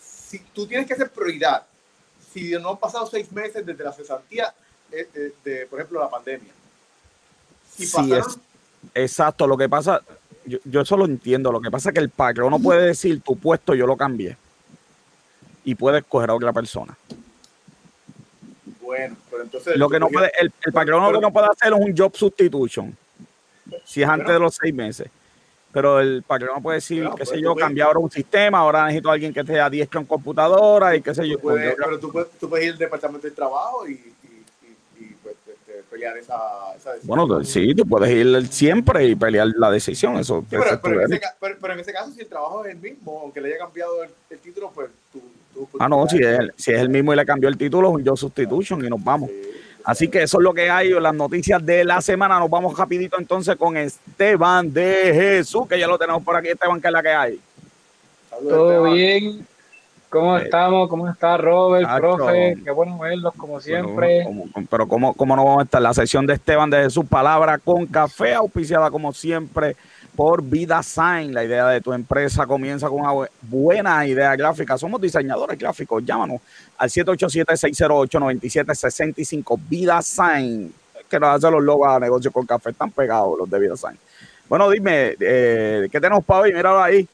si 0.00 0.38
tú 0.54 0.66
tienes 0.66 0.86
que 0.86 0.94
hacer 0.94 1.10
prioridad 1.10 1.64
si 2.32 2.52
no 2.52 2.70
han 2.70 2.78
pasado 2.78 3.06
seis 3.06 3.30
meses 3.32 3.64
desde 3.64 3.84
la 3.84 3.92
cesantía 3.92 4.52
de, 4.90 5.08
de, 5.12 5.32
de 5.44 5.66
por 5.66 5.80
ejemplo 5.80 6.00
la 6.00 6.10
pandemia 6.10 6.52
si 7.70 7.86
sí, 7.86 7.96
pasaron, 7.96 8.30
es, 8.30 8.38
exacto 8.94 9.46
lo 9.46 9.56
que 9.56 9.68
pasa 9.68 10.00
yo, 10.44 10.58
yo 10.64 10.80
eso 10.80 10.96
lo 10.96 11.04
entiendo 11.04 11.52
lo 11.52 11.60
que 11.60 11.70
pasa 11.70 11.90
es 11.90 11.94
que 11.94 12.00
el 12.00 12.10
patrono 12.10 12.58
puede 12.58 12.86
decir 12.86 13.20
tu 13.20 13.36
puesto 13.36 13.74
yo 13.74 13.86
lo 13.86 13.96
cambié 13.96 14.36
y 15.66 15.74
puede 15.74 15.98
escoger 15.98 16.30
a 16.30 16.34
otra 16.34 16.52
persona. 16.52 16.96
Bueno, 18.86 19.16
pero 19.28 19.42
entonces. 19.42 19.76
Lo 19.76 19.88
que 19.88 19.98
no 19.98 20.08
puede, 20.08 20.30
el, 20.38 20.52
el 20.64 20.72
patrón 20.72 21.02
lo 21.02 21.18
que 21.18 21.26
no 21.26 21.32
puede 21.32 21.48
hacer 21.48 21.72
es 21.72 21.78
un 21.78 21.94
job 21.96 22.16
substitution. 22.16 22.96
Si 23.84 24.00
es 24.00 24.08
antes 24.08 24.28
de 24.28 24.38
los 24.38 24.54
seis 24.54 24.72
meses. 24.72 25.08
Pero 25.72 26.00
el 26.00 26.22
patrón 26.22 26.52
no 26.54 26.62
puede 26.62 26.76
decir, 26.76 27.06
qué 27.18 27.26
sé 27.26 27.40
yo, 27.40 27.54
cambiar 27.54 27.88
ahora 27.88 27.98
un 27.98 28.10
sistema, 28.10 28.60
ahora 28.60 28.84
necesito 28.86 29.10
a 29.10 29.12
alguien 29.12 29.34
que 29.34 29.40
esté 29.40 29.60
a 29.60 29.68
diestro 29.68 30.00
en 30.00 30.06
computadora 30.06 30.94
y 30.96 31.02
qué 31.02 31.14
sé 31.14 31.28
yo. 31.28 31.36
pero 31.38 31.98
tú 31.98 32.12
puedes, 32.12 32.30
tú 32.38 32.48
puedes 32.48 32.66
ir 32.66 32.72
al 32.72 32.78
departamento 32.78 33.26
de 33.26 33.34
trabajo 33.34 33.86
y 33.86 34.00
pelear 35.90 36.16
esa, 36.16 36.38
decisión. 36.74 37.00
Bueno, 37.04 37.44
sí, 37.44 37.74
tú 37.74 37.86
puedes 37.86 38.10
ir 38.10 38.46
siempre 38.48 39.06
y 39.06 39.16
pelear 39.16 39.48
la 39.56 39.70
decisión. 39.70 40.16
Eso, 40.16 40.44
pero, 40.48 40.62
en 40.62 40.68
ese, 41.12 41.20
pero, 41.40 41.72
en 41.72 41.80
ese, 41.80 41.92
caso, 41.92 42.12
si 42.12 42.20
el 42.20 42.28
trabajo 42.28 42.64
es 42.64 42.72
el 42.72 42.80
mismo, 42.80 43.20
aunque 43.22 43.40
le 43.40 43.48
haya 43.48 43.58
cambiado 43.58 44.02
el, 44.02 44.38
título, 44.38 44.70
pues 44.74 44.90
tú. 45.12 45.20
Ah, 45.78 45.88
no, 45.88 46.06
si 46.08 46.18
es, 46.18 46.38
si 46.56 46.72
es 46.72 46.80
el 46.80 46.88
mismo 46.88 47.12
y 47.12 47.16
le 47.16 47.24
cambió 47.24 47.48
el 47.48 47.56
título, 47.56 47.90
un 47.90 48.04
job 48.04 48.16
substitution 48.16 48.84
y 48.84 48.88
nos 48.88 49.02
vamos. 49.02 49.30
Así 49.84 50.08
que 50.08 50.24
eso 50.24 50.38
es 50.38 50.42
lo 50.42 50.52
que 50.52 50.68
hay 50.68 50.90
en 50.90 51.02
las 51.02 51.14
noticias 51.14 51.64
de 51.64 51.84
la 51.84 52.00
semana. 52.00 52.40
Nos 52.40 52.50
vamos 52.50 52.76
rapidito 52.76 53.18
entonces 53.20 53.54
con 53.54 53.76
Esteban 53.76 54.72
de 54.72 55.12
Jesús, 55.14 55.68
que 55.68 55.78
ya 55.78 55.86
lo 55.86 55.96
tenemos 55.96 56.24
por 56.24 56.34
aquí. 56.34 56.48
Esteban, 56.48 56.80
que 56.80 56.88
es 56.88 56.92
la 56.92 57.02
que 57.02 57.08
hay. 57.08 57.40
Todo 58.48 58.82
bien. 58.82 59.46
¿Cómo 60.10 60.38
eh, 60.38 60.42
estamos? 60.44 60.88
¿Cómo 60.88 61.08
está 61.08 61.36
Robert, 61.36 61.88
profe? 61.98 62.56
Qué 62.64 62.70
bueno 62.72 62.98
verlos 62.98 63.34
como 63.36 63.60
siempre. 63.60 64.26
pero 64.68 64.88
¿cómo, 64.88 65.14
¿cómo 65.14 65.36
no 65.36 65.44
vamos 65.44 65.60
a 65.60 65.64
estar? 65.64 65.82
La 65.82 65.94
sesión 65.94 66.26
de 66.26 66.34
Esteban 66.34 66.68
de 66.68 66.84
Jesús 66.84 67.04
Palabra 67.08 67.58
con 67.58 67.86
café, 67.86 68.34
auspiciada 68.34 68.90
como 68.90 69.12
siempre 69.12 69.76
por 70.16 70.42
Vida 70.42 70.82
Sign. 70.82 71.32
La 71.34 71.44
idea 71.44 71.68
de 71.68 71.80
tu 71.80 71.92
empresa 71.92 72.44
comienza 72.46 72.88
con 72.88 72.98
una 73.00 73.28
buena 73.42 74.06
idea 74.06 74.34
gráfica. 74.34 74.76
Somos 74.78 75.00
diseñadores 75.00 75.56
gráficos. 75.58 76.04
Llámanos 76.04 76.40
al 76.78 76.88
787-608-9765. 76.88 79.60
Vida 79.68 80.00
Sign. 80.02 80.72
Que 81.08 81.20
nos 81.20 81.36
hace 81.36 81.48
los 81.50 81.62
logos 81.62 81.86
a 81.88 82.00
negocios 82.00 82.32
con 82.32 82.46
café. 82.46 82.70
Están 82.70 82.90
pegados 82.90 83.38
los 83.38 83.48
de 83.48 83.60
Vida 83.60 83.76
Sign. 83.76 83.96
Bueno, 84.48 84.68
dime, 84.70 85.14
eh, 85.20 85.86
¿qué 85.92 86.00
tenemos 86.00 86.24
para 86.24 86.40
hoy? 86.40 86.52
Míralo 86.52 86.82
ahí. 86.82 87.08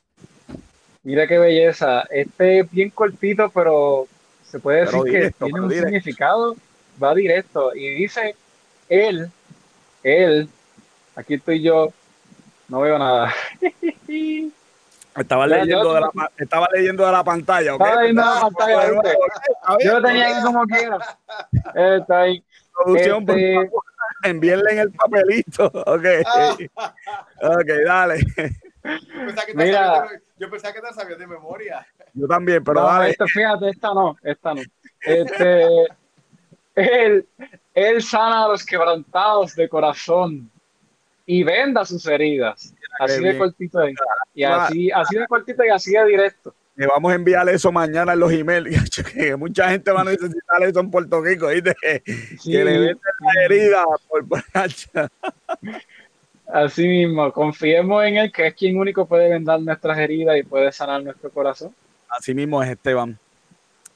Mira 1.02 1.26
qué 1.26 1.38
belleza. 1.38 2.04
Este 2.10 2.60
es 2.60 2.70
bien 2.70 2.88
cortito, 2.90 3.50
pero 3.50 4.06
se 4.44 4.60
puede 4.60 4.86
decir 4.86 5.02
que 5.04 5.32
tiene 5.44 5.60
un 5.60 5.70
significado. 5.70 6.56
Va 7.02 7.14
directo. 7.14 7.74
Y 7.74 7.88
dice, 7.90 8.34
él, 8.88 9.30
él, 10.02 10.48
aquí 11.16 11.34
estoy 11.34 11.60
yo, 11.62 11.92
no 12.68 12.80
veo 12.80 12.98
nada. 12.98 13.32
Estaba 15.16 15.46
leyendo, 15.46 15.94
de 15.94 16.00
la, 16.00 16.10
estaba 16.38 16.68
leyendo 16.72 17.04
de 17.04 17.12
la 17.12 17.24
pantalla. 17.24 17.72
Estaba 17.72 17.96
leyendo 17.96 18.22
de 18.22 18.28
la 18.28 18.40
pantalla. 18.40 19.02
Yo 19.84 20.00
lo 20.00 20.06
tenía 20.06 20.26
ahí 20.26 20.42
como 20.42 20.66
quiera. 20.66 20.98
Está 21.74 22.20
ahí. 22.20 22.42
Producción, 22.74 23.28
este... 23.28 23.70
envíenle 24.22 24.72
en 24.72 24.78
el 24.78 24.92
papelito. 24.92 25.66
Ok. 25.86 26.04
ok, 27.42 27.70
dale. 27.84 28.24
Mira, 29.54 30.08
yo 30.38 30.50
pensaba 30.50 30.72
que 30.72 30.80
te 30.80 30.92
sabías 30.94 31.18
de 31.18 31.26
memoria. 31.26 31.86
Yo 32.14 32.26
también, 32.26 32.64
pero 32.64 32.82
dale. 32.82 33.14
fíjate, 33.26 33.68
esta 33.70 33.94
no, 33.94 34.16
esta 34.22 34.54
no. 34.54 34.62
Este, 35.00 35.66
él, 36.74 37.26
él 37.74 38.02
sana 38.02 38.44
a 38.44 38.48
los 38.48 38.64
quebrantados 38.64 39.54
de 39.54 39.68
corazón 39.68 40.50
y 41.32 41.42
venda 41.44 41.84
sus 41.84 42.06
heridas. 42.06 42.74
Así 42.98 43.22
de 43.22 43.38
cortito 43.38 43.78
Y 44.34 44.44
así, 44.44 44.90
así 44.90 45.16
de 45.16 45.26
cortito 45.26 45.64
y 45.64 45.70
así 45.70 45.92
de 45.92 46.04
directo. 46.04 46.54
Le 46.76 46.86
vamos 46.86 47.10
a 47.10 47.14
enviar 47.14 47.48
eso 47.48 47.72
mañana 47.72 48.12
en 48.12 48.20
los 48.20 48.30
emails. 48.32 48.68
Que 49.14 49.34
mucha 49.34 49.70
gente 49.70 49.90
va 49.90 50.02
a 50.02 50.04
necesitar 50.04 50.62
eso 50.62 50.80
en 50.80 50.90
Puerto 50.90 51.22
Rico, 51.22 51.48
¿viste? 51.48 51.74
que 51.82 52.64
le 52.64 52.78
venden 52.78 52.98
la 53.20 53.44
herida 53.44 53.84
por, 54.08 54.28
por 54.28 54.42
Así 56.52 56.86
mismo, 56.86 57.32
confiemos 57.32 58.04
en 58.04 58.18
Él, 58.18 58.32
que 58.32 58.48
es 58.48 58.54
quien 58.54 58.76
único 58.76 59.06
puede 59.06 59.30
vendar 59.30 59.58
nuestras 59.62 59.96
heridas 59.96 60.36
y 60.38 60.42
puede 60.42 60.70
sanar 60.70 61.02
nuestro 61.02 61.30
corazón. 61.30 61.74
Así 62.10 62.34
mismo 62.34 62.62
es 62.62 62.68
Esteban. 62.68 63.18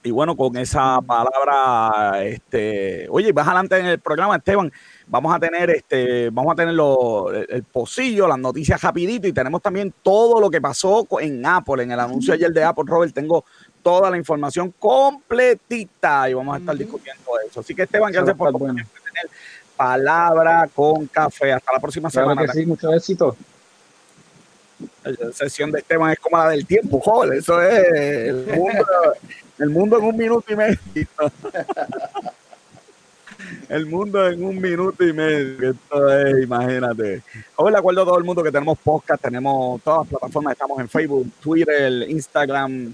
Y 0.07 0.11
bueno, 0.13 0.37
con 0.37 0.57
esa 0.57 1.01
palabra, 1.03 2.25
este, 2.25 3.09
oye, 3.11 3.33
vas 3.33 3.47
adelante 3.47 3.79
en 3.79 3.87
el 3.87 3.99
programa, 3.99 4.37
Esteban. 4.37 4.73
Vamos 5.09 5.35
a 5.35 5.41
tener 5.41 5.71
este, 5.71 6.31
vamos 6.31 6.53
a 6.53 6.57
tener 6.57 6.75
el, 7.49 7.63
pocillo, 7.65 8.29
las 8.29 8.39
noticias 8.39 8.81
rapidito 8.81 9.27
y 9.27 9.33
tenemos 9.33 9.61
también 9.63 9.93
todo 10.03 10.41
lo 10.41 10.49
que 10.49 10.61
pasó 10.61 11.07
en 11.21 11.45
Apple, 11.45 11.83
en 11.83 11.93
el 11.93 12.01
anuncio 12.01 12.35
ayer 12.35 12.53
de 12.53 12.65
Apple, 12.65 12.85
Robert, 12.87 13.13
tengo 13.13 13.45
toda 13.83 14.11
la 14.11 14.17
información 14.17 14.73
completita 14.79 16.29
y 16.31 16.35
vamos 16.35 16.57
a 16.57 16.59
estar 16.59 16.77
discutiendo 16.77 17.23
eso. 17.49 17.61
Así 17.61 17.75
que 17.75 17.83
Esteban, 17.83 18.13
gracias 18.13 18.37
por 18.37 18.53
bueno 18.53 18.83
palabra 19.77 20.69
con 20.75 21.07
café. 21.07 21.53
Hasta 21.53 21.73
la 21.73 21.81
próxima 21.81 22.11
semana. 22.11 22.47
sí, 22.53 22.67
mucho 22.67 22.93
éxito. 22.93 23.37
La 25.05 25.33
sesión 25.33 25.71
de 25.71 25.79
Esteban 25.79 26.13
es 26.13 26.19
como 26.19 26.37
la 26.37 26.49
del 26.49 26.67
tiempo, 26.67 27.01
joder. 27.01 27.39
Eso 27.39 27.61
es 27.63 27.85
el 27.93 28.47
mundo, 28.57 28.85
el 29.59 29.71
mundo 29.71 29.99
en 29.99 30.05
un 30.05 30.17
minuto 30.17 30.53
y 30.53 30.57
medio. 30.57 30.79
El 33.69 33.87
mundo 33.87 34.27
en 34.29 34.43
un 34.45 34.61
minuto 34.61 35.05
y 35.05 35.13
medio. 35.13 35.71
Esto 35.71 36.19
es, 36.19 36.43
imagínate. 36.43 37.23
Hoy 37.57 37.71
le 37.71 37.79
acuerdo 37.79 38.03
a 38.03 38.05
todo 38.05 38.19
el 38.19 38.25
mundo 38.25 38.43
que 38.43 38.51
tenemos 38.51 38.79
podcast, 38.79 39.23
tenemos 39.23 39.81
todas 39.83 40.01
las 40.01 40.09
plataformas, 40.09 40.53
estamos 40.53 40.81
en 40.81 40.89
Facebook, 40.89 41.31
Twitter, 41.41 42.09
Instagram, 42.09 42.93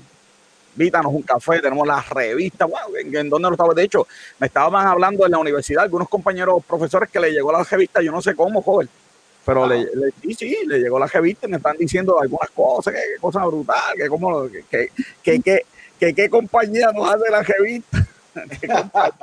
Vítanos 0.74 1.12
un 1.12 1.22
café, 1.22 1.60
tenemos 1.60 1.86
las 1.86 2.08
revistas, 2.08 2.66
wow, 2.66 2.96
¿en, 2.96 3.28
dónde 3.28 3.48
lo 3.48 3.52
estaba? 3.52 3.74
De 3.74 3.82
hecho, 3.82 4.06
me 4.38 4.46
estaban 4.46 4.86
hablando 4.86 5.26
en 5.26 5.32
la 5.32 5.38
universidad 5.38 5.82
algunos 5.82 6.08
compañeros 6.08 6.64
profesores 6.66 7.10
que 7.10 7.20
le 7.20 7.30
llegó 7.30 7.52
la 7.52 7.62
revista, 7.62 8.00
yo 8.00 8.10
no 8.10 8.22
sé 8.22 8.34
cómo, 8.34 8.62
joven, 8.62 8.88
pero 9.44 9.66
le, 9.66 9.86
sí, 10.22 10.32
sí, 10.32 10.56
le 10.66 10.78
llegó 10.78 10.98
la 10.98 11.06
revista 11.08 11.46
y 11.46 11.50
me 11.50 11.58
están 11.58 11.76
diciendo 11.76 12.18
algunas 12.18 12.48
cosas, 12.50 12.94
que, 12.94 13.20
cosas 13.20 13.44
brutales, 13.44 14.02
que 14.02 14.08
cómo, 14.08 14.48
que, 14.48 14.88
que, 15.22 15.40
que, 15.40 15.66
qué 16.10 16.28
compañía 16.28 16.90
nos 16.92 17.08
hace 17.08 17.30
la 17.30 17.42
revista. 17.42 18.06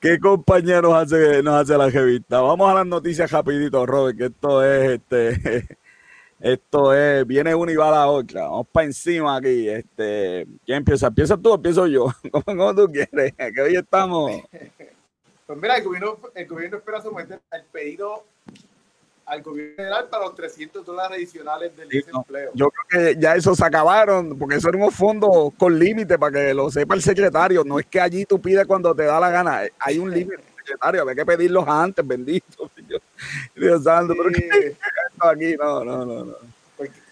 ¿Qué 0.00 0.18
compañía 0.18 0.82
nos 0.82 0.94
hace, 0.94 1.42
nos 1.42 1.54
hace 1.54 1.78
la 1.78 1.88
revista? 1.88 2.40
Vamos 2.40 2.68
a 2.70 2.74
las 2.74 2.86
noticias 2.86 3.30
rapidito, 3.30 3.86
Robert, 3.86 4.18
que 4.18 4.26
esto 4.26 4.64
es 4.64 5.00
este 5.00 5.78
esto 6.40 6.92
es, 6.94 7.26
viene 7.26 7.54
una 7.54 7.72
y 7.72 7.76
va 7.76 7.90
la 7.90 8.08
otra. 8.08 8.42
Vamos 8.42 8.66
para 8.72 8.86
encima 8.86 9.36
aquí. 9.36 9.68
Este, 9.68 10.46
¿Quién 10.64 10.78
empieza? 10.78 11.06
¿Empiezas 11.06 11.40
tú 11.40 11.52
o 11.52 11.54
empiezo 11.54 11.86
yo? 11.86 12.06
¿Cómo, 12.44 12.74
tú 12.74 12.90
quieres? 12.90 13.34
Que 13.54 13.62
hoy 13.62 13.76
estamos. 13.76 14.32
Pues 15.46 15.58
mira, 15.60 15.76
el 15.76 15.84
gobierno, 15.84 16.18
el 16.34 16.46
gobierno 16.46 16.78
espera 16.78 17.00
someter 17.00 17.40
el 17.52 17.64
pedido 17.64 18.24
al 19.26 19.42
gobierno 19.42 19.74
federal 19.76 20.08
para 20.08 20.24
los 20.24 20.34
300 20.36 20.86
dólares 20.86 21.18
adicionales 21.18 21.76
del 21.76 21.88
desempleo. 21.88 22.50
yo 22.54 22.70
creo 22.70 23.14
que 23.14 23.20
ya 23.20 23.34
eso 23.34 23.54
se 23.54 23.64
acabaron, 23.64 24.38
porque 24.38 24.60
son 24.60 24.76
unos 24.76 24.94
fondos 24.94 25.52
con 25.58 25.76
límite 25.78 26.16
para 26.18 26.32
que 26.32 26.54
lo 26.54 26.70
sepa 26.70 26.94
el 26.94 27.02
secretario. 27.02 27.64
No 27.64 27.78
es 27.80 27.86
que 27.86 28.00
allí 28.00 28.24
tú 28.24 28.40
pides 28.40 28.66
cuando 28.66 28.94
te 28.94 29.02
da 29.02 29.18
la 29.18 29.30
gana. 29.30 29.62
Hay 29.80 29.98
un 29.98 30.10
límite, 30.10 30.42
secretario. 30.58 31.02
Había 31.02 31.14
que 31.16 31.26
pedirlos 31.26 31.66
antes, 31.66 32.06
bendito. 32.06 32.70
Dios, 33.56 33.82
santo, 33.82 34.14
pero 34.16 34.30
¿qué 34.34 34.76
aquí? 35.18 35.56
No, 35.56 35.84
no, 35.84 36.04
no, 36.04 36.24
no. 36.24 36.55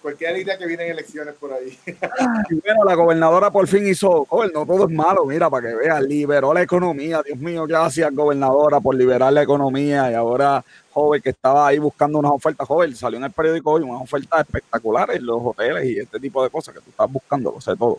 Cualquier 0.05 0.37
idea 0.37 0.59
que 0.59 0.67
vienen 0.67 0.91
elecciones 0.91 1.33
por 1.33 1.51
ahí. 1.51 1.79
Y 2.51 2.55
bueno, 2.57 2.85
la 2.85 2.95
gobernadora 2.95 3.51
por 3.51 3.67
fin 3.67 3.87
hizo, 3.87 4.27
joven, 4.27 4.51
no 4.53 4.67
todo 4.67 4.87
es 4.87 4.95
malo, 4.95 5.25
mira, 5.25 5.49
para 5.49 5.67
que 5.67 5.75
vean, 5.77 6.07
liberó 6.07 6.53
la 6.53 6.61
economía. 6.61 7.23
Dios 7.23 7.39
mío, 7.39 7.65
gracias, 7.67 8.15
gobernadora, 8.15 8.81
por 8.81 8.95
liberar 8.95 9.33
la 9.33 9.43
economía. 9.43 10.11
Y 10.11 10.15
ahora, 10.15 10.63
joven, 10.93 11.23
que 11.23 11.31
estaba 11.31 11.67
ahí 11.67 11.79
buscando 11.79 12.19
unas 12.19 12.33
ofertas, 12.33 12.69
joven, 12.69 12.95
salió 12.95 13.17
en 13.17 13.25
el 13.25 13.31
periódico 13.31 13.71
hoy 13.71 13.83
unas 13.83 14.03
ofertas 14.03 14.41
espectaculares 14.41 15.23
los 15.23 15.41
hoteles 15.43 15.87
y 15.87 15.99
este 15.99 16.21
tipo 16.21 16.45
de 16.45 16.51
cosas 16.51 16.75
que 16.75 16.83
tú 16.83 16.91
estás 16.91 17.11
buscando, 17.11 17.53
lo 17.53 17.63
sé 17.63 17.75
todo. 17.75 17.99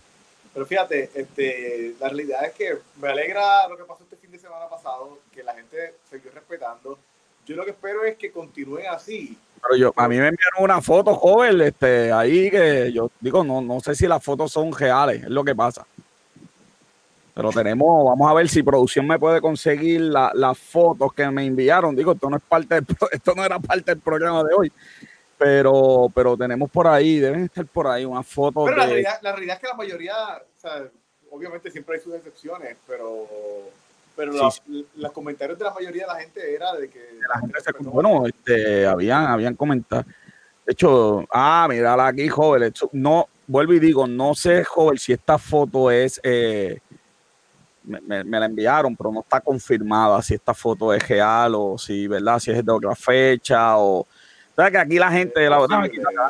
Pero 0.53 0.63
fíjate, 0.67 1.09
este, 1.15 1.95
la 1.99 2.09
realidad 2.09 2.45
es 2.45 2.51
que 2.51 2.77
me 3.01 3.07
alegra 3.07 3.67
lo 3.67 3.77
que 3.77 3.83
pasó 3.83 4.03
este 4.03 4.17
fin 4.17 4.29
de 4.29 4.37
semana 4.37 4.69
pasado, 4.69 5.17
que 5.33 5.41
la 5.41 5.55
gente 5.55 5.95
siguió 6.07 6.29
respetando 6.31 6.99
yo 7.45 7.55
lo 7.55 7.63
que 7.63 7.71
espero 7.71 8.03
es 8.03 8.17
que 8.17 8.31
continúen 8.31 8.87
así. 8.87 9.37
Pero 9.67 9.77
yo, 9.77 9.93
a 9.95 10.07
mí 10.07 10.17
me 10.17 10.27
enviaron 10.27 10.63
una 10.63 10.81
foto 10.81 11.15
joven, 11.15 11.59
este, 11.61 12.11
ahí 12.11 12.51
que 12.51 12.91
yo 12.93 13.09
digo, 13.19 13.43
no, 13.43 13.61
no 13.61 13.79
sé 13.79 13.95
si 13.95 14.07
las 14.07 14.23
fotos 14.23 14.51
son 14.51 14.71
reales, 14.71 15.23
es 15.23 15.29
lo 15.29 15.43
que 15.43 15.55
pasa. 15.55 15.85
Pero 17.33 17.49
tenemos, 17.49 18.05
vamos 18.05 18.31
a 18.31 18.33
ver 18.33 18.47
si 18.47 18.63
producción 18.63 19.07
me 19.07 19.19
puede 19.19 19.41
conseguir 19.41 20.01
las 20.01 20.57
fotos 20.57 21.13
que 21.13 21.29
me 21.29 21.45
enviaron. 21.45 21.95
Digo, 21.95 22.13
esto 22.13 22.29
no 22.29 22.37
es 22.37 22.43
parte 22.43 22.79
esto 23.11 23.33
no 23.35 23.43
era 23.43 23.59
parte 23.59 23.91
del 23.91 23.99
programa 23.99 24.43
de 24.43 24.53
hoy. 24.53 24.71
Pero, 25.37 26.09
pero 26.15 26.37
tenemos 26.37 26.71
por 26.71 26.87
ahí, 26.87 27.19
deben 27.19 27.43
estar 27.43 27.65
por 27.65 27.87
ahí 27.87 28.05
unas 28.05 28.25
fotos. 28.25 28.63
Pero 28.65 28.77
la, 28.77 28.85
realidad, 28.85 29.19
la 29.21 29.31
realidad 29.33 29.55
es 29.55 29.61
que 29.61 29.67
la 29.67 29.73
mayoría, 29.73 30.13
o 30.15 30.61
sea, 30.61 30.83
obviamente 31.29 31.69
siempre 31.71 31.97
hay 31.97 32.01
sus 32.01 32.13
excepciones, 32.13 32.77
pero 32.87 33.27
pero 34.15 34.33
los 34.95 35.11
comentarios 35.11 35.57
de 35.57 35.65
la 35.65 35.73
mayoría 35.73 36.03
de 36.03 36.13
la 36.13 36.19
gente 36.19 36.53
era 36.53 36.73
de 36.73 36.89
que... 36.89 37.19
La 37.27 37.39
gente 37.39 37.61
se, 37.61 37.71
bueno, 37.83 38.25
este, 38.25 38.85
habían, 38.85 39.25
habían 39.25 39.55
comentado. 39.55 40.03
De 40.65 40.73
hecho, 40.73 41.25
ah, 41.31 41.67
mira 41.69 42.07
aquí, 42.07 42.27
joven. 42.27 42.73
No, 42.91 43.27
vuelvo 43.45 43.73
y 43.73 43.79
digo, 43.79 44.07
no 44.07 44.33
sé, 44.33 44.63
joven, 44.63 44.97
si 44.97 45.13
esta 45.13 45.37
foto 45.37 45.91
es, 45.91 46.19
eh, 46.23 46.79
me, 47.83 48.23
la 48.23 48.45
enviaron, 48.45 48.95
pero 48.95 49.11
no 49.11 49.19
está 49.19 49.39
confirmada 49.41 50.21
si 50.21 50.33
esta 50.33 50.53
foto 50.53 50.93
es 50.93 51.07
real 51.07 51.53
o 51.55 51.77
si, 51.77 52.07
¿verdad? 52.07 52.39
Si 52.39 52.51
es 52.51 52.65
de 52.65 52.71
otra 52.71 52.95
fecha 52.95 53.77
o... 53.77 54.07
¿Sabes 54.55 54.71
que 54.71 54.77
aquí 54.77 54.97
la 54.97 55.11
gente 55.11 55.49
la 55.49 55.59
otra 55.59 55.87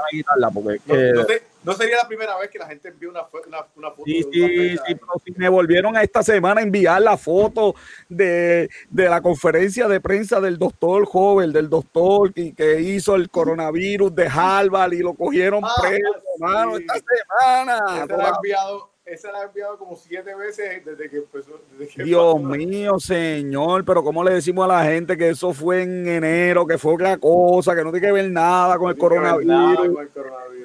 quitarla 0.10 0.50
porque 0.50 0.80
no 0.88 1.24
sería 1.73 1.97
la 1.97 2.08
primera 2.08 2.38
vez 2.38 2.49
que 2.49 2.60
la 2.60 2.67
gente 2.67 2.89
envió 2.89 3.10
una, 3.10 3.21
una, 3.47 3.65
una 3.75 3.91
foto. 3.91 4.04
Sí, 4.06 4.23
sí, 4.32 4.78
sí, 4.78 4.95
pero 4.95 5.13
si 5.23 5.32
me 5.32 5.49
volvieron 5.49 5.95
a 5.97 6.04
esta 6.04 6.23
semana 6.23 6.62
a 6.62 6.63
enviar 6.63 7.01
la 7.01 7.17
foto 7.17 7.75
de, 8.10 8.69
de 8.89 9.10
la 9.10 9.21
conferencia 9.21 9.88
de 9.88 9.99
prensa 9.99 10.39
del 10.41 10.58
doctor 10.58 11.06
joven, 11.06 11.51
del 11.51 11.69
doctor 11.69 12.34
que, 12.34 12.54
que 12.54 12.82
hizo 12.82 13.15
el 13.15 13.30
coronavirus 13.30 14.13
de 14.15 14.28
Harvard 14.28 14.93
y 14.93 14.99
lo 14.99 15.13
cogieron 15.13 15.63
ah, 15.63 15.73
preso, 15.82 16.21
hermano, 16.36 16.78
esta 16.78 16.95
semana. 16.95 18.08
Te 18.08 18.13
ha 18.13 18.34
enviado 18.36 18.95
esa 19.06 19.32
la 19.32 19.39
ha 19.39 19.44
enviado 19.44 19.78
como 19.78 19.96
siete 19.96 20.34
veces 20.34 20.84
desde 20.84 21.10
que 21.10 21.18
empezó. 21.18 21.60
Dios 21.96 22.41
mío, 22.41 23.00
señor, 23.00 23.86
pero 23.86 24.04
¿cómo 24.04 24.24
le 24.24 24.34
decimos 24.34 24.65
a 24.65 24.74
la 24.74 24.84
gente 24.84 25.15
que 25.15 25.30
eso 25.30 25.54
fue 25.54 25.84
en 25.84 26.08
enero, 26.08 26.65
que 26.65 26.80
fue 26.80 26.96
otra 26.96 27.15
cosa, 27.18 27.76
que 27.76 27.84
no 27.84 27.91
tiene 27.91 28.08
que 28.08 28.13
ver 28.13 28.32
nada 28.32 28.80
con 28.80 28.89
el 28.89 28.98
coronavirus? 28.98 30.10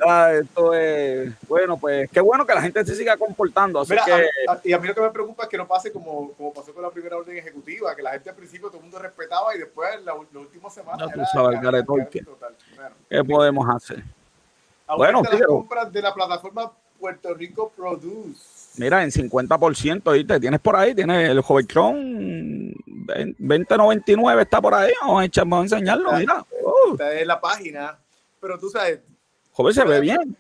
Ah, 0.07 0.33
esto 0.33 0.73
es, 0.73 1.31
bueno, 1.47 1.77
pues 1.77 2.09
qué 2.11 2.23
bueno 2.23 2.47
que 2.47 2.55
la 2.55 2.63
gente 2.63 2.83
se 2.87 2.95
siga 2.95 3.19
comportando. 3.19 3.81
Así 3.81 3.95
que... 4.07 4.27
y 4.65 4.73
a 4.73 4.79
mí 4.79 4.89
lo 4.89 4.95
que 4.95 5.03
me 5.03 5.11
preocupa 5.11 5.43
es 5.43 5.49
que 5.51 5.59
no 5.59 5.69
pase 5.69 5.93
como, 5.93 6.33
como 6.33 6.55
pasó 6.55 6.73
con 6.73 6.83
la 6.83 6.91
primera 6.91 7.19
orden 7.19 7.37
ejecutiva, 7.37 7.95
que 7.95 8.03
la 8.03 8.13
gente 8.13 8.31
al 8.31 8.37
principio 8.37 8.69
todo 8.69 8.79
el 8.79 8.85
mundo 8.85 8.99
respetaba 8.99 9.55
y 9.55 9.59
después 9.59 9.91
la, 10.03 10.15
la 10.15 10.41
última 10.41 10.71
semana. 10.71 11.05
No, 11.15 11.27
sabes, 11.27 11.61
¿qué, 12.11 12.25
¿qué 13.11 13.25
podemos 13.25 13.69
hacer? 13.69 14.03
Bueno, 14.97 15.23
las 15.23 15.43
compras 15.43 15.93
de 15.93 16.03
la 16.03 16.15
plataforma 16.15 16.73
Puerto 17.01 17.35
Rico 17.35 17.73
Produce. 17.75 18.41
Mira, 18.77 19.03
en 19.03 19.11
50%, 19.11 20.13
¿viste? 20.13 20.39
Tienes 20.39 20.61
por 20.61 20.77
ahí, 20.77 20.95
tienes 20.95 21.31
el 21.31 21.43
Hovertron 21.47 22.75
2099 23.39 24.43
está 24.43 24.61
por 24.61 24.75
ahí. 24.75 24.93
Vamos 25.01 25.25
a, 25.25 25.41
vamos 25.41 25.59
a 25.59 25.77
enseñarlo, 25.77 26.13
mira. 26.13 26.45
Uh. 26.51 26.93
Está 26.93 27.19
en 27.19 27.27
la 27.27 27.41
página, 27.41 27.99
pero 28.41 28.59
tú 28.59 28.69
sabes. 28.69 29.01
Joven, 29.53 29.75
se 29.75 29.85
ve 29.85 30.01
bien. 30.01 30.37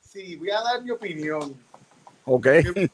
Sí, 0.00 0.36
voy 0.36 0.50
a 0.50 0.60
dar 0.60 0.82
mi 0.82 0.90
opinión. 0.90 1.56
Ok. 2.24 2.46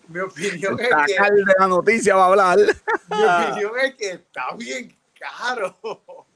Mi, 0.09 0.21
opinión 0.21 0.79
es 0.81 0.89
que. 1.07 1.33
de 1.35 1.55
la 1.59 1.67
noticia 1.67 2.15
va 2.15 2.25
a 2.25 2.29
hablar. 2.29 2.59
Mi 3.11 3.51
opinión 3.51 3.73
es 3.85 3.95
que 3.95 4.11
está 4.13 4.55
bien 4.57 4.95
caro. 5.19 5.77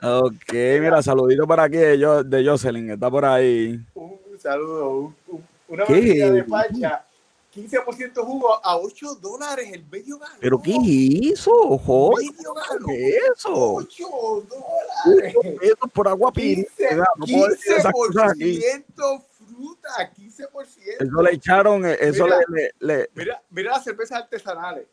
Ok, 0.03 0.53
mira, 0.53 1.01
saludito 1.03 1.47
para 1.47 1.65
aquí 1.65 1.77
de, 1.77 2.45
Jocelyn, 2.45 2.91
está 2.91 3.11
por 3.11 3.25
ahí. 3.25 3.81
Un 3.95 4.39
saludo, 4.39 5.15
un 5.29 5.45
una 5.73 5.85
botella 5.85 6.31
de 6.31 6.45
pacha, 6.45 7.05
15% 7.55 8.25
jugo 8.25 8.65
a 8.65 8.77
8 8.77 9.15
dólares 9.17 9.71
el 9.73 9.85
medio 9.87 10.19
galo. 10.19 10.35
¿Pero 10.41 10.61
qué 10.61 10.75
hizo, 10.83 11.51
ojo? 11.51 12.15
Medio 12.17 12.55
galo. 12.55 12.87
¿Qué 12.87 13.09
es 13.09 13.23
eso? 13.37 13.75
8 13.75 14.05
dólares. 14.49 15.35
Eso 15.63 15.87
por 15.93 16.09
agua 16.09 16.33
15, 16.33 16.99
15% 17.19 19.23
fruta, 19.53 20.13
15%. 20.15 20.97
Eso 21.01 21.23
le 21.23 21.33
echaron, 21.33 21.85
eso 21.87 22.25
mira, 22.25 22.41
le, 22.49 22.75
le, 22.81 23.11
Mira, 23.15 23.43
mira 23.51 23.73
las 23.73 23.85
cervezas 23.85 24.23
artesanales. 24.23 24.87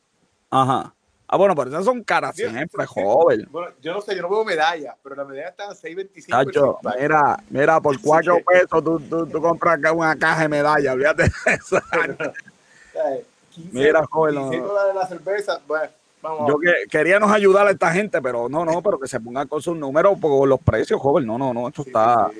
Ajá. 0.49 0.93
Ah, 1.31 1.37
bueno, 1.37 1.55
pero 1.55 1.69
esas 1.69 1.85
son 1.85 2.03
caras 2.03 2.35
siempre, 2.35 2.87
joven. 2.87 3.47
Bueno, 3.51 3.71
yo 3.83 3.93
no 3.93 4.01
sé, 4.01 4.15
yo 4.15 4.23
no 4.23 4.29
veo 4.29 4.43
medallas, 4.43 4.95
pero 5.03 5.15
la 5.15 5.25
medalla 5.25 5.49
está 5.49 5.65
en 5.65 5.71
6.25. 5.71 6.79
mira, 6.99 7.37
mira, 7.51 7.79
por 7.79 8.01
4 8.01 8.39
pesos 8.43 8.83
tú, 8.83 8.99
tú, 8.99 9.27
tú, 9.27 9.39
compras 9.39 9.79
una 9.93 10.17
caja 10.17 10.41
de 10.41 10.49
medallas, 10.49 10.97
de 10.97 11.31
eso. 11.45 11.79
mira, 13.71 14.03
joven. 14.07 14.33
dólares 14.33 14.95
la 14.95 15.07
cerveza, 15.07 15.61
bueno. 15.67 15.91
Vamos, 16.23 16.49
yo 16.49 16.57
que, 16.57 16.73
queríamos 16.89 17.31
ayudar 17.31 17.67
a 17.67 17.71
esta 17.71 17.91
gente, 17.91 18.19
pero 18.23 18.49
no, 18.49 18.65
no, 18.65 18.81
pero 18.81 18.99
que 18.99 19.07
se 19.07 19.19
pongan 19.19 19.47
con 19.47 19.61
sus 19.61 19.77
números 19.77 20.17
por 20.19 20.47
los 20.47 20.59
precios, 20.59 20.99
joven. 20.99 21.27
No, 21.27 21.37
no, 21.37 21.53
no, 21.53 21.67
esto 21.67 21.83
está. 21.83 22.31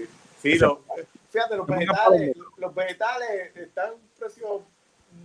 Sí, 0.42 0.58
lo, 0.58 0.82
fíjate, 1.30 1.56
los 1.56 1.68
vegetales, 1.68 2.36
los 2.58 2.74
vegetales 2.74 3.56
están 3.56 3.92
precios 4.18 4.62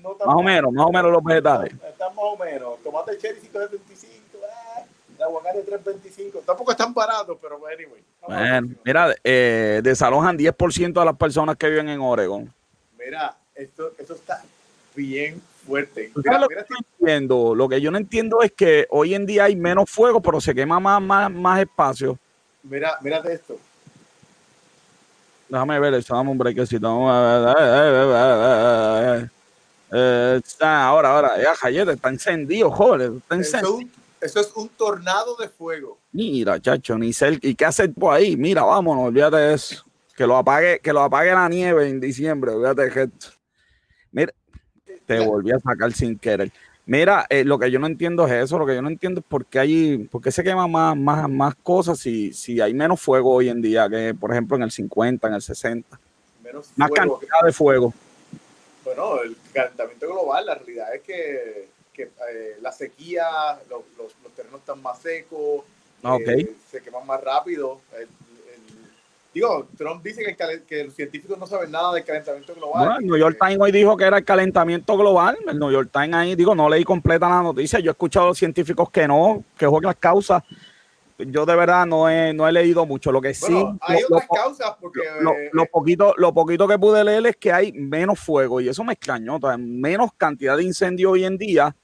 más 0.04 0.36
o 0.36 0.42
menos, 0.42 0.72
más 0.72 0.86
o 0.86 0.92
menos 0.92 1.10
los 1.10 1.24
vegetales. 1.24 1.72
Están 1.72 2.14
más 2.14 2.24
o 2.24 2.36
menos. 2.36 2.82
Tomate 2.82 3.18
cherry 3.18 3.40
5.75, 3.40 4.04
eh, 4.08 5.22
aguacate 5.22 5.64
3.25. 5.64 6.44
Tampoco 6.44 6.70
están 6.70 6.92
baratos, 6.92 7.38
pero 7.40 7.56
anyway. 7.66 8.02
Bueno, 8.26 8.74
mira, 8.84 9.14
eh, 9.22 9.80
desalojan 9.82 10.36
10% 10.38 11.00
de 11.00 11.04
las 11.04 11.16
personas 11.16 11.56
que 11.56 11.68
viven 11.68 11.88
en 11.88 12.00
Oregon. 12.00 12.52
Mira, 12.98 13.36
esto, 13.54 13.92
esto 13.98 14.14
está 14.14 14.42
bien 14.94 15.40
fuerte. 15.66 16.12
Mira, 16.14 16.38
lo, 16.38 16.48
que 16.48 16.56
entiendo, 16.98 17.54
lo 17.54 17.68
que 17.68 17.80
yo 17.80 17.90
no 17.90 17.98
entiendo 17.98 18.42
es 18.42 18.52
que 18.52 18.86
hoy 18.90 19.14
en 19.14 19.26
día 19.26 19.44
hay 19.44 19.56
menos 19.56 19.90
fuego, 19.90 20.20
pero 20.20 20.40
se 20.40 20.54
quema 20.54 20.80
más, 20.80 21.00
más, 21.02 21.30
más 21.30 21.60
espacio. 21.60 22.18
Mira, 22.62 22.98
mírate 23.02 23.32
esto. 23.32 23.58
Déjame 25.48 25.78
ver, 25.78 25.94
eso, 25.94 26.14
dame 26.14 26.30
un 26.30 26.38
breakcito. 26.38 26.88
Eh, 29.96 30.40
está, 30.44 30.86
ahora, 30.86 31.14
ahora, 31.14 31.40
ya 31.40 31.54
Jayet 31.54 31.88
está 31.88 32.08
encendido, 32.08 32.68
joder, 32.68 33.12
está 33.16 33.36
encendido. 33.36 33.78
Eso, 34.20 34.40
es 34.40 34.52
un 34.56 34.68
tornado 34.70 35.36
de 35.36 35.48
fuego. 35.48 35.98
Mira, 36.10 36.58
chacho, 36.58 36.98
ni 36.98 37.12
ser, 37.12 37.38
¿y 37.40 37.54
qué 37.54 37.64
hacer 37.64 37.92
por 37.94 38.12
ahí? 38.12 38.36
Mira, 38.36 38.64
vámonos, 38.64 39.04
olvídate 39.04 39.36
de 39.36 39.54
eso. 39.54 39.84
Que 40.16 40.26
lo 40.26 40.36
apague, 40.36 40.80
que 40.80 40.92
lo 40.92 41.02
apague 41.02 41.30
la 41.30 41.48
nieve 41.48 41.88
en 41.88 42.00
diciembre, 42.00 42.50
olvídate 42.50 42.90
de 42.90 43.04
esto. 43.04 43.28
Mira, 44.10 44.32
te 45.06 45.20
volví 45.20 45.52
a 45.52 45.60
sacar 45.60 45.92
sin 45.92 46.18
querer. 46.18 46.50
Mira, 46.86 47.26
eh, 47.28 47.44
lo 47.44 47.56
que 47.56 47.70
yo 47.70 47.78
no 47.78 47.86
entiendo 47.86 48.26
es 48.26 48.32
eso, 48.32 48.58
lo 48.58 48.66
que 48.66 48.74
yo 48.74 48.82
no 48.82 48.88
entiendo 48.88 49.20
es 49.20 49.26
por 49.26 49.46
qué 49.46 49.60
hay, 49.60 49.98
por 50.10 50.20
qué 50.20 50.32
se 50.32 50.42
queman 50.42 50.72
más, 50.72 50.96
más, 50.96 51.30
más 51.30 51.54
cosas 51.54 52.00
si, 52.00 52.32
si 52.32 52.60
hay 52.60 52.74
menos 52.74 53.00
fuego 53.00 53.32
hoy 53.32 53.48
en 53.48 53.62
día 53.62 53.88
que, 53.88 54.12
por 54.12 54.32
ejemplo, 54.32 54.56
en 54.56 54.64
el 54.64 54.72
50, 54.72 55.28
en 55.28 55.34
el 55.34 55.42
60. 55.42 56.00
Menos 56.42 56.72
más 56.74 56.90
cantidad 56.90 57.42
de 57.44 57.52
fuego 57.52 57.94
bueno, 58.84 59.22
el 59.22 59.36
calentamiento 59.52 60.06
global, 60.08 60.46
la 60.46 60.54
realidad 60.54 60.94
es 60.94 61.02
que, 61.02 61.68
eh, 61.96 62.56
la 62.60 62.72
sequía, 62.72 63.26
los, 63.68 63.82
terrenos 64.34 64.60
están 64.60 64.82
más 64.82 65.00
secos, 65.00 65.64
ah, 66.02 66.18
eh, 66.26 66.54
se 66.70 66.82
queman 66.82 67.06
más 67.06 67.22
rápido. 67.22 67.80
digo, 69.32 69.68
Trump 69.76 70.02
dice 70.02 70.36
que, 70.68 70.84
los 70.84 70.94
científicos 70.94 71.38
no 71.38 71.46
saben 71.46 71.70
nada 71.70 71.94
del 71.94 72.04
calentamiento 72.04 72.54
global. 72.54 72.98
el 73.00 73.06
New 73.06 73.16
York 73.16 73.38
Times 73.40 73.58
hoy 73.60 73.72
dijo 73.72 73.96
que 73.96 74.04
era 74.04 74.18
el 74.18 74.24
calentamiento 74.24 74.96
global. 74.96 75.38
El 75.46 75.58
New 75.58 75.70
York 75.70 75.90
Times 75.92 76.14
ahí, 76.14 76.34
digo, 76.34 76.54
no 76.54 76.68
leí 76.68 76.84
completa 76.84 77.28
la 77.28 77.42
noticia. 77.42 77.78
Yo 77.80 77.90
he 77.90 77.92
escuchado 77.92 78.26
a 78.26 78.28
los 78.30 78.38
científicos 78.38 78.90
que 78.90 79.08
no, 79.08 79.44
que 79.56 79.66
es 79.66 79.72
las 79.82 79.96
causas 79.96 80.42
yo 81.18 81.46
de 81.46 81.54
verdad 81.54 81.86
no 81.86 82.08
he, 82.08 82.32
no 82.32 82.48
he 82.48 82.52
leído 82.52 82.86
mucho. 82.86 83.12
Lo 83.12 83.20
que 83.20 83.34
sí. 83.34 83.54
hay 83.80 84.02
otras 84.02 84.28
causas 84.32 84.74
porque. 84.80 85.00
Lo, 85.20 85.32
eh, 85.62 85.68
poquito, 85.70 86.14
lo 86.16 86.34
poquito 86.34 86.66
que 86.66 86.78
pude 86.78 87.04
leer 87.04 87.26
es 87.26 87.36
que 87.36 87.52
hay 87.52 87.72
menos 87.72 88.18
fuego 88.18 88.60
y 88.60 88.68
eso 88.68 88.82
me 88.84 88.94
extrañó. 88.94 89.38
menos 89.58 90.10
cantidad 90.16 90.56
de 90.56 90.64
incendios 90.64 91.12
hoy 91.12 91.24
en 91.24 91.38
día, 91.38 91.74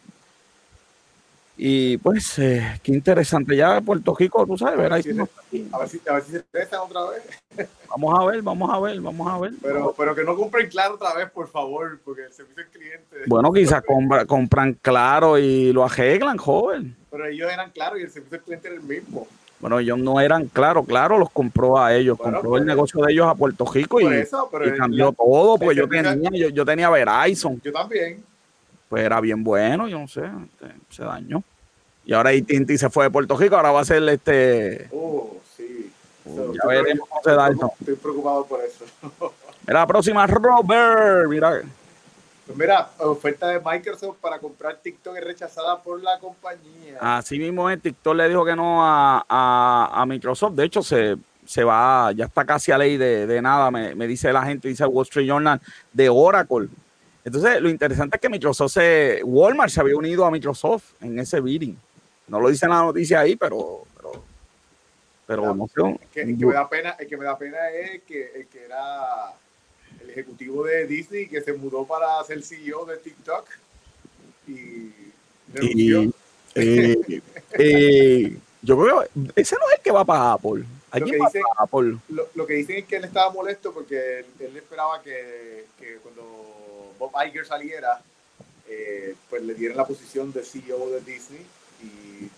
Y 1.57 1.99
pues, 1.99 2.39
eh, 2.39 2.81
qué 2.83 2.93
interesante. 2.93 3.57
Ya 3.57 3.81
Puerto 3.81 4.15
Rico, 4.15 4.45
tú 4.47 4.59
sabes, 4.59 4.79
a 4.79 4.89
ver, 4.89 5.03
si, 5.03 5.11
a 5.71 5.79
ver 5.79 6.25
si, 6.25 6.33
se 6.33 6.41
prestan 6.41 6.81
otra 6.81 7.03
vez. 7.11 7.23
Vamos 7.89 8.19
a 8.19 8.25
ver, 8.25 8.43
vamos 8.43 8.71
a 8.73 8.81
ver, 8.81 9.01
vamos 9.01 9.33
a 9.33 9.39
ver. 9.39 9.53
Pero, 9.63 9.95
pero 9.97 10.17
que 10.17 10.25
no 10.25 10.35
compren 10.35 10.69
claro 10.69 10.95
otra 10.95 11.15
vez, 11.15 11.31
por 11.31 11.47
favor, 11.47 12.01
porque 12.05 12.23
el 12.25 12.33
servicio 12.33 12.65
al 12.65 12.69
cliente. 12.69 13.17
Bueno, 13.29 13.53
quizás 13.53 13.85
compran 14.27 14.75
claro 14.83 15.39
y 15.39 15.73
lo 15.73 15.85
arreglan, 15.85 16.37
joven. 16.37 16.97
Pero 17.09 17.27
ellos 17.27 17.53
eran 17.53 17.71
claros 17.71 18.01
y 18.01 18.03
el 18.03 18.11
servicio 18.11 18.39
al 18.39 18.43
cliente 18.43 18.67
era 18.67 18.77
el 18.79 18.83
mismo. 18.83 19.29
Bueno, 19.61 19.79
ellos 19.79 19.97
no 19.97 20.21
eran 20.21 20.49
claro, 20.49 20.83
claro, 20.83 21.19
los 21.19 21.31
compró 21.31 21.79
a 21.79 21.95
ellos, 21.95 22.19
compró 22.19 22.57
el 22.57 22.67
negocio 22.67 23.01
de 23.05 23.13
ellos 23.13 23.29
a 23.29 23.37
Puerto 23.37 23.65
Rico 23.65 24.01
y, 24.01 24.07
cambió 24.77 25.13
todo, 25.13 25.57
pues 25.57 25.77
yo 25.77 25.89
tenía, 25.89 26.17
yo, 26.33 26.49
yo 26.49 26.65
tenía 26.65 26.91
Verizon. 26.91 27.61
Yo 27.63 27.73
también 27.73 28.25
pues 28.89 29.05
era 29.05 29.21
bien 29.21 29.43
bueno, 29.45 29.89
yo 29.89 29.99
no 29.99 30.09
sé, 30.09 30.23
este, 30.23 30.75
se 30.91 31.05
dañó. 31.05 31.43
Y 32.07 32.13
ahora 32.13 32.31
Tinti 32.33 32.77
se 32.77 32.91
fue 32.91 33.05
de 33.05 33.11
Puerto 33.11 33.37
Rico, 33.37 33.57
ahora 33.57 33.73
va 33.73 33.81
a 33.81 33.85
ser 33.85 34.07
este. 34.09 34.89
Oh, 34.93 35.37
sí. 35.57 35.91
Uh, 36.27 36.55
ya 36.55 36.69
veremos 36.69 37.09
cómo 37.09 37.23
se 37.23 37.31
da 37.31 37.49
esto. 37.49 37.73
Estoy 37.81 37.97
preocupado 37.97 38.47
por 38.47 38.61
eso. 38.61 38.85
Mira, 39.67 39.81
la 39.81 39.87
próxima, 39.87 40.27
Robert. 40.27 41.29
Mira. 41.29 41.63
Pues 42.47 42.59
mira, 42.59 42.91
oferta 42.99 43.49
de 43.49 43.59
Microsoft 43.59 44.19
para 44.21 44.39
comprar 44.39 44.77
TikTok 44.77 45.17
es 45.17 45.25
rechazada 45.25 45.83
por 45.83 46.03
la 46.03 46.19
compañía. 46.19 46.99
Así 47.01 47.39
mismo 47.39 47.71
es, 47.71 47.81
TikTok 47.81 48.15
le 48.15 48.29
dijo 48.29 48.45
que 48.45 48.55
no 48.55 48.85
a, 48.85 49.25
a, 49.27 50.05
Microsoft. 50.05 50.53
De 50.53 50.65
hecho, 50.65 50.83
se, 50.83 51.17
se 51.47 51.65
va, 51.65 52.13
ya 52.13 52.27
está 52.27 52.45
casi 52.45 52.71
a 52.71 52.77
ley 52.77 52.99
de, 52.99 53.27
de 53.27 53.41
nada, 53.41 53.71
me, 53.71 53.95
me, 53.95 54.07
dice 54.07 54.31
la 54.31 54.45
gente, 54.45 54.69
dice 54.69 54.85
Wall 54.85 55.05
Street 55.05 55.27
Journal, 55.27 55.59
de 55.91 56.11
Oracle 56.11 56.69
entonces, 57.25 57.61
lo 57.61 57.71
interesante 57.71 58.17
es 58.17 58.21
que 58.21 58.29
Microsoft 58.29 58.73
se, 58.73 59.23
Walmart 59.25 59.71
se 59.71 59.81
había 59.81 59.97
unido 59.97 60.27
a 60.27 60.31
Microsoft 60.31 60.93
en 61.01 61.19
ese 61.19 61.41
bidding. 61.41 61.77
No 62.29 62.39
lo 62.39 62.51
dice 62.51 62.67
en 62.67 62.73
la 62.73 62.83
noticia 62.83 63.21
ahí, 63.21 63.35
pero, 63.35 63.85
pero, 65.27 65.55
no 65.55 65.67
sé. 65.67 65.81
El 66.21 66.37
que, 66.39 66.47
me 66.47 66.53
da 66.53 66.69
pena, 66.69 66.91
el 66.99 67.07
que 67.07 67.17
me 67.17 67.25
da 67.25 67.39
pena 67.39 67.71
es 67.71 68.03
que, 68.03 68.31
el 68.35 68.47
que 68.47 68.65
era 68.65 69.33
el 70.03 70.11
ejecutivo 70.11 70.65
de 70.65 70.87
Disney 70.87 71.27
que 71.27 71.41
se 71.41 71.55
mudó 71.55 71.87
para 71.87 72.23
ser 72.25 72.43
CEO 72.43 72.85
de 72.85 72.99
TikTok 72.99 73.47
y, 74.47 74.93
y 75.63 76.13
eh, 76.55 78.37
yo 78.63 78.79
creo 78.79 79.01
que 79.03 79.41
ese 79.41 79.57
no 79.57 79.69
es 79.69 79.79
el 79.79 79.83
que 79.83 79.93
va 79.93 80.05
para 80.05 80.33
Apple. 80.33 80.65
Lo 80.93 81.07
que, 81.07 81.17
dicen, 81.17 81.43
Apple? 81.57 81.97
Lo, 82.09 82.47
que 82.47 82.55
dicen 82.55 82.77
es 82.77 82.85
que 82.85 82.97
él 82.97 83.05
estaba 83.05 83.33
molesto 83.33 83.73
porque 83.73 84.25
él, 84.39 84.57
esperaba 84.57 85.03
que, 85.03 85.67
que 85.79 85.97
cuando 85.97 86.64
Bob 87.05 87.27
Iger 87.27 87.45
saliera, 87.45 88.01
eh, 88.69 89.15
pues 89.29 89.43
le 89.43 89.55
dieron 89.55 89.77
la 89.77 89.85
posición 89.85 90.33
de 90.33 90.43
CEO 90.43 90.91
de 90.91 91.01
Disney 91.01 91.45
y, 91.83 92.31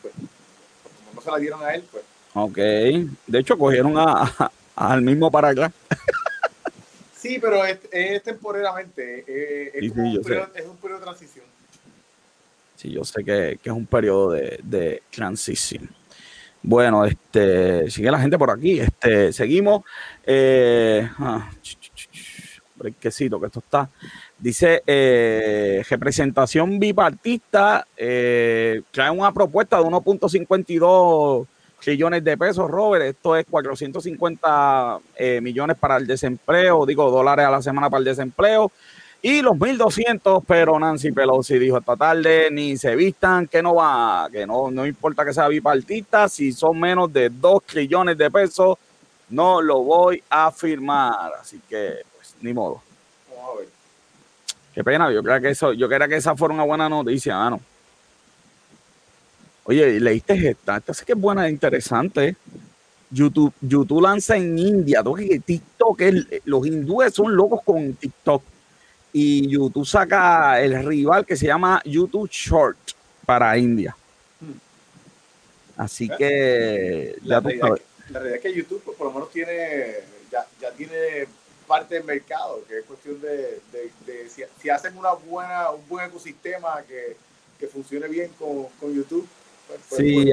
pues 0.00 0.14
como 0.14 1.14
no 1.14 1.20
se 1.20 1.30
la 1.30 1.38
dieron 1.38 1.62
a 1.62 1.74
él, 1.74 1.84
pues. 1.90 2.04
Ok, 2.34 2.56
de 2.56 3.38
hecho 3.38 3.58
cogieron 3.58 3.94
a, 3.98 4.50
al 4.76 5.02
mismo 5.02 5.30
para 5.30 5.48
acá. 5.48 5.72
sí, 7.16 7.38
pero 7.38 7.64
es, 7.64 8.22
temporalmente, 8.22 9.24
eh, 9.26 9.70
es, 9.74 9.90
un 9.90 10.22
periodo, 10.22 10.98
de 10.98 11.04
transición. 11.04 11.44
Sí, 12.76 12.90
yo 12.90 13.04
sé 13.04 13.22
que, 13.24 13.58
es 13.62 13.72
un 13.72 13.86
periodo 13.86 14.32
de, 14.32 14.58
de 14.62 15.02
transición. 15.10 15.88
Bueno, 16.62 17.04
este, 17.04 17.90
sigue 17.90 18.10
la 18.10 18.18
gente 18.18 18.38
por 18.38 18.50
aquí. 18.50 18.80
Este, 18.80 19.34
seguimos. 19.34 19.82
Eh, 20.24 21.06
ah, 21.18 21.50
que 22.92 23.08
esto 23.08 23.58
está. 23.58 23.88
Dice, 24.38 24.82
eh, 24.86 25.82
representación 25.88 26.78
bipartista 26.78 27.86
eh, 27.96 28.82
trae 28.90 29.10
una 29.10 29.32
propuesta 29.32 29.78
de 29.78 29.84
1.52 29.84 31.46
trillones 31.84 32.24
de 32.24 32.36
pesos, 32.36 32.70
Robert. 32.70 33.04
Esto 33.04 33.36
es 33.36 33.46
450 33.48 34.98
eh, 35.16 35.40
millones 35.40 35.76
para 35.78 35.96
el 35.96 36.06
desempleo, 36.06 36.86
digo, 36.86 37.10
dólares 37.10 37.46
a 37.46 37.50
la 37.50 37.62
semana 37.62 37.90
para 37.90 37.98
el 37.98 38.04
desempleo. 38.04 38.72
Y 39.22 39.40
los 39.40 39.54
1.200, 39.54 40.44
pero 40.46 40.78
Nancy 40.78 41.10
Pelosi 41.10 41.58
dijo 41.58 41.78
esta 41.78 41.96
tarde, 41.96 42.48
ni 42.50 42.76
se 42.76 42.94
vistan, 42.94 43.46
que 43.46 43.62
no 43.62 43.76
va, 43.76 44.28
que 44.30 44.46
no, 44.46 44.70
no 44.70 44.86
importa 44.86 45.24
que 45.24 45.32
sea 45.32 45.48
bipartista, 45.48 46.28
si 46.28 46.52
son 46.52 46.78
menos 46.78 47.10
de 47.10 47.30
2 47.30 47.62
trillones 47.64 48.18
de 48.18 48.30
pesos, 48.30 48.76
no 49.30 49.62
lo 49.62 49.82
voy 49.82 50.22
a 50.28 50.50
firmar. 50.50 51.32
Así 51.40 51.58
que 51.68 52.02
ni 52.44 52.52
modo. 52.52 52.82
Qué 54.74 54.84
pena, 54.84 55.10
yo 55.10 55.22
creo 55.22 55.40
que 55.40 55.50
eso, 55.50 55.72
yo 55.72 55.88
quería 55.88 56.06
que 56.06 56.16
esa 56.16 56.36
fuera 56.36 56.52
una 56.52 56.64
buena 56.64 56.88
noticia, 56.88 57.36
mano. 57.36 57.60
Oye, 59.64 59.98
leíste 59.98 60.50
esta, 60.50 60.76
esta 60.76 60.92
sí 60.92 61.04
que 61.06 61.12
es 61.12 61.18
buena 61.18 61.48
interesante. 61.48 62.36
YouTube, 63.10 63.54
YouTube 63.60 64.02
lanza 64.02 64.36
en 64.36 64.58
India, 64.58 65.02
TikTok, 65.46 66.00
los 66.44 66.66
hindúes 66.66 67.14
son 67.14 67.34
locos 67.34 67.60
con 67.64 67.94
TikTok. 67.94 68.42
Y 69.12 69.48
YouTube 69.48 69.86
saca 69.86 70.60
el 70.60 70.84
rival 70.84 71.24
que 71.24 71.36
se 71.36 71.46
llama 71.46 71.80
YouTube 71.84 72.28
Short 72.30 72.76
para 73.24 73.56
India. 73.56 73.96
Así 75.76 76.08
que 76.08 77.16
la, 77.22 77.40
realidad, 77.40 77.78
es 78.34 78.40
que 78.40 78.52
YouTube 78.52 78.82
por 78.96 79.06
lo 79.06 79.12
menos 79.12 79.30
tiene, 79.30 79.94
ya, 80.30 80.44
ya 80.60 80.72
tiene 80.72 81.26
parte 81.64 81.96
del 81.96 82.04
mercado, 82.04 82.62
que 82.68 82.78
es 82.78 82.84
cuestión 82.84 83.20
de, 83.20 83.60
si, 84.60 84.70
hacen 84.70 84.96
una 84.96 85.12
buena, 85.12 85.70
un 85.70 85.86
buen 85.88 86.06
ecosistema 86.06 86.82
que, 86.86 87.16
funcione 87.72 88.08
bien 88.08 88.30
con, 88.38 88.94
YouTube. 88.94 89.26
Pues, 89.66 89.80
pues, 89.88 90.00
sí, 90.00 90.30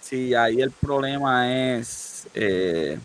sí, 0.00 0.34
ahí 0.34 0.62
el 0.62 0.70
problema 0.70 1.76
es, 1.76 2.26
eh, 2.32 2.98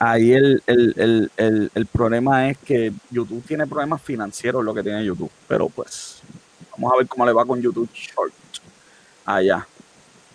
ahí 0.00 0.32
el, 0.32 0.60
el, 0.66 1.86
problema 1.86 2.50
es 2.50 2.58
que 2.58 2.92
YouTube 3.10 3.44
tiene 3.46 3.64
problemas 3.68 4.02
financieros, 4.02 4.64
lo 4.64 4.74
que 4.74 4.82
tiene 4.82 5.04
YouTube, 5.04 5.30
pero 5.46 5.68
pues 5.68 6.20
vamos 6.72 6.92
a 6.92 6.96
ver 6.96 7.06
cómo 7.06 7.24
le 7.24 7.32
va 7.32 7.46
con 7.46 7.62
YouTube 7.62 7.88
Short 7.92 8.34
allá. 9.24 9.66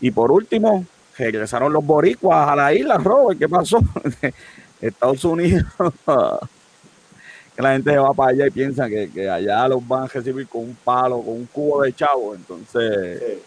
Y 0.01 0.11
por 0.11 0.31
último, 0.31 0.85
regresaron 1.17 1.73
los 1.73 1.85
boricuas 1.85 2.47
a 2.47 2.55
la 2.55 2.73
isla, 2.73 2.97
Robert, 2.97 3.37
¿qué 3.37 3.49
pasó? 3.49 3.79
Estados 4.81 5.23
Unidos, 5.25 5.65
que 7.55 7.61
la 7.61 7.73
gente 7.73 7.97
va 7.97 8.13
para 8.13 8.31
allá 8.31 8.47
y 8.47 8.51
piensa 8.51 8.87
que, 8.87 9.29
allá 9.29 9.67
los 9.67 9.85
van 9.87 10.03
a 10.03 10.07
recibir 10.07 10.47
con 10.47 10.61
un 10.61 10.75
palo, 10.75 11.21
con 11.21 11.33
un 11.33 11.45
cubo 11.47 11.81
de 11.81 11.93
chavo. 11.93 12.33
Entonces, 12.35 13.39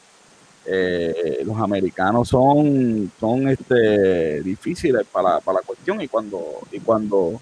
eh, 0.66 1.42
los 1.44 1.56
americanos 1.58 2.28
son, 2.28 3.10
son 3.18 3.48
este, 3.48 4.42
difíciles 4.42 5.06
para, 5.10 5.34
la 5.34 5.62
cuestión. 5.64 6.00
Y 6.02 6.08
cuando, 6.08 6.58
y 6.70 6.80
cuando, 6.80 7.40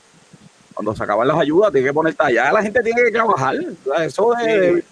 cuando 0.74 0.94
se 0.94 1.02
acaban 1.02 1.26
las 1.26 1.38
ayudas, 1.38 1.72
tiene 1.72 1.88
que 1.88 1.94
ponerte 1.94 2.22
allá, 2.22 2.52
la 2.52 2.62
gente 2.62 2.82
tiene 2.82 3.02
que 3.02 3.10
trabajar. 3.10 3.56
Eso 3.98 4.32
de 4.34 4.84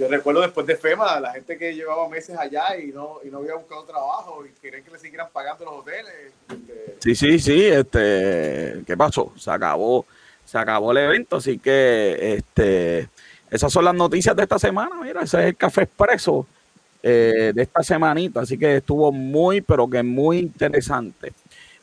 yo 0.00 0.08
recuerdo 0.08 0.40
después 0.40 0.66
de 0.66 0.76
FEMA, 0.76 1.20
la 1.20 1.32
gente 1.32 1.58
que 1.58 1.74
llevaba 1.74 2.08
meses 2.08 2.34
allá 2.38 2.74
y 2.78 2.86
no, 2.86 3.18
y 3.22 3.28
no 3.28 3.38
había 3.38 3.54
buscado 3.54 3.84
trabajo 3.84 4.42
y 4.46 4.58
querían 4.58 4.82
que 4.82 4.90
le 4.90 4.98
siguieran 4.98 5.28
pagando 5.30 5.66
los 5.66 5.74
hoteles. 5.74 6.32
Este, 6.48 6.96
sí, 7.00 7.14
sí, 7.14 7.38
sí, 7.38 7.66
este, 7.66 8.82
¿qué 8.86 8.96
pasó? 8.96 9.30
Se 9.36 9.50
acabó, 9.50 10.06
se 10.42 10.56
acabó 10.56 10.92
el 10.92 10.98
evento, 10.98 11.36
así 11.36 11.58
que 11.58 12.34
este, 12.36 13.10
esas 13.50 13.70
son 13.70 13.84
las 13.84 13.94
noticias 13.94 14.34
de 14.34 14.42
esta 14.44 14.58
semana, 14.58 14.96
mira, 15.02 15.20
ese 15.20 15.38
es 15.40 15.46
el 15.48 15.56
café 15.56 15.82
expreso 15.82 16.46
eh, 17.02 17.52
de 17.54 17.62
esta 17.62 17.82
semanita, 17.82 18.40
así 18.40 18.56
que 18.56 18.76
estuvo 18.76 19.12
muy, 19.12 19.60
pero 19.60 19.86
que 19.86 20.02
muy 20.02 20.38
interesante. 20.38 21.34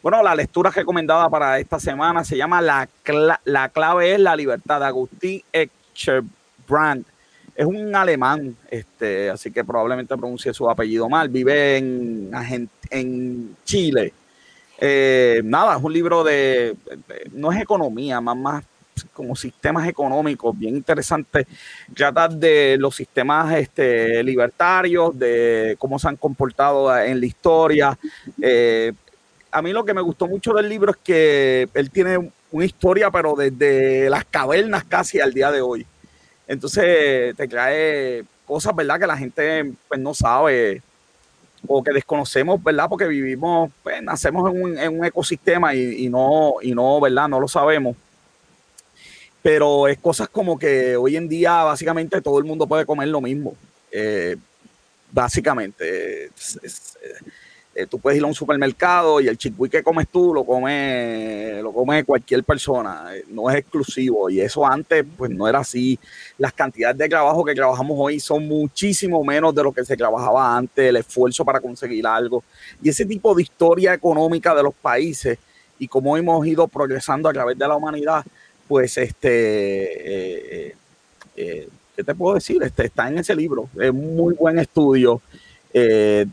Bueno, 0.01 0.23
la 0.23 0.33
lectura 0.33 0.71
recomendada 0.71 1.29
para 1.29 1.59
esta 1.59 1.79
semana 1.79 2.23
se 2.23 2.35
llama 2.35 2.63
La, 2.63 2.89
la 3.45 3.69
clave 3.69 4.15
es 4.15 4.19
la 4.19 4.35
libertad 4.35 4.79
de 4.79 4.85
Agustín 4.87 5.43
Echebrand 5.53 7.05
es 7.57 7.65
un 7.65 7.93
alemán, 7.95 8.55
este, 8.69 9.31
así 9.31 9.51
que 9.51 9.65
probablemente 9.65 10.15
pronuncie 10.15 10.53
su 10.53 10.69
apellido 10.69 11.09
mal. 11.09 11.27
Vive 11.27 11.77
en, 11.77 12.29
en 12.91 13.57
Chile. 13.65 14.13
Eh, 14.79 15.41
nada, 15.43 15.75
es 15.75 15.83
un 15.83 15.91
libro 15.91 16.23
de, 16.23 16.75
no 17.31 17.51
es 17.51 17.59
economía, 17.59 18.21
más, 18.21 18.37
más 18.37 18.63
como 19.11 19.35
sistemas 19.35 19.87
económicos 19.87 20.57
bien 20.57 20.75
interesantes. 20.75 21.47
Trata 21.95 22.27
de 22.27 22.77
los 22.79 22.95
sistemas 22.95 23.51
este, 23.55 24.23
libertarios, 24.23 25.17
de 25.17 25.75
cómo 25.79 25.97
se 25.97 26.09
han 26.09 26.15
comportado 26.15 26.95
en 26.95 27.19
la 27.19 27.25
historia. 27.25 27.97
Eh, 28.39 28.93
a 29.49 29.63
mí 29.63 29.73
lo 29.73 29.83
que 29.83 29.95
me 29.95 30.01
gustó 30.01 30.27
mucho 30.27 30.53
del 30.53 30.69
libro 30.69 30.91
es 30.91 30.97
que 30.97 31.69
él 31.73 31.89
tiene 31.89 32.31
una 32.51 32.65
historia, 32.65 33.09
pero 33.09 33.33
desde 33.35 34.11
las 34.11 34.25
cavernas 34.25 34.83
casi 34.83 35.19
al 35.19 35.33
día 35.33 35.51
de 35.51 35.61
hoy. 35.61 35.87
Entonces 36.47 37.35
te 37.35 37.47
trae 37.47 38.23
cosas, 38.45 38.75
¿verdad? 38.75 38.99
Que 38.99 39.07
la 39.07 39.17
gente 39.17 39.73
pues, 39.87 39.99
no 39.99 40.13
sabe 40.13 40.81
o 41.67 41.83
que 41.83 41.91
desconocemos, 41.91 42.63
¿verdad? 42.63 42.87
Porque 42.87 43.07
vivimos, 43.07 43.71
pues 43.83 44.01
nacemos 44.01 44.53
en 44.53 44.97
un, 44.99 45.05
ecosistema 45.05 45.75
y, 45.75 46.07
no, 46.07 46.55
y 46.61 46.73
no, 46.73 46.99
¿verdad? 47.01 47.27
No 47.27 47.39
lo 47.39 47.47
sabemos. 47.47 47.95
Pero 49.41 49.87
es 49.87 49.97
cosas 49.97 50.29
como 50.29 50.57
que 50.57 50.95
hoy 50.95 51.15
en 51.15 51.27
día 51.27 51.63
básicamente 51.63 52.21
todo 52.21 52.39
el 52.39 52.45
mundo 52.45 52.67
puede 52.67 52.85
comer 52.85 53.09
lo 53.09 53.21
mismo. 53.21 53.55
Eh, 53.91 54.37
básicamente. 55.11 56.25
es, 56.25 56.97
eh, 57.79 57.85
tú 57.85 57.99
puedes 57.99 58.17
ir 58.17 58.23
a 58.23 58.27
un 58.27 58.33
supermercado 58.33 59.21
y 59.21 59.27
el 59.27 59.37
chicuí 59.37 59.69
que 59.69 59.83
comes 59.83 60.07
tú 60.07 60.33
lo 60.33 60.43
come, 60.43 61.61
lo 61.61 61.71
come 61.71 62.03
cualquier 62.03 62.43
persona, 62.43 63.15
eh, 63.15 63.23
no 63.29 63.51
es 63.51 63.57
exclusivo. 63.57 64.31
Y 64.31 64.41
eso 64.41 64.65
antes, 64.65 65.05
pues 65.15 65.29
no 65.29 65.47
era 65.47 65.59
así. 65.59 65.99
Las 66.39 66.53
cantidades 66.53 66.97
de 66.97 67.07
trabajo 67.07 67.45
que 67.45 67.53
trabajamos 67.53 67.95
hoy 67.99 68.19
son 68.19 68.47
muchísimo 68.47 69.23
menos 69.23 69.53
de 69.53 69.61
lo 69.61 69.71
que 69.71 69.85
se 69.85 69.95
trabajaba 69.95 70.57
antes, 70.57 70.89
el 70.89 70.95
esfuerzo 70.95 71.45
para 71.45 71.59
conseguir 71.59 72.07
algo. 72.07 72.43
Y 72.81 72.89
ese 72.89 73.05
tipo 73.05 73.35
de 73.35 73.43
historia 73.43 73.93
económica 73.93 74.55
de 74.55 74.63
los 74.63 74.73
países 74.73 75.37
y 75.77 75.87
cómo 75.87 76.17
hemos 76.17 76.47
ido 76.47 76.67
progresando 76.67 77.29
a 77.29 77.33
través 77.33 77.59
de 77.59 77.67
la 77.67 77.75
humanidad, 77.75 78.25
pues 78.67 78.97
este, 78.97 80.69
eh, 81.35 81.69
¿qué 81.95 82.03
te 82.03 82.15
puedo 82.15 82.33
decir? 82.33 82.57
Este, 82.63 82.87
está 82.87 83.07
en 83.07 83.19
ese 83.19 83.35
libro. 83.35 83.69
Es 83.79 83.93
muy 83.93 84.33
buen 84.33 84.57
estudio. 84.57 85.21
Eh, 85.79 86.25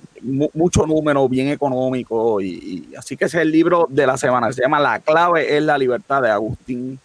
mucho 0.55 0.87
número, 0.87 1.29
bien 1.29 1.49
económico, 1.49 2.41
y, 2.41 2.89
así 2.97 3.15
que 3.15 3.27
ese 3.27 3.37
es 3.37 3.43
el 3.43 3.51
libro 3.51 3.87
de 3.91 4.07
la 4.07 4.17
semana, 4.17 4.51
se 4.51 4.63
llama 4.63 4.81
La 4.81 5.01
clave 5.01 5.55
es 5.55 5.63
la 5.63 5.77
libertad 5.77 6.23
de 6.23 6.31
Agustín. 6.31 6.99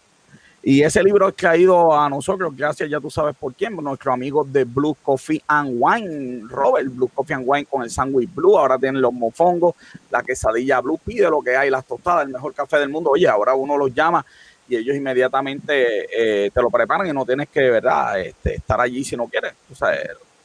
Y 0.64 0.84
ese 0.84 1.04
libro 1.04 1.28
es 1.28 1.36
caído 1.36 1.94
a 1.98 2.10
nosotros, 2.10 2.56
gracias, 2.56 2.90
ya 2.90 3.02
tú 3.02 3.10
sabes 3.10 3.36
por 3.36 3.54
quién, 3.54 3.76
nuestro 3.76 4.14
amigo 4.14 4.46
de 4.46 4.64
Blue 4.64 4.96
Coffee 5.04 5.42
and 5.48 5.76
Wine, 5.80 6.44
Robert, 6.48 6.88
Blue 6.88 7.10
Coffee 7.14 7.34
and 7.34 7.44
Wine 7.46 7.66
con 7.66 7.84
el 7.84 7.90
sándwich 7.90 8.34
blue, 8.34 8.58
ahora 8.58 8.78
tienen 8.78 9.02
los 9.02 9.12
mofongos, 9.12 9.76
la 10.10 10.24
quesadilla 10.24 10.80
blue, 10.80 11.00
pide 11.04 11.30
lo 11.30 11.42
que 11.42 11.58
hay, 11.58 11.70
las 11.70 11.86
tostadas, 11.86 12.26
el 12.26 12.32
mejor 12.32 12.54
café 12.54 12.78
del 12.78 12.90
mundo. 12.90 13.10
Oye, 13.12 13.28
ahora 13.28 13.54
uno 13.54 13.78
los 13.78 13.94
llama 13.94 14.26
y 14.70 14.78
ellos 14.78 14.96
inmediatamente 14.96 16.46
eh, 16.46 16.52
te 16.52 16.62
lo 16.62 16.70
preparan 16.70 17.08
y 17.08 17.12
no 17.12 17.26
tienes 17.26 17.50
que, 17.50 17.70
¿verdad?, 17.70 18.22
este, 18.22 18.56
estar 18.56 18.80
allí 18.80 19.04
si 19.04 19.18
no 19.18 19.28
quieres. 19.28 19.54
O 19.70 19.76
sea, 19.76 19.90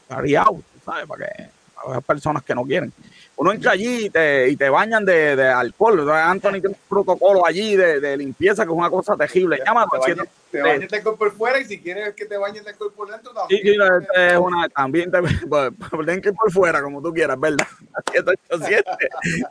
carry 0.09 0.35
out, 0.35 0.65
¿sabes? 0.85 1.07
Para 1.07 1.27
que 1.27 1.64
personas 2.07 2.43
que 2.43 2.55
no 2.55 2.65
quieren. 2.65 2.93
Uno 3.37 3.53
entra 3.53 3.73
allí 3.73 4.07
y 4.07 4.11
te, 4.11 4.49
y 4.49 4.57
te 4.57 4.69
bañan 4.69 5.05
de, 5.05 5.35
de 5.35 5.49
alcohol. 5.49 6.09
Anthony 6.11 6.53
tiene 6.53 6.69
un 6.69 6.77
protocolo 6.89 7.45
allí 7.45 7.75
de, 7.75 8.01
de, 8.01 8.17
limpieza 8.17 8.65
que 8.65 8.71
es 8.71 8.77
una 8.77 8.91
cosa 8.91 9.17
terrible. 9.17 9.61
Llama, 9.65 9.87
te, 9.91 9.99
bañan, 9.99 10.29
te 10.53 10.59
de 10.59 10.97
alcohol 10.97 11.17
por 11.19 11.33
fuera 11.33 11.59
y 11.59 11.65
si 11.65 11.81
quieres 11.81 12.15
que 12.15 12.27
te 12.27 12.37
bañen 12.37 12.63
de 12.63 12.71
alcohol 12.71 12.93
por 12.95 13.11
dentro, 13.11 13.33
también. 13.33 13.63
Sí, 13.63 13.77
es 14.15 14.39
una, 14.39 14.69
también 14.69 15.11
te, 15.11 15.19
por 15.49 16.07
dentro 16.07 16.31
y 16.31 16.35
por 16.35 16.53
fuera, 16.53 16.81
como 16.81 17.03
tú 17.03 17.13
quieras, 17.13 17.41
¿verdad? 17.41 17.67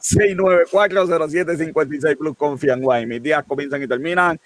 787-694-0756 0.01 2.17
Plus 2.17 2.37
Confian 2.37 2.79
Wine. 2.81 3.05
Mis 3.05 3.21
días 3.21 3.43
comienzan 3.45 3.83
y 3.83 3.87
terminan 3.87 4.39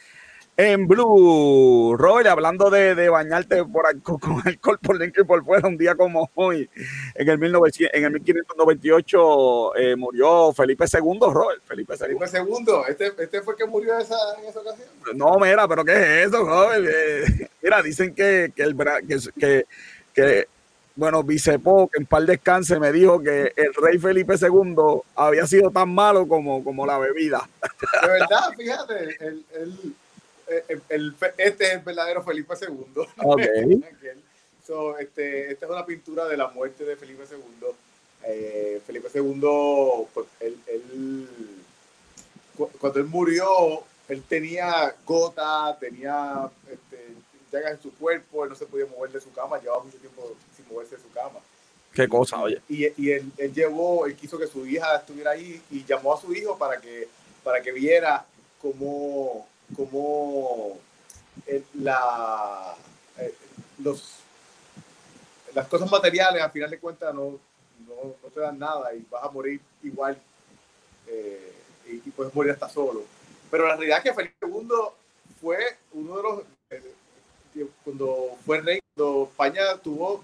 en 0.57 0.87
Blue. 0.87 1.95
Roy, 1.95 2.25
hablando 2.25 2.71
de, 2.71 2.95
de 2.95 3.09
bañarte 3.09 3.63
por 3.63 3.85
alcohol, 3.85 4.19
con 4.19 4.41
alcohol 4.45 4.79
por 4.81 4.97
dentro 4.97 5.21
y 5.21 5.25
por 5.25 5.45
fuera, 5.45 5.67
un 5.67 5.77
día 5.77 5.93
como 5.95 6.29
hoy, 6.33 6.67
en 7.13 7.29
el, 7.29 7.37
1900, 7.37 7.95
en 7.95 8.05
el 8.05 8.11
1598 8.13 9.75
eh, 9.75 9.95
murió 9.95 10.51
Felipe 10.53 10.85
II, 10.91 11.19
Roy. 11.31 11.55
Felipe 11.63 11.93
II. 11.93 12.17
Felipe 12.17 12.25
II, 12.33 12.73
¿Este, 12.89 13.13
este 13.19 13.41
fue 13.43 13.53
el 13.53 13.59
que 13.59 13.65
murió 13.65 13.97
esa, 13.99 14.15
en 14.39 14.45
esa 14.49 14.59
ocasión. 14.59 14.87
No, 15.13 15.37
mira, 15.39 15.67
pero 15.67 15.85
¿qué 15.85 15.93
es 15.93 16.27
eso, 16.27 16.43
Roy? 16.43 16.87
Eh, 16.89 17.49
mira, 17.61 17.83
dicen 17.83 18.15
que, 18.15 18.51
que, 18.55 18.63
el, 18.63 18.75
que, 19.39 19.65
que 20.13 20.47
bueno, 20.95 21.21
Vicepo, 21.21 21.87
que 21.87 21.99
en 21.99 22.07
par 22.07 22.23
descanse, 22.23 22.79
me 22.79 22.91
dijo 22.91 23.21
que 23.21 23.53
el 23.55 23.73
rey 23.75 23.99
Felipe 23.99 24.33
II 24.41 24.75
había 25.15 25.45
sido 25.45 25.69
tan 25.69 25.93
malo 25.93 26.27
como, 26.27 26.63
como 26.63 26.87
la 26.87 26.97
bebida. 26.97 27.47
De 28.01 28.07
verdad, 28.07 28.51
fíjate, 28.57 29.17
el, 29.19 29.45
el 29.53 29.95
el, 30.89 31.15
este 31.37 31.65
es 31.65 31.73
el 31.73 31.79
verdadero 31.79 32.23
Felipe 32.23 32.53
II. 32.59 33.05
Okay. 33.17 33.81
so, 34.65 34.97
este, 34.97 35.51
esta 35.51 35.65
es 35.65 35.71
una 35.71 35.85
pintura 35.85 36.25
de 36.27 36.37
la 36.37 36.47
muerte 36.49 36.83
de 36.83 36.95
Felipe 36.95 37.23
II. 37.29 37.67
Eh, 38.23 38.81
Felipe 38.85 39.07
II, 39.13 40.07
pues, 40.13 40.27
él, 40.39 40.57
él, 40.67 41.27
cuando 42.79 42.99
él 42.99 43.05
murió, 43.05 43.83
él 44.09 44.23
tenía 44.27 44.95
gota, 45.05 45.77
tenía 45.79 46.49
este, 46.69 47.13
llagas 47.51 47.73
en 47.73 47.81
su 47.81 47.93
cuerpo, 47.93 48.43
él 48.43 48.49
no 48.49 48.55
se 48.55 48.65
podía 48.65 48.85
mover 48.85 49.11
de 49.11 49.21
su 49.21 49.31
cama, 49.31 49.59
llevaba 49.59 49.83
mucho 49.83 49.97
tiempo 49.97 50.33
sin 50.55 50.67
moverse 50.67 50.95
de 50.95 51.01
su 51.01 51.11
cama. 51.11 51.39
Qué 51.93 52.07
cosa, 52.07 52.39
oye. 52.41 52.61
Y, 52.69 52.85
y 53.01 53.11
él, 53.11 53.31
él, 53.37 53.53
llevó, 53.53 54.05
él 54.05 54.15
quiso 54.15 54.37
que 54.37 54.47
su 54.47 54.65
hija 54.67 54.97
estuviera 54.97 55.31
ahí 55.31 55.61
y 55.71 55.83
llamó 55.83 56.13
a 56.13 56.21
su 56.21 56.33
hijo 56.33 56.57
para 56.57 56.79
que, 56.79 57.07
para 57.43 57.61
que 57.61 57.71
viera 57.71 58.25
cómo, 58.61 59.47
como 59.75 60.77
eh, 61.45 61.63
la, 61.75 62.75
eh, 63.17 63.33
los, 63.79 64.19
las 65.53 65.67
cosas 65.67 65.89
materiales, 65.91 66.41
al 66.41 66.51
final 66.51 66.69
de 66.69 66.79
cuentas, 66.79 67.13
no, 67.13 67.39
no, 67.87 68.29
te 68.33 68.39
dan 68.39 68.57
nada 68.59 68.93
y 68.93 69.05
vas 69.09 69.23
a 69.23 69.31
morir 69.31 69.59
igual 69.83 70.17
eh, 71.07 71.53
y, 71.85 72.09
puedes 72.11 72.33
morir 72.33 72.51
hasta 72.51 72.69
solo. 72.69 73.03
Pero 73.51 73.67
la 73.67 73.75
realidad 73.75 73.99
es 73.99 74.03
que 74.05 74.13
Felipe 74.13 74.47
II 74.47 74.67
fue 75.39 75.57
uno 75.93 76.17
de 76.17 76.23
los, 76.23 76.43
cuando 77.83 78.37
fue 78.45 78.61
rey, 78.61 78.79
cuando 78.95 79.29
España 79.31 79.77
tuvo 79.81 80.23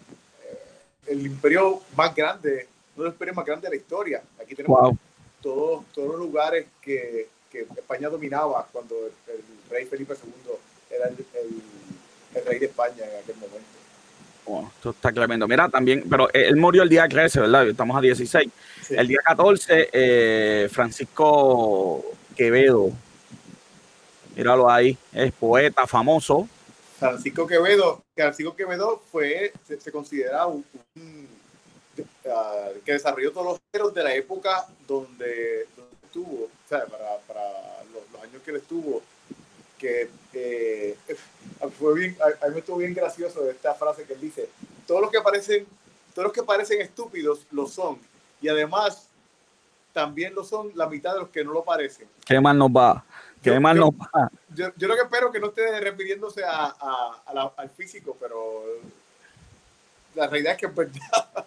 el 1.07 1.25
imperio 1.25 1.81
más 1.95 2.13
grande, 2.13 2.67
uno 2.95 3.03
de 3.03 3.09
los 3.09 3.15
imperios 3.15 3.35
más 3.35 3.45
grandes 3.45 3.69
de 3.69 3.77
la 3.77 3.81
historia. 3.81 4.23
Aquí 4.41 4.55
tenemos 4.55 4.97
todos, 5.41 5.85
todos 5.93 6.09
los 6.09 6.19
lugares 6.19 6.67
que 6.81 7.27
que 7.53 7.67
España 7.77 8.09
dominaba 8.09 8.67
cuando 8.71 8.95
el, 9.05 9.69
rey 9.69 9.85
Felipe 9.85 10.15
II 10.15 10.53
era 10.89 11.07
el, 11.07 12.45
rey 12.45 12.59
de 12.59 12.65
España 12.65 13.05
en 13.05 13.21
aquel 13.21 13.35
momento. 13.35 13.67
Bueno, 14.45 14.71
esto 14.75 14.89
está 14.89 15.11
tremendo. 15.11 15.47
Mira, 15.47 15.69
también, 15.69 16.03
pero 16.09 16.27
él 16.33 16.55
murió 16.57 16.83
el 16.83 16.89
día 16.89 17.07
13, 17.07 17.41
¿verdad? 17.41 17.69
Estamos 17.69 17.95
a 17.95 18.01
16. 18.01 18.49
El 18.89 19.07
día 19.07 19.19
14, 19.23 19.89
eh, 19.93 20.67
Francisco 20.69 22.03
Quevedo, 22.35 22.91
míralo 24.35 24.69
ahí, 24.69 24.97
es 25.13 25.31
poeta 25.31 25.87
famoso. 25.87 26.49
Francisco 26.99 27.47
Quevedo, 27.47 28.03
Francisco 28.15 28.55
Quevedo 28.55 29.01
fue, 29.11 29.53
se, 29.67 29.91
considera 29.91 30.45
un, 30.47 30.65
uh, 31.95 32.81
que 32.83 32.93
desarrolló 32.93 33.31
todos 33.31 33.45
los 33.45 33.59
géneros 33.71 33.93
de 33.93 34.03
la 34.03 34.15
época 34.15 34.65
donde, 34.87 35.67
donde 35.75 35.95
estuvo 36.03 36.49
para, 36.79 37.17
para 37.27 37.43
los, 37.93 38.23
años 38.23 38.41
que 38.43 38.51
él 38.51 38.57
estuvo, 38.57 39.01
que 39.77 40.09
eh, 40.33 40.97
fue 41.79 41.93
bien, 41.95 42.17
a, 42.21 42.47
mí 42.47 42.53
me 42.53 42.59
estuvo 42.59 42.77
bien 42.77 42.93
gracioso 42.93 43.49
esta 43.49 43.73
frase 43.75 44.05
que 44.05 44.13
él 44.13 44.21
dice, 44.21 44.49
todos 44.87 45.01
los 45.01 45.11
que 45.11 45.21
parecen, 45.21 45.65
todos 46.13 46.25
los 46.27 46.33
que 46.33 46.43
parecen 46.43 46.81
estúpidos 46.81 47.45
lo 47.51 47.67
son, 47.67 47.99
y 48.41 48.49
además 48.49 49.07
también 49.93 50.33
lo 50.33 50.43
son 50.43 50.71
la 50.75 50.87
mitad 50.87 51.13
de 51.13 51.19
los 51.19 51.29
que 51.29 51.43
no 51.43 51.53
lo 51.53 51.63
parecen. 51.63 52.07
¿Qué 52.25 52.39
mal 52.39 52.57
nos 52.57 52.69
va? 52.69 53.03
¿Qué 53.41 53.59
mal 53.59 53.77
nos 53.77 53.91
va? 53.91 54.31
Yo, 54.55 54.67
yo, 54.75 54.87
lo 54.87 54.95
que 54.95 55.01
espero 55.03 55.31
que 55.31 55.39
no 55.39 55.47
esté 55.47 55.79
refiriéndose 55.79 56.43
a, 56.43 56.73
a, 56.79 57.51
al 57.57 57.69
físico, 57.69 58.17
pero 58.19 58.63
la 60.15 60.27
realidad 60.27 60.53
es 60.53 60.59
que 60.59 60.65
es 60.67 60.75
verdad. 60.75 61.45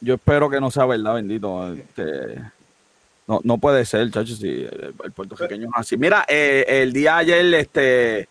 Yo 0.00 0.14
espero 0.14 0.50
que 0.50 0.60
no 0.60 0.70
sea 0.70 0.84
verdad, 0.84 1.14
bendito. 1.14 1.72
Este, 1.72 2.42
no, 3.26 3.40
no 3.44 3.58
puede 3.58 3.84
ser, 3.84 4.10
chacho, 4.10 4.34
si 4.34 4.48
el, 4.48 4.94
puertorriqueño 5.14 5.68
es 5.68 5.72
así. 5.74 5.96
Mira, 5.96 6.24
eh, 6.28 6.64
el 6.66 6.92
día 6.92 7.18
ayer, 7.18 7.54
este, 7.54 8.28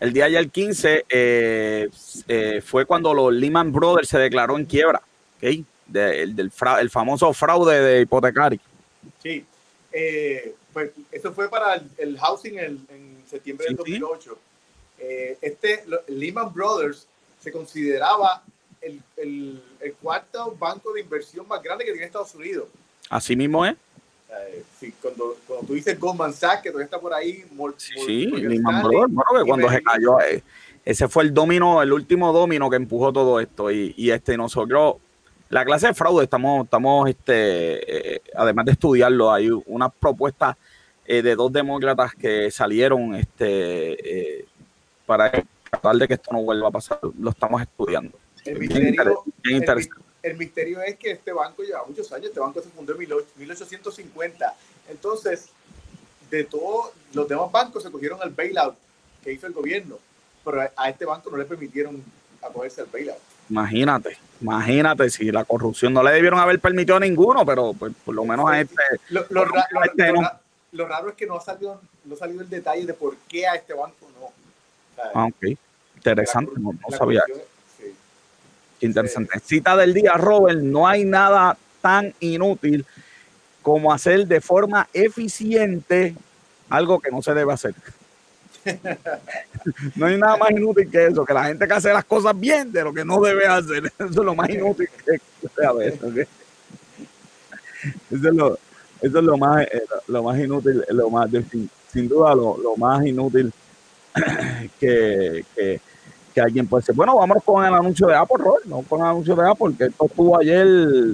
el 0.00 0.12
día 0.12 0.24
ayer 0.26 0.48
15, 0.48 1.04
eh, 1.08 1.88
eh, 2.28 2.62
fue 2.64 2.86
cuando 2.86 3.12
los 3.12 3.32
Lehman 3.32 3.70
Brothers 3.70 4.08
se 4.08 4.18
declaró 4.18 4.56
en 4.58 4.64
quiebra, 4.64 5.02
¿ok? 5.36 5.64
del 5.86 6.50
el 6.80 6.90
famoso 6.90 7.32
fraude 7.34 7.78
de 7.78 8.00
hipotecario. 8.00 8.58
Sí, 9.22 9.44
pues 10.72 10.92
eso 11.12 11.32
fue 11.32 11.50
para 11.50 11.82
el, 11.98 12.18
housing 12.18 12.58
en, 12.58 13.22
septiembre 13.28 13.66
del 13.66 13.76
2008. 13.76 14.38
este, 15.42 15.84
Lehman 16.08 16.52
Brothers 16.52 17.06
se 17.40 17.52
consideraba 17.52 18.42
el, 18.80 19.02
el, 19.18 19.62
el 19.80 19.94
cuarto 19.94 20.56
banco 20.58 20.94
de 20.94 21.02
inversión 21.02 21.46
más 21.46 21.62
grande 21.62 21.84
que 21.84 21.92
tiene 21.92 22.06
Estados 22.06 22.34
Unidos. 22.34 22.68
Así 23.10 23.36
mismo 23.36 23.66
es. 23.66 23.74
Cuando, 25.00 25.36
cuando, 25.46 25.66
tú 25.66 25.74
dices 25.74 25.98
Goldman 25.98 26.32
Sachs, 26.32 26.62
que 26.62 26.70
todavía 26.70 26.86
está 26.86 27.00
por 27.00 27.14
ahí. 27.14 27.44
sí, 27.76 28.26
Lehman 28.26 28.82
Brothers, 28.82 29.12
bueno, 29.12 29.38
que 29.38 29.48
cuando 29.48 29.70
se 29.70 29.82
cayó, 29.82 30.20
eh, 30.20 30.42
ese 30.84 31.08
fue 31.08 31.24
el 31.24 31.34
domino, 31.34 31.82
el 31.82 31.92
último 31.92 32.32
domino 32.32 32.68
que 32.68 32.76
empujó 32.76 33.12
todo 33.12 33.40
esto. 33.40 33.70
Y, 33.70 33.94
y 33.96 34.10
este, 34.10 34.36
nosotros, 34.36 34.96
la 35.48 35.64
clase 35.64 35.88
de 35.88 35.94
fraude, 35.94 36.24
estamos, 36.24 36.64
estamos 36.64 37.08
este, 37.08 38.16
eh, 38.16 38.22
además 38.36 38.66
de 38.66 38.72
estudiarlo, 38.72 39.32
hay 39.32 39.50
una 39.66 39.88
propuesta 39.88 40.56
eh, 41.06 41.22
de 41.22 41.34
dos 41.36 41.52
demócratas 41.52 42.14
que 42.14 42.50
salieron 42.50 43.14
este, 43.14 44.46
para 45.06 45.30
tratar 45.70 45.96
de 45.96 46.08
que 46.08 46.14
esto 46.14 46.32
no 46.32 46.42
vuelva 46.42 46.68
a 46.68 46.72
pasar. 46.72 47.00
Lo 47.18 47.30
estamos 47.30 47.62
estudiando. 47.62 48.18
El 48.44 48.58
misterio, 48.58 49.24
el, 50.24 50.36
misterio 50.36 50.80
es 50.82 50.96
que 50.96 51.12
este 51.12 51.32
banco 51.32 51.62
lleva 51.62 51.84
muchos 51.86 52.10
años, 52.12 52.26
este 52.26 52.40
banco 52.40 52.60
se 52.60 52.68
fundó 52.70 52.92
en 52.94 52.98
1850. 53.36 54.54
Entonces, 54.88 55.48
de 56.30 56.44
todos 56.44 56.90
los 57.12 57.28
demás 57.28 57.50
bancos 57.52 57.82
se 57.82 57.90
cogieron 57.90 58.20
el 58.22 58.30
bailout 58.30 58.76
que 59.22 59.32
hizo 59.32 59.46
el 59.46 59.52
gobierno, 59.52 59.98
pero 60.44 60.68
a 60.76 60.90
este 60.90 61.04
banco 61.04 61.30
no 61.30 61.36
le 61.36 61.44
permitieron 61.44 62.02
acogerse 62.42 62.80
al 62.80 62.88
bailout. 62.92 63.18
Imagínate, 63.50 64.16
imagínate 64.40 65.10
si 65.10 65.30
la 65.30 65.44
corrupción 65.44 65.92
no 65.92 66.02
le 66.02 66.12
debieron 66.12 66.40
haber 66.40 66.58
permitido 66.60 66.96
a 66.96 67.00
ninguno, 67.00 67.44
pero 67.44 67.74
pues, 67.74 67.92
por 68.04 68.14
lo 68.14 68.24
menos 68.24 68.50
a 68.50 68.60
este. 68.60 68.82
Lo, 69.10 69.20
este 69.20 70.12
raro 70.82 71.08
es 71.10 71.14
que 71.14 71.26
no 71.26 71.36
ha 71.36 71.40
salido, 71.40 71.80
no 72.04 72.16
salido 72.16 72.42
el 72.42 72.48
detalle 72.48 72.86
de 72.86 72.94
por 72.94 73.16
qué 73.28 73.46
a 73.46 73.54
este 73.54 73.74
banco 73.74 74.08
no. 74.18 74.32
Ah, 75.14 75.26
ok. 75.26 75.56
Interesante, 75.96 76.52
no, 76.58 76.72
sabía. 76.96 77.22
Interesante. 78.80 79.40
Cita 79.40 79.76
del 79.76 79.94
día, 79.94 80.12
Robert, 80.14 80.60
no 80.60 80.86
hay 80.86 81.04
nada 81.04 81.56
tan 81.80 82.14
inútil 82.20 82.84
como 83.62 83.92
hacer 83.92 84.26
de 84.26 84.40
forma 84.40 84.88
eficiente 84.92 86.14
algo 86.68 87.00
que 87.00 87.10
no 87.10 87.22
se 87.22 87.34
debe 87.34 87.52
hacer. 87.52 87.74
no 89.96 90.06
hay 90.06 90.18
nada 90.18 90.36
más 90.36 90.50
inútil 90.50 90.90
que 90.90 91.06
eso, 91.06 91.24
que 91.24 91.34
la 91.34 91.44
gente 91.44 91.66
que 91.66 91.74
hace 91.74 91.92
las 91.92 92.04
cosas 92.04 92.38
bien 92.38 92.72
de 92.72 92.82
lo 92.82 92.92
que 92.92 93.04
no 93.04 93.20
debe 93.20 93.46
hacer. 93.46 93.86
Eso 93.98 94.06
es 94.06 94.16
lo 94.16 94.34
más 94.34 94.48
inútil 94.48 94.88
que 95.04 95.66
haber. 95.66 95.94
Eso 98.10 98.28
es 98.28 98.34
lo, 98.34 98.58
eso 99.00 99.18
es 99.18 99.24
lo 99.24 99.36
más, 99.36 99.62
eh, 99.64 99.84
lo 100.08 100.22
más 100.22 100.38
inútil, 100.38 100.82
lo 100.88 101.10
más, 101.10 101.28
sin, 101.92 102.08
duda, 102.08 102.34
lo, 102.34 102.56
lo, 102.56 102.76
más 102.76 103.04
inútil 103.04 103.52
que, 104.80 105.44
que, 105.54 105.80
que, 106.34 106.40
alguien 106.40 106.66
puede 106.66 106.84
ser. 106.84 106.94
Bueno, 106.94 107.16
vamos 107.16 107.38
con 107.44 107.64
el 107.64 107.72
anuncio 107.72 108.06
de 108.06 108.16
Apple, 108.16 108.36
Roll, 108.38 108.62
no 108.66 108.82
con 108.82 109.00
el 109.00 109.06
anuncio 109.06 109.36
de 109.36 109.48
Apple, 109.48 109.74
que 109.76 109.84
esto 109.84 110.06
estuvo 110.06 110.38
ayer 110.38 110.66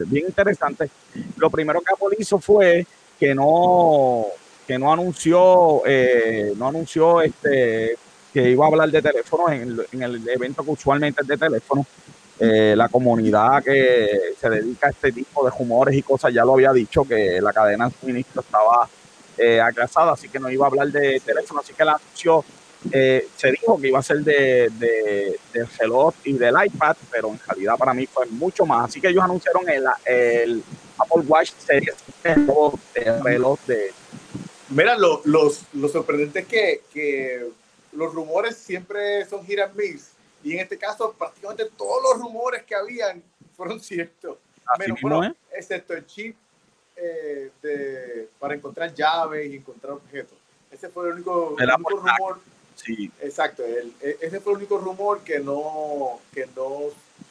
bien 0.07 0.27
interesante. 0.27 0.91
Lo 1.37 1.51
primero 1.51 1.81
que 1.81 1.93
Apple 1.93 2.17
hizo 2.19 2.39
fue 2.39 2.87
que 3.19 3.35
no, 3.35 4.27
que 4.67 4.79
no 4.79 4.93
anunció, 4.93 5.83
eh, 5.87 6.53
no 6.57 6.69
anunció 6.69 7.21
este 7.21 7.97
que 8.33 8.49
iba 8.49 8.65
a 8.65 8.69
hablar 8.69 8.89
de 8.91 9.03
teléfono 9.03 9.51
en, 9.51 9.77
en 9.91 10.03
el 10.03 10.29
evento 10.29 10.63
que 10.63 10.71
usualmente 10.71 11.23
es 11.23 11.27
de 11.27 11.37
teléfono 11.37 11.85
eh, 12.43 12.75
la 12.75 12.89
comunidad 12.89 13.63
que 13.63 14.35
se 14.41 14.49
dedica 14.49 14.87
a 14.87 14.91
este 14.91 15.13
tipo 15.13 15.45
de 15.45 15.51
rumores 15.51 15.95
y 15.95 16.03
cosas 16.03 16.33
ya 16.33 16.43
lo 16.43 16.55
había 16.55 16.73
dicho 16.73 17.05
que 17.05 17.39
la 17.39 17.53
cadena 17.53 17.87
de 17.87 17.95
suministro 18.01 18.41
estaba 18.41 18.89
eh, 19.37 19.61
así 19.61 20.29
que 20.31 20.39
no 20.39 20.51
iba 20.51 20.65
a 20.65 20.69
hablar 20.69 20.89
de 20.89 21.21
teléfono, 21.21 21.61
así 21.61 21.75
que 21.75 21.85
la 21.85 21.93
anunció 21.93 22.43
eh, 22.93 23.29
se 23.37 23.51
dijo 23.53 23.81
que 23.81 23.89
iba 23.89 23.99
a 23.99 24.03
ser 24.03 24.19
de, 24.19 24.71
de, 24.79 25.39
del 25.53 25.67
reloj 25.79 26.15
y 26.25 26.33
del 26.33 26.55
iPad, 26.65 26.97
pero 27.11 27.29
en 27.29 27.41
realidad 27.47 27.77
para 27.77 27.95
mí 27.95 28.07
fue 28.07 28.27
mucho 28.27 28.65
más. 28.65 28.89
Así 28.89 29.01
que 29.01 29.09
ellos 29.09 29.23
anunciaron 29.23 29.69
el, 29.69 29.85
el 30.07 30.63
Apple 30.99 31.25
Watch 31.27 31.53
Series, 31.59 31.97
el 32.25 33.23
reloj 33.23 33.59
de... 33.67 33.93
Mira, 34.71 34.97
lo, 34.97 35.21
los, 35.25 35.65
lo 35.73 35.89
sorprendente 35.89 36.41
es 36.41 36.47
que, 36.47 36.83
que 36.93 37.51
los 37.93 38.15
rumores 38.15 38.57
siempre 38.57 39.25
son 39.27 39.45
hit 39.45 39.59
and 39.59 39.75
y 40.43 40.55
en 40.55 40.61
este 40.61 40.79
caso, 40.79 41.15
prácticamente 41.19 41.67
todos 41.77 42.03
los 42.03 42.23
rumores 42.23 42.63
que 42.63 42.75
habían 42.75 43.23
fueron 43.57 43.81
ciertos. 43.81 44.39
Menos, 45.03 45.33
excepto 45.53 45.95
el 45.95 46.07
chip 46.07 46.37
eh, 46.97 47.51
de, 47.61 48.29
para 48.39 48.55
encontrar 48.55 48.95
llaves 48.95 49.51
y 49.51 49.57
encontrar 49.57 49.95
objetos. 49.95 50.39
Ese 50.71 50.89
fue 50.89 51.09
el 51.09 51.15
único, 51.15 51.57
rumor. 51.59 52.41
Sí. 52.85 53.11
Exacto. 53.21 53.63
El, 53.65 53.93
e, 54.01 54.19
ese 54.21 54.41
fue 54.41 54.53
el 54.53 54.59
único 54.59 54.79
rumor 54.79 55.21
que 55.21 55.39
no, 55.41 56.21
que 56.33 56.47
no 56.57 56.81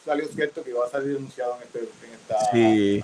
salió 0.05 0.27
cierto 0.27 0.63
que 0.63 0.71
iba 0.71 0.85
a 0.85 0.89
salir 0.89 1.17
anunciado 1.17 1.57
en, 1.57 1.63
este, 1.63 1.79
en 1.79 2.13
esta. 2.13 2.51
Sí. 2.51 3.03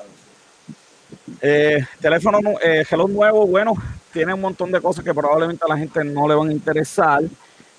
Eh, 1.41 1.85
teléfono 1.99 2.39
eh, 2.63 2.83
Hello 2.89 3.07
nuevo, 3.07 3.45
bueno, 3.47 3.73
tiene 4.11 4.33
un 4.33 4.41
montón 4.41 4.71
de 4.71 4.81
cosas 4.81 5.03
que 5.03 5.13
probablemente 5.13 5.63
a 5.65 5.67
la 5.67 5.77
gente 5.77 6.03
no 6.03 6.27
le 6.27 6.35
van 6.35 6.49
a 6.49 6.53
interesar. 6.53 7.23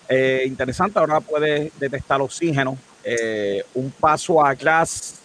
Eh, 0.08 0.44
interesante, 0.46 0.98
ahora 0.98 1.20
puede 1.20 1.72
detectar 1.78 2.20
oxígeno. 2.20 2.76
Eh, 3.02 3.64
un 3.74 3.90
paso 3.90 4.44
atrás 4.44 5.20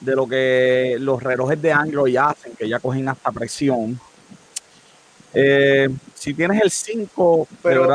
de 0.00 0.14
lo 0.14 0.26
que 0.26 0.96
los 0.98 1.22
relojes 1.22 1.60
de 1.60 1.72
Android 1.72 2.16
hacen, 2.16 2.54
que 2.56 2.68
ya 2.68 2.78
cogen 2.78 3.08
hasta 3.08 3.30
presión. 3.30 4.00
Eh, 5.34 5.88
si 6.20 6.34
tienes 6.34 6.62
el 6.62 6.70
5, 6.70 7.48
pero, 7.62 7.86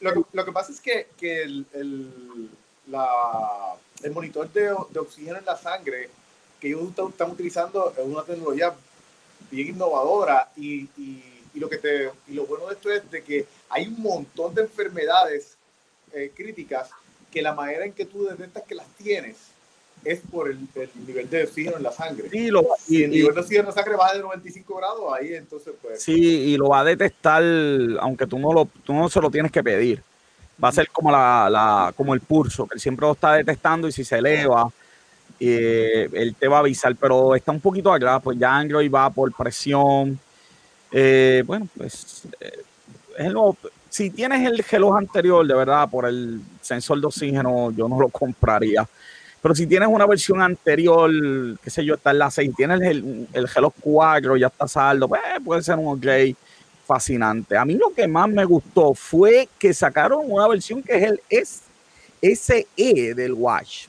lo, 0.00 0.44
que, 0.44 0.52
pasa 0.52 0.72
es 0.72 0.80
que, 0.80 1.06
el, 1.42 1.66
monitor 4.12 4.50
de, 4.52 4.72
oxígeno 4.72 5.38
en 5.38 5.44
la 5.44 5.56
sangre 5.56 6.10
que 6.60 6.68
ellos 6.68 6.88
están 7.10 7.30
utilizando 7.30 7.92
es 7.96 8.04
una 8.04 8.22
tecnología 8.22 8.74
bien 9.50 9.68
innovadora 9.68 10.50
y 10.56 10.88
y 11.54 11.60
lo, 11.60 11.68
que 11.68 11.78
te, 11.78 12.10
y 12.28 12.34
lo 12.34 12.46
bueno 12.46 12.66
de 12.66 12.74
esto 12.74 12.90
es 12.90 13.10
de 13.10 13.22
que 13.22 13.46
hay 13.68 13.86
un 13.86 14.00
montón 14.00 14.54
de 14.54 14.62
enfermedades 14.62 15.56
eh, 16.12 16.32
críticas 16.34 16.90
que 17.30 17.42
la 17.42 17.54
manera 17.54 17.84
en 17.84 17.92
que 17.92 18.04
tú 18.04 18.24
detectas 18.24 18.64
que 18.64 18.74
las 18.74 18.86
tienes 18.96 19.36
es 20.04 20.20
por 20.30 20.50
el, 20.50 20.58
nivel 21.06 21.28
de 21.30 21.44
oxígeno 21.44 21.76
en 21.76 21.82
la 21.82 21.92
sangre. 21.92 22.28
Sí, 22.30 22.48
lo, 22.48 22.66
y, 22.88 23.04
el 23.04 23.10
nivel 23.10 23.34
de 23.34 23.40
oxígeno 23.40 23.68
en 23.68 23.74
la 23.74 23.82
sangre 23.82 23.96
baja 23.96 24.14
de 24.14 24.20
95 24.20 24.76
grados, 24.76 25.00
ahí 25.18 25.34
entonces 25.34 25.74
pues... 25.80 26.02
Sí, 26.02 26.14
y 26.14 26.56
lo 26.56 26.68
va 26.68 26.80
a 26.80 26.84
detectar, 26.84 27.42
aunque 28.00 28.26
tú 28.26 28.38
no, 28.38 28.52
lo, 28.52 28.68
tú 28.84 28.92
no 28.92 29.08
se 29.08 29.20
lo 29.20 29.30
tienes 29.30 29.52
que 29.52 29.62
pedir. 29.62 30.02
Va 30.62 30.68
a 30.68 30.72
ser 30.72 30.88
como, 30.90 31.10
la, 31.10 31.48
la 31.50 31.92
como 31.96 32.14
el 32.14 32.20
pulso, 32.20 32.66
que 32.66 32.74
él 32.74 32.80
siempre 32.80 33.06
lo 33.06 33.12
está 33.12 33.34
detectando 33.34 33.88
y 33.88 33.92
si 33.92 34.04
se 34.04 34.18
eleva, 34.18 34.70
eh, 35.40 36.08
él 36.12 36.36
te 36.38 36.46
va 36.46 36.58
a 36.58 36.60
avisar, 36.60 36.94
pero 36.94 37.34
está 37.34 37.50
un 37.50 37.60
poquito 37.60 37.92
atrás, 37.92 38.20
pues 38.22 38.38
ya 38.38 38.54
Android 38.54 38.90
va 38.90 39.10
por 39.10 39.32
presión, 39.32 40.18
eh, 40.92 41.42
bueno, 41.46 41.66
pues 41.76 42.22
eh, 42.38 43.32
Si 43.88 44.10
tienes 44.10 44.46
el 44.46 44.58
reloj 44.58 44.96
anterior, 44.96 45.46
de 45.46 45.54
verdad, 45.54 45.88
por 45.90 46.06
el 46.06 46.40
sensor 46.60 47.00
de 47.00 47.06
oxígeno, 47.06 47.72
yo 47.72 47.88
no 47.88 47.98
lo 47.98 48.08
compraría. 48.08 48.86
Pero 49.42 49.54
si 49.56 49.66
tienes 49.66 49.88
una 49.88 50.06
versión 50.06 50.40
anterior, 50.40 51.10
qué 51.62 51.68
sé 51.68 51.84
yo, 51.84 51.94
está 51.94 52.12
en 52.12 52.18
la 52.18 52.30
6, 52.30 52.52
tienes 52.56 52.80
el, 52.80 53.26
el 53.32 53.48
reloj 53.48 53.72
4, 53.80 54.36
ya 54.36 54.46
está 54.46 54.68
saldo, 54.68 55.08
pues 55.08 55.20
puede 55.44 55.62
ser 55.62 55.78
un 55.78 55.88
upgrade 55.88 56.36
fascinante. 56.86 57.56
A 57.56 57.64
mí 57.64 57.74
lo 57.74 57.92
que 57.92 58.06
más 58.06 58.28
me 58.28 58.44
gustó 58.44 58.94
fue 58.94 59.48
que 59.58 59.74
sacaron 59.74 60.22
una 60.26 60.46
versión 60.46 60.82
que 60.82 60.96
es 60.96 61.02
el 61.02 62.36
SE 62.36 63.14
del 63.14 63.32
Watch. 63.32 63.86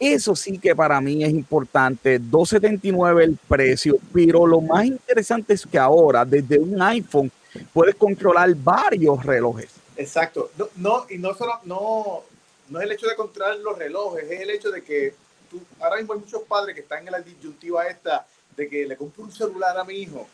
Eso 0.00 0.34
sí 0.34 0.58
que 0.58 0.74
para 0.74 1.00
mí 1.00 1.22
es 1.22 1.30
importante. 1.30 2.20
2.79 2.20 3.22
el 3.22 3.38
precio, 3.48 3.98
pero 4.12 4.46
lo 4.46 4.60
más 4.60 4.84
interesante 4.84 5.54
es 5.54 5.64
que 5.64 5.78
ahora 5.78 6.24
desde 6.24 6.58
un 6.58 6.80
iPhone 6.82 7.30
puedes 7.72 7.94
controlar 7.94 8.52
varios 8.54 9.24
relojes. 9.24 9.70
Exacto. 9.96 10.50
No, 10.76 11.06
y 11.08 11.18
no 11.18 11.34
solo 11.34 11.60
no, 11.64 12.24
no 12.68 12.80
es 12.80 12.86
el 12.86 12.92
hecho 12.92 13.06
de 13.06 13.16
controlar 13.16 13.56
los 13.58 13.78
relojes, 13.78 14.30
es 14.30 14.40
el 14.40 14.50
hecho 14.50 14.70
de 14.70 14.82
que 14.82 15.14
tú, 15.50 15.60
ahora 15.80 15.96
mismo 15.96 16.14
hay 16.14 16.20
muchos 16.20 16.42
padres 16.42 16.74
que 16.74 16.82
están 16.82 17.06
en 17.06 17.12
la 17.12 17.20
disyuntiva 17.20 17.86
esta 17.86 18.26
de 18.56 18.68
que 18.68 18.86
le 18.86 18.96
compro 18.96 19.24
un 19.24 19.32
celular 19.32 19.76
a 19.78 19.84
mi 19.84 19.94
hijo, 19.94 20.26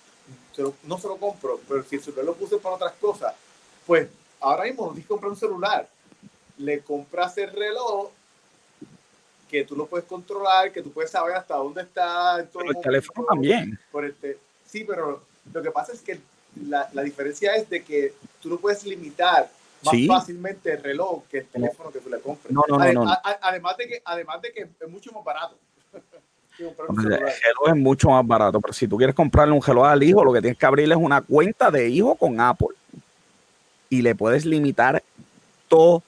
no 0.85 0.99
se 0.99 1.09
lo 1.09 1.17
compro, 1.17 1.61
pero 1.69 1.83
si 1.85 1.97
el 1.97 2.03
celular 2.03 2.27
lo 2.27 2.35
puse 2.35 2.59
para 2.59 2.77
otras 2.77 2.93
cosas, 3.01 3.35
pues 3.87 4.09
ahora 4.41 4.65
mismo 4.65 4.87
no 4.87 4.93
tienes 4.93 5.07
que 5.07 5.09
comprar 5.09 5.31
un 5.31 5.39
celular, 5.39 5.89
le 6.59 6.81
compras 6.81 7.37
el 7.39 7.51
reloj 7.51 8.11
que 9.49 9.65
tú 9.65 9.75
lo 9.75 9.87
puedes 9.87 10.07
controlar, 10.07 10.71
que 10.71 10.83
tú 10.83 10.93
puedes 10.93 11.11
saber 11.11 11.35
hasta 11.35 11.57
dónde 11.57 11.83
está. 11.83 12.47
Todo 12.53 12.63
el 12.63 12.81
teléfono 12.81 13.27
también. 13.29 13.79
Por 13.91 14.05
este, 14.05 14.39
sí, 14.65 14.85
pero 14.85 15.25
lo 15.53 15.63
que 15.63 15.71
pasa 15.73 15.93
es 15.93 16.03
que 16.03 16.21
la, 16.69 16.89
la 16.93 17.03
diferencia 17.03 17.57
es 17.57 17.69
de 17.69 17.83
que 17.83 18.15
tú 18.41 18.49
no 18.49 18.59
puedes 18.59 18.85
limitar 18.85 19.51
más 19.83 19.95
fácilmente 20.07 20.73
el 20.73 20.83
reloj 20.83 21.25
que 21.31 21.39
el 21.39 21.47
teléfono 21.47 21.91
que 21.91 22.01
tú 22.01 22.11
le 22.11 22.21
compres. 22.21 22.53
No, 22.53 22.63
no, 22.69 22.77
no, 22.79 23.07
además, 23.43 23.77
de 23.77 23.87
que, 23.87 24.03
además 24.05 24.43
de 24.43 24.53
que 24.53 24.61
es 24.63 24.89
mucho 24.89 25.13
más 25.13 25.25
barato. 25.25 25.57
el 26.59 26.77
reloj 26.77 27.69
es 27.69 27.77
mucho 27.77 28.11
más 28.11 28.27
barato, 28.27 28.61
pero 28.61 28.73
si 28.73 28.87
tú 28.87 28.97
quieres 28.97 29.15
comprarle 29.15 29.55
un 29.55 29.63
reloj 29.63 29.87
al 29.87 30.03
hijo, 30.03 30.25
lo 30.25 30.33
que 30.33 30.41
tienes 30.41 30.59
que 30.59 30.67
abrirle 30.67 30.95
es 30.95 31.01
una 31.01 31.21
cuenta 31.23 31.71
de 31.71 31.89
hijo 31.89 32.15
con 32.15 32.41
Apple. 32.41 32.69
Y 33.89 34.03
le 34.03 34.15
puedes 34.15 34.45
limitar 34.45 35.03
todo. 35.69 36.03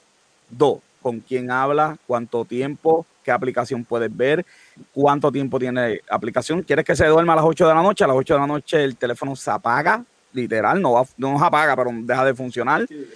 Con 1.01 1.19
quién 1.19 1.51
habla, 1.51 1.97
cuánto 2.07 2.45
tiempo, 2.45 3.05
qué 3.23 3.31
aplicación 3.31 3.83
puedes 3.83 4.15
ver, 4.15 4.45
cuánto 4.93 5.31
tiempo 5.31 5.59
tiene 5.59 5.99
aplicación. 6.09 6.61
¿Quieres 6.61 6.85
que 6.85 6.95
se 6.95 7.07
duerma 7.07 7.33
a 7.33 7.37
las 7.37 7.45
8 7.45 7.67
de 7.67 7.73
la 7.73 7.81
noche? 7.81 8.03
A 8.03 8.07
las 8.07 8.15
8 8.15 8.35
de 8.35 8.39
la 8.39 8.47
noche 8.47 8.83
el 8.83 8.95
teléfono 8.95 9.35
se 9.35 9.51
apaga, 9.51 10.05
literal, 10.33 10.81
no, 10.81 10.93
va, 10.93 11.05
no 11.17 11.39
se 11.39 11.45
apaga, 11.45 11.75
pero 11.75 11.91
deja 11.93 12.25
de 12.25 12.33
funcionar. 12.33 12.85
Sí, 12.87 13.07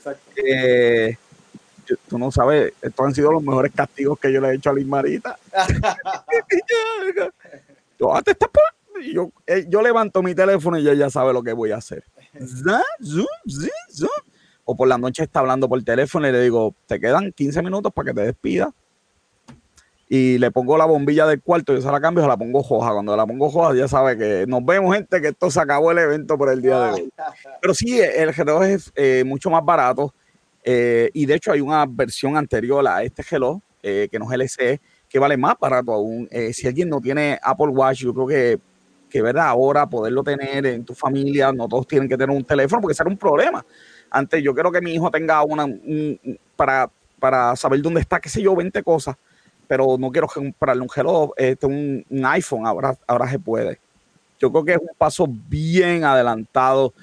eh, 0.45 1.17
tú 2.07 2.17
no 2.17 2.31
sabes, 2.31 2.73
estos 2.81 3.05
han 3.05 3.13
sido 3.13 3.31
los 3.31 3.43
mejores 3.43 3.71
castigos 3.73 4.19
que 4.19 4.31
yo 4.31 4.41
le 4.41 4.49
he 4.49 4.55
hecho 4.55 4.69
a 4.69 4.73
Liz 4.73 4.85
Marita. 4.85 5.37
yo, 7.99 8.15
ah, 8.15 8.21
yo, 9.11 9.31
eh, 9.45 9.65
yo 9.67 9.81
levanto 9.81 10.21
mi 10.21 10.35
teléfono 10.35 10.77
y 10.77 10.81
ella 10.81 10.93
ya 10.93 11.09
sabe 11.09 11.33
lo 11.33 11.43
que 11.43 11.53
voy 11.53 11.71
a 11.71 11.77
hacer. 11.77 12.03
O 14.65 14.75
por 14.75 14.87
la 14.87 14.97
noche 14.97 15.23
está 15.23 15.39
hablando 15.39 15.69
por 15.69 15.81
teléfono 15.83 16.27
y 16.27 16.31
le 16.31 16.41
digo, 16.41 16.75
te 16.87 16.99
quedan 16.99 17.31
15 17.31 17.61
minutos 17.61 17.93
para 17.93 18.07
que 18.07 18.13
te 18.13 18.21
despidas. 18.21 18.69
Y 20.09 20.37
le 20.37 20.51
pongo 20.51 20.77
la 20.77 20.85
bombilla 20.85 21.25
del 21.25 21.41
cuarto, 21.41 21.73
yo 21.73 21.81
se 21.81 21.91
la 21.91 21.99
cambio, 21.99 22.23
se 22.23 22.29
la 22.29 22.37
pongo 22.37 22.59
hoja. 22.59 22.93
Cuando 22.93 23.15
la 23.15 23.25
pongo 23.25 23.47
hoja, 23.47 23.75
ya 23.75 23.87
sabe 23.87 24.17
que 24.17 24.45
nos 24.47 24.63
vemos, 24.65 24.95
gente, 24.95 25.21
que 25.21 25.29
esto 25.29 25.51
se 25.51 25.59
acabó 25.59 25.91
el 25.91 25.97
evento 25.97 26.37
por 26.37 26.49
el 26.49 26.61
día 26.61 26.79
de 26.79 26.91
hoy. 26.91 27.09
Pero 27.61 27.73
sí, 27.73 27.99
el 27.99 28.33
reloj 28.33 28.63
es 28.63 28.91
eh, 28.95 29.23
mucho 29.25 29.49
más 29.49 29.65
barato. 29.65 30.13
Eh, 30.63 31.09
y 31.13 31.25
de 31.25 31.35
hecho 31.35 31.51
hay 31.51 31.61
una 31.61 31.85
versión 31.85 32.37
anterior 32.37 32.87
a 32.87 33.03
este 33.03 33.21
reloj, 33.23 33.59
eh, 33.83 34.07
que 34.09 34.17
no 34.17 34.31
es 34.31 34.37
LCE, 34.37 34.79
que 35.09 35.19
vale 35.19 35.35
más 35.35 35.55
barato 35.59 35.93
aún. 35.93 36.29
si 36.51 36.67
alguien 36.67 36.89
no 36.89 36.99
tiene 37.01 37.39
Apple 37.41 37.67
Watch, 37.67 37.99
yo 37.99 38.13
creo 38.13 38.27
que 38.27 38.59
que 39.09 39.21
verdad 39.21 39.47
ahora 39.47 39.87
poderlo 39.87 40.23
tener 40.23 40.65
en 40.65 40.83
tu 40.83 40.93
familia, 40.93 41.51
no 41.51 41.67
todos 41.67 41.87
tienen 41.87 42.09
que 42.09 42.17
tener 42.17 42.35
un 42.35 42.43
teléfono 42.43 42.81
porque 42.81 42.95
será 42.95 43.09
un 43.09 43.17
problema. 43.17 43.65
Antes 44.09 44.43
yo 44.43 44.53
quiero 44.53 44.71
que 44.71 44.81
mi 44.81 44.93
hijo 44.93 45.09
tenga 45.09 45.43
una 45.43 45.65
para, 46.55 46.89
para 47.19 47.55
saber 47.55 47.81
dónde 47.81 48.01
está, 48.01 48.19
qué 48.19 48.29
sé 48.29 48.41
yo, 48.41 48.55
20 48.55 48.83
cosas, 48.83 49.15
pero 49.67 49.97
no 49.97 50.11
quiero 50.11 50.27
comprarle 50.27 50.81
un 50.81 50.89
reloj, 50.89 51.31
este, 51.37 51.65
un, 51.65 52.05
un 52.09 52.25
iPhone, 52.25 52.65
ahora, 52.65 52.97
ahora 53.05 53.29
se 53.29 53.39
puede. 53.39 53.79
Yo 54.39 54.51
creo 54.51 54.65
que 54.65 54.71
es 54.73 54.79
un 54.79 54.95
paso 54.97 55.27
bien 55.27 56.03
adelantado 56.03 56.93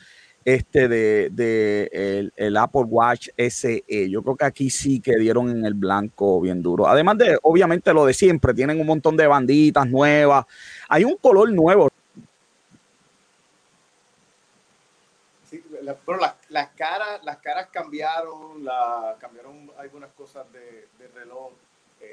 este 0.44 0.88
de, 0.88 1.30
de 1.30 2.30
el, 2.36 2.56
Apple 2.56 2.82
Watch 2.82 3.28
SE. 3.36 3.82
Yo 4.10 4.22
creo 4.22 4.36
que 4.36 4.44
aquí 4.44 4.70
sí 4.70 5.00
que 5.00 5.12
en 5.12 5.64
el 5.64 5.74
blanco 5.74 6.40
bien 6.40 6.62
duro. 6.62 6.86
Además 6.86 7.18
de, 7.18 7.38
obviamente, 7.42 7.92
lo 7.92 8.04
de 8.04 8.12
siempre, 8.12 8.52
tienen 8.52 8.78
un 8.80 8.86
montón 8.86 9.16
de 9.16 9.26
banditas 9.26 9.88
nuevas. 9.88 10.44
Hay 10.88 11.04
un 11.04 11.16
color 11.16 11.50
nuevo. 11.50 11.88
Bueno, 16.06 16.22
las, 16.48 16.68
caras, 16.70 17.22
las 17.24 17.38
caras 17.38 17.68
cambiaron, 17.70 18.66
cambiaron 19.18 19.70
algunas 19.78 20.10
cosas 20.12 20.46
de, 20.52 20.88
reloj. 21.14 21.52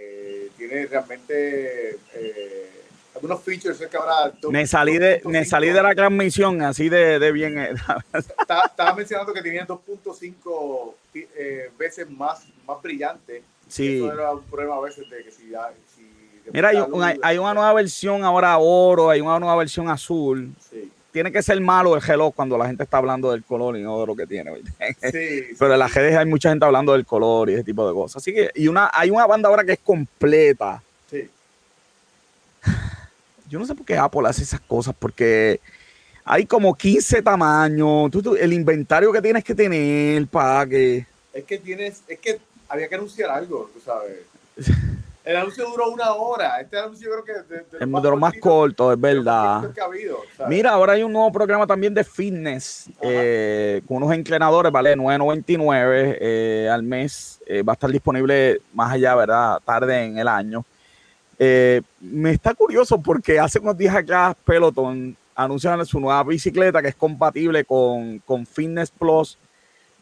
Eh, 0.03 0.49
tiene 0.57 0.85
realmente 0.87 1.97
eh, 2.13 2.69
algunos 3.13 3.41
features 3.43 3.77
que 3.77 3.97
ahora... 3.97 4.33
me 4.49 4.65
salí, 4.65 4.97
de, 4.97 5.21
me 5.25 5.45
salí 5.45 5.69
de 5.69 5.83
la 5.83 5.93
transmisión 5.93 6.61
así 6.61 6.89
de, 6.89 7.19
de 7.19 7.31
bien. 7.31 7.57
Eh, 7.57 7.73
estaba, 8.13 8.95
mencionando 8.95 9.33
que 9.33 9.41
tenían 9.41 9.67
2.5 9.67 10.93
eh, 11.13 11.71
veces 11.77 12.09
más, 12.09 12.45
más 12.65 12.81
brillante. 12.81 13.43
Sí. 13.67 13.97
Eso 13.97 14.13
era 14.13 14.31
un 14.31 14.43
problema 14.43 14.77
a 14.77 14.81
veces 14.81 15.09
de 15.09 15.23
que 15.23 15.31
si... 15.31 15.51
Mira, 16.51 16.69
hay, 16.69 16.77
hay, 17.21 17.37
una 17.37 17.53
nueva 17.53 17.73
versión 17.73 18.23
ahora 18.23 18.57
oro, 18.57 19.11
hay 19.11 19.21
una 19.21 19.39
nueva 19.39 19.55
versión 19.57 19.89
azul. 19.89 20.51
Sí. 20.69 20.91
Tiene 21.11 21.31
que 21.31 21.43
ser 21.43 21.59
malo 21.59 21.95
el 21.95 22.01
reloj 22.01 22.33
cuando 22.33 22.57
la 22.57 22.67
gente 22.67 22.83
está 22.83 22.97
hablando 22.97 23.31
del 23.31 23.43
color 23.43 23.77
y 23.77 23.81
no 23.81 23.99
de 23.99 24.07
lo 24.07 24.15
que 24.15 24.25
tiene. 24.25 24.51
Sí, 25.11 25.55
Pero 25.59 25.73
en 25.73 25.79
las 25.79 25.93
redes 25.93 26.15
hay 26.15 26.25
mucha 26.25 26.49
gente 26.49 26.65
hablando 26.65 26.93
del 26.93 27.05
color 27.05 27.49
y 27.49 27.53
ese 27.53 27.63
tipo 27.63 27.87
de 27.87 27.93
cosas. 27.93 28.21
Así 28.21 28.33
que 28.33 28.49
y 28.55 28.67
una, 28.67 28.89
hay 28.93 29.09
una 29.09 29.25
banda 29.25 29.49
ahora 29.49 29.63
que 29.63 29.73
es 29.73 29.79
completa. 29.79 30.81
Sí 31.09 31.29
yo 33.49 33.59
no 33.59 33.65
sé 33.65 33.75
por 33.75 33.85
qué 33.85 33.97
Apple 33.97 34.27
hace 34.27 34.43
esas 34.43 34.61
cosas, 34.61 34.95
porque 34.97 35.59
hay 36.23 36.45
como 36.45 36.75
15 36.75 37.21
tamaños. 37.21 38.11
el 38.39 38.53
inventario 38.53 39.11
que 39.11 39.21
tienes 39.21 39.43
que 39.43 39.55
tener 39.55 40.27
para 40.27 40.65
que. 40.65 41.05
Es 41.33 41.43
que 41.45 41.57
tienes, 41.57 42.01
es 42.07 42.19
que 42.19 42.39
había 42.67 42.87
que 42.87 42.95
anunciar 42.95 43.29
algo, 43.29 43.69
tú 43.73 43.79
sabes. 43.81 44.19
El 45.23 45.35
anuncio 45.35 45.69
duró 45.69 45.91
una 45.91 46.13
hora. 46.13 46.59
Este 46.59 46.79
anuncio 46.79 47.09
creo 47.11 47.23
que 47.23 47.53
de, 47.53 47.59
de, 47.59 47.77
es 47.79 47.87
más, 47.87 48.01
de 48.01 48.09
lo 48.09 48.17
más 48.17 48.33
corto, 48.39 48.91
es 48.91 48.99
verdad. 48.99 49.69
Mira, 50.47 50.71
ahora 50.71 50.93
hay 50.93 51.03
un 51.03 51.13
nuevo 51.13 51.31
programa 51.31 51.67
también 51.67 51.93
de 51.93 52.03
fitness 52.03 52.89
eh, 53.01 53.81
con 53.87 53.97
unos 53.97 54.13
entrenadores, 54.13 54.71
¿vale? 54.71 54.95
9.99 54.95 56.17
eh, 56.19 56.69
al 56.71 56.81
mes. 56.81 57.39
Eh, 57.45 57.61
va 57.61 57.73
a 57.73 57.75
estar 57.75 57.91
disponible 57.91 58.61
más 58.73 58.93
allá, 58.93 59.15
¿verdad? 59.15 59.59
Tarde 59.63 60.05
en 60.05 60.17
el 60.17 60.27
año. 60.27 60.65
Me 61.37 62.31
está 62.31 62.53
curioso 62.53 63.01
porque 63.01 63.39
hace 63.39 63.59
unos 63.59 63.75
días 63.75 63.95
acá 63.95 64.35
Peloton 64.45 65.15
anuncian 65.35 65.83
su 65.85 65.99
nueva 65.99 66.23
bicicleta 66.23 66.81
que 66.81 66.89
es 66.89 66.95
compatible 66.95 67.63
con, 67.65 68.19
con 68.19 68.45
Fitness 68.45 68.91
Plus 68.91 69.37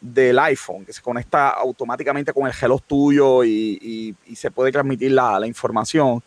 del 0.00 0.38
iPhone, 0.38 0.84
que 0.84 0.92
se 0.92 1.02
conecta 1.02 1.50
automáticamente 1.50 2.32
con 2.32 2.46
el 2.46 2.52
reloj 2.52 2.80
tuyo 2.86 3.44
y, 3.44 4.14
se 4.34 4.50
puede 4.50 4.72
transmitir 4.72 5.12
la, 5.12 5.46
información. 5.46 6.22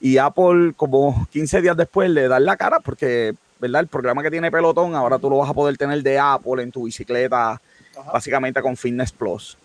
Y 0.00 0.18
Apple, 0.18 0.74
como 0.76 1.26
15 1.30 1.60
días 1.60 1.76
después, 1.76 2.10
le 2.10 2.28
da 2.28 2.38
la 2.38 2.56
cara 2.56 2.80
porque, 2.80 3.34
¿verdad? 3.58 3.80
El 3.80 3.88
programa 3.88 4.22
que 4.22 4.30
tiene 4.30 4.50
Peloton, 4.50 4.94
ahora 4.94 5.18
tú 5.18 5.28
lo 5.30 5.38
vas 5.38 5.50
a 5.50 5.54
poder 5.54 5.76
tener 5.76 6.02
de 6.02 6.18
Apple 6.18 6.62
en 6.62 6.70
tu 6.70 6.84
bicicleta, 6.84 7.60
básicamente 8.12 8.62
con 8.62 8.76
Fitness 8.76 9.12
Plus. 9.12 9.58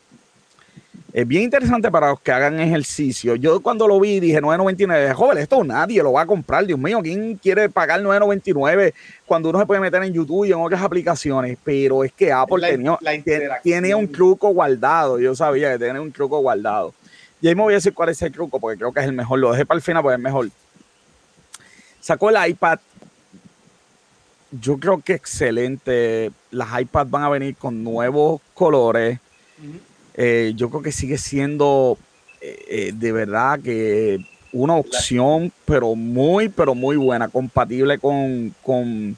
Es 1.13 1.27
bien 1.27 1.43
interesante 1.43 1.91
para 1.91 2.09
los 2.09 2.19
que 2.21 2.31
hagan 2.31 2.59
ejercicio. 2.59 3.35
Yo 3.35 3.61
cuando 3.61 3.87
lo 3.87 3.99
vi 3.99 4.19
dije 4.19 4.41
9.99, 4.41 5.13
joven, 5.13 5.37
esto 5.37 5.63
nadie 5.63 6.01
lo 6.01 6.13
va 6.13 6.21
a 6.21 6.25
comprar. 6.25 6.65
Dios 6.65 6.79
mío, 6.79 7.01
¿quién 7.03 7.35
quiere 7.35 7.69
pagar 7.69 8.01
9.99 8.01 8.95
cuando 9.27 9.49
uno 9.49 9.59
se 9.59 9.67
puede 9.67 9.79
meter 9.79 10.01
en 10.01 10.11
YouTube 10.11 10.45
y 10.45 10.53
en 10.53 10.59
otras 10.59 10.81
aplicaciones? 10.81 11.55
Pero 11.63 12.03
es 12.03 12.11
que 12.13 12.31
Apple 12.31 12.67
tenía, 12.67 12.97
tiene 13.61 13.93
un 13.93 14.11
truco 14.11 14.49
guardado. 14.49 15.19
Yo 15.19 15.35
sabía 15.35 15.73
que 15.73 15.77
tiene 15.77 15.99
un 15.99 16.11
truco 16.11 16.39
guardado. 16.39 16.95
Y 17.39 17.47
ahí 17.47 17.53
me 17.53 17.61
voy 17.61 17.73
a 17.73 17.77
decir 17.77 17.93
cuál 17.93 18.09
es 18.09 18.19
el 18.23 18.31
truco, 18.31 18.59
porque 18.59 18.79
creo 18.79 18.91
que 18.91 19.01
es 19.01 19.05
el 19.05 19.13
mejor. 19.13 19.37
Lo 19.37 19.51
dejé 19.51 19.67
para 19.67 19.75
el 19.75 19.83
final, 19.83 20.01
porque 20.01 20.15
es 20.15 20.21
mejor. 20.21 20.49
Sacó 21.99 22.31
el 22.31 22.49
iPad. 22.49 22.79
Yo 24.49 24.79
creo 24.79 24.99
que 24.99 25.13
excelente. 25.13 26.31
Las 26.49 26.81
iPads 26.81 27.11
van 27.11 27.21
a 27.21 27.29
venir 27.29 27.55
con 27.55 27.83
nuevos 27.83 28.41
colores. 28.55 29.19
Eh, 30.15 30.53
yo 30.55 30.69
creo 30.69 30.81
que 30.81 30.91
sigue 30.91 31.17
siendo 31.17 31.97
eh, 32.41 32.65
eh, 32.67 32.91
de 32.93 33.11
verdad 33.11 33.59
que 33.59 34.19
una 34.51 34.75
opción, 34.75 35.51
pero 35.65 35.95
muy, 35.95 36.49
pero 36.49 36.75
muy 36.75 36.95
buena, 36.95 37.27
compatible 37.27 37.97
con, 37.97 38.53
con 38.61 39.17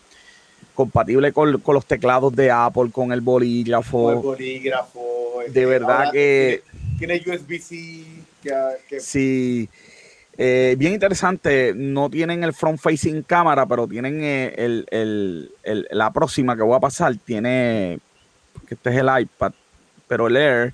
compatible 0.73 1.33
con, 1.33 1.51
los 1.51 1.85
teclados 1.85 2.33
de 2.35 2.51
Apple, 2.51 2.91
con 2.91 3.11
el 3.11 3.21
bolígrafo. 3.21 4.11
el 4.11 4.17
bolígrafo. 4.19 5.39
De 5.39 5.47
este, 5.47 5.65
verdad 5.65 6.11
que. 6.11 6.63
Tiene, 6.97 7.21
USB-C. 7.25 8.05
Sí. 8.99 9.67
bien 10.37 10.93
interesante, 10.93 11.73
no 11.75 12.09
tienen 12.09 12.43
el 12.43 12.53
front 12.53 12.79
facing 12.79 13.23
cámara, 13.23 13.65
pero 13.65 13.87
tienen 13.87 14.21
el, 14.23 15.51
la 15.91 16.13
próxima 16.13 16.55
que 16.55 16.61
voy 16.61 16.77
a 16.77 16.79
pasar, 16.79 17.17
tiene, 17.17 17.99
que 18.67 18.75
este 18.75 18.91
es 18.91 18.95
el 18.97 19.09
iPad, 19.19 19.51
pero 20.07 20.27
el 20.27 20.37
Air 20.37 20.73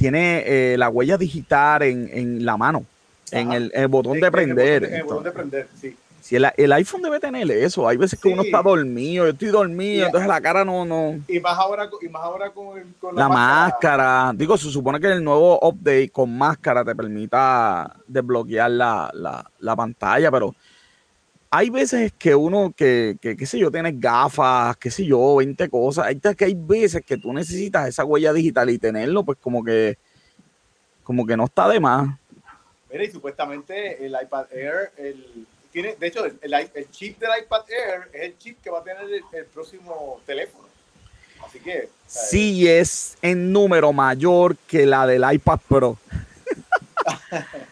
tiene 0.00 0.44
eh, 0.46 0.78
la 0.78 0.88
huella 0.88 1.18
digital 1.18 1.82
en, 1.82 2.42
la 2.42 2.56
mano, 2.56 2.86
en 3.30 3.52
el, 3.52 3.88
botón 3.88 4.18
de 4.18 4.30
prender. 4.30 4.84
En 4.84 4.94
el 4.94 5.02
botón 5.02 5.24
de 5.24 5.30
prender, 5.30 5.68
sí. 5.78 5.94
Si 6.22 6.36
el, 6.36 6.72
iPhone 6.72 7.02
debe 7.02 7.20
tener 7.20 7.50
eso, 7.50 7.86
hay 7.86 7.98
veces 7.98 8.18
que 8.18 8.28
uno 8.28 8.42
está 8.42 8.62
dormido, 8.62 9.24
yo 9.24 9.30
estoy 9.32 9.48
dormido, 9.48 10.06
entonces 10.06 10.26
la 10.26 10.40
cara 10.40 10.64
no, 10.64 10.86
no. 10.86 11.18
Y 11.28 11.38
más 11.40 11.58
ahora, 11.58 11.90
y 12.00 12.08
más 12.08 12.22
ahora 12.22 12.50
con, 12.50 13.14
la, 13.14 13.28
máscara. 13.28 14.32
Digo, 14.34 14.56
se 14.56 14.70
supone 14.70 14.98
que 15.00 15.08
el 15.08 15.22
nuevo 15.22 15.58
update 15.60 16.08
con 16.08 16.36
máscara 16.36 16.82
te 16.82 16.94
permita 16.94 17.94
desbloquear 18.06 18.70
la, 18.70 19.44
la 19.58 19.76
pantalla, 19.76 20.30
pero 20.30 20.54
hay 21.52 21.68
veces 21.68 22.12
que 22.16 22.34
uno, 22.34 22.72
que, 22.76 23.16
que, 23.20 23.36
qué 23.36 23.44
sé 23.44 23.58
yo, 23.58 23.72
tienes 23.72 24.00
gafas, 24.00 24.76
qué 24.76 24.90
sé 24.90 25.04
yo, 25.04 25.36
20 25.36 25.68
cosas. 25.68 26.06
Hay 26.06 26.20
que 26.20 26.44
hay 26.44 26.54
veces 26.54 27.02
que 27.04 27.16
tú 27.16 27.32
necesitas 27.32 27.88
esa 27.88 28.04
huella 28.04 28.32
digital 28.32 28.70
y 28.70 28.78
tenerlo, 28.78 29.24
pues 29.24 29.36
como 29.38 29.64
que, 29.64 29.98
como 31.02 31.26
que 31.26 31.36
no 31.36 31.46
está 31.46 31.68
de 31.68 31.80
más. 31.80 32.16
Mira, 32.90 33.04
y 33.04 33.10
supuestamente 33.10 34.04
el 34.04 34.16
iPad 34.20 34.46
Air, 34.52 34.92
el, 34.96 35.46
tiene, 35.72 35.96
de 35.96 36.06
hecho, 36.06 36.24
el, 36.24 36.38
el, 36.40 36.90
chip 36.90 37.18
del 37.18 37.30
iPad 37.42 37.62
Air 37.68 38.10
es 38.12 38.22
el 38.22 38.38
chip 38.38 38.60
que 38.62 38.70
va 38.70 38.78
a 38.78 38.84
tener 38.84 39.02
el, 39.32 39.44
próximo 39.46 40.20
teléfono. 40.24 40.68
Así 41.44 41.58
que. 41.58 41.88
Sí, 42.06 42.68
es 42.68 43.16
en 43.22 43.52
número 43.52 43.92
mayor 43.92 44.56
que 44.68 44.86
la 44.86 45.04
del 45.06 45.24
iPad 45.32 45.58
Pro. 45.68 45.98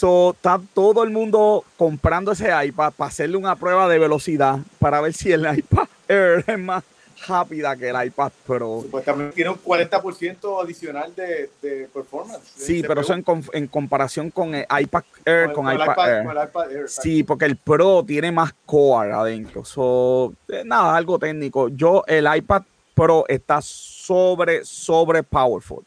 So, 0.00 0.30
está 0.30 0.58
todo 0.72 1.04
el 1.04 1.10
mundo 1.10 1.62
comprando 1.76 2.32
ese 2.32 2.48
iPad 2.64 2.90
para 2.96 3.10
hacerle 3.10 3.36
una 3.36 3.54
prueba 3.54 3.86
de 3.86 3.98
velocidad 3.98 4.58
para 4.78 4.98
ver 5.02 5.12
si 5.12 5.30
el 5.30 5.42
iPad 5.58 5.88
Air 6.08 6.42
es 6.46 6.58
más 6.58 6.82
rápida 7.28 7.76
que 7.76 7.90
el 7.90 8.06
iPad 8.06 8.32
Pro. 8.46 8.82
Pues 8.90 9.04
también 9.04 9.30
tiene 9.32 9.50
un 9.50 9.62
40% 9.62 10.64
adicional 10.64 11.14
de, 11.14 11.50
de 11.60 11.86
performance. 11.92 12.50
Sí, 12.56 12.82
pero 12.82 13.02
eso 13.02 13.12
en, 13.12 13.22
en, 13.52 13.66
comparación 13.66 14.30
con 14.30 14.54
el 14.54 14.64
iPad 14.70 15.02
Air, 15.26 15.52
con, 15.52 15.70
iPad, 15.70 16.72
Air. 16.72 16.88
sí, 16.88 17.22
porque 17.22 17.44
el 17.44 17.56
Pro 17.56 18.02
tiene 18.02 18.32
más 18.32 18.54
core 18.64 19.12
adentro. 19.12 19.66
So, 19.66 20.32
eh, 20.48 20.62
nada, 20.64 20.96
algo 20.96 21.18
técnico. 21.18 21.68
Yo, 21.68 22.04
el 22.06 22.26
iPad 22.34 22.62
Pro 22.94 23.26
está 23.28 23.60
sobre, 23.60 24.64
sobre 24.64 25.22
powerful. 25.22 25.84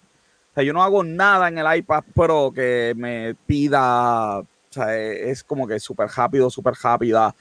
O 0.53 0.55
sea, 0.55 0.63
yo 0.63 0.71
no 0.71 0.83
hago 0.83 1.03
nada 1.03 1.47
en 1.47 1.57
el 1.57 1.77
iPad 1.77 2.03
Pro 2.13 2.51
que 2.53 2.93
me 2.95 3.33
pida, 3.33 4.37
o 4.37 4.47
sea, 4.69 4.95
es 4.95 5.43
como 5.43 5.65
que 5.65 5.79
súper 5.79 6.07
rápido, 6.09 6.47
súper 6.51 6.75
rápida. 6.79 7.33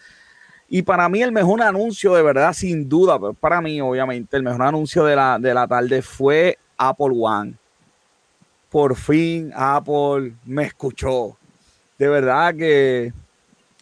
Y 0.67 0.81
para 0.81 1.07
mí 1.11 1.21
el 1.21 1.31
mejor 1.31 1.61
anuncio, 1.61 2.15
de 2.15 2.23
verdad, 2.23 2.55
sin 2.55 2.89
duda, 2.89 3.19
para 3.39 3.61
mí 3.61 3.83
obviamente, 3.83 4.39
el 4.39 4.43
mejor 4.43 4.63
anuncio 4.63 5.05
de 5.05 5.15
la, 5.15 5.39
de 5.39 5.53
la 5.53 5.69
tarde 5.69 6.01
fue 6.01 6.57
Apple 6.79 7.15
One. 7.15 7.55
Por 8.71 8.97
fin 8.97 9.53
Apple 9.55 10.35
me 10.47 10.65
escuchó. 10.65 11.37
De 11.99 12.09
verdad 12.09 12.55
que 12.55 13.13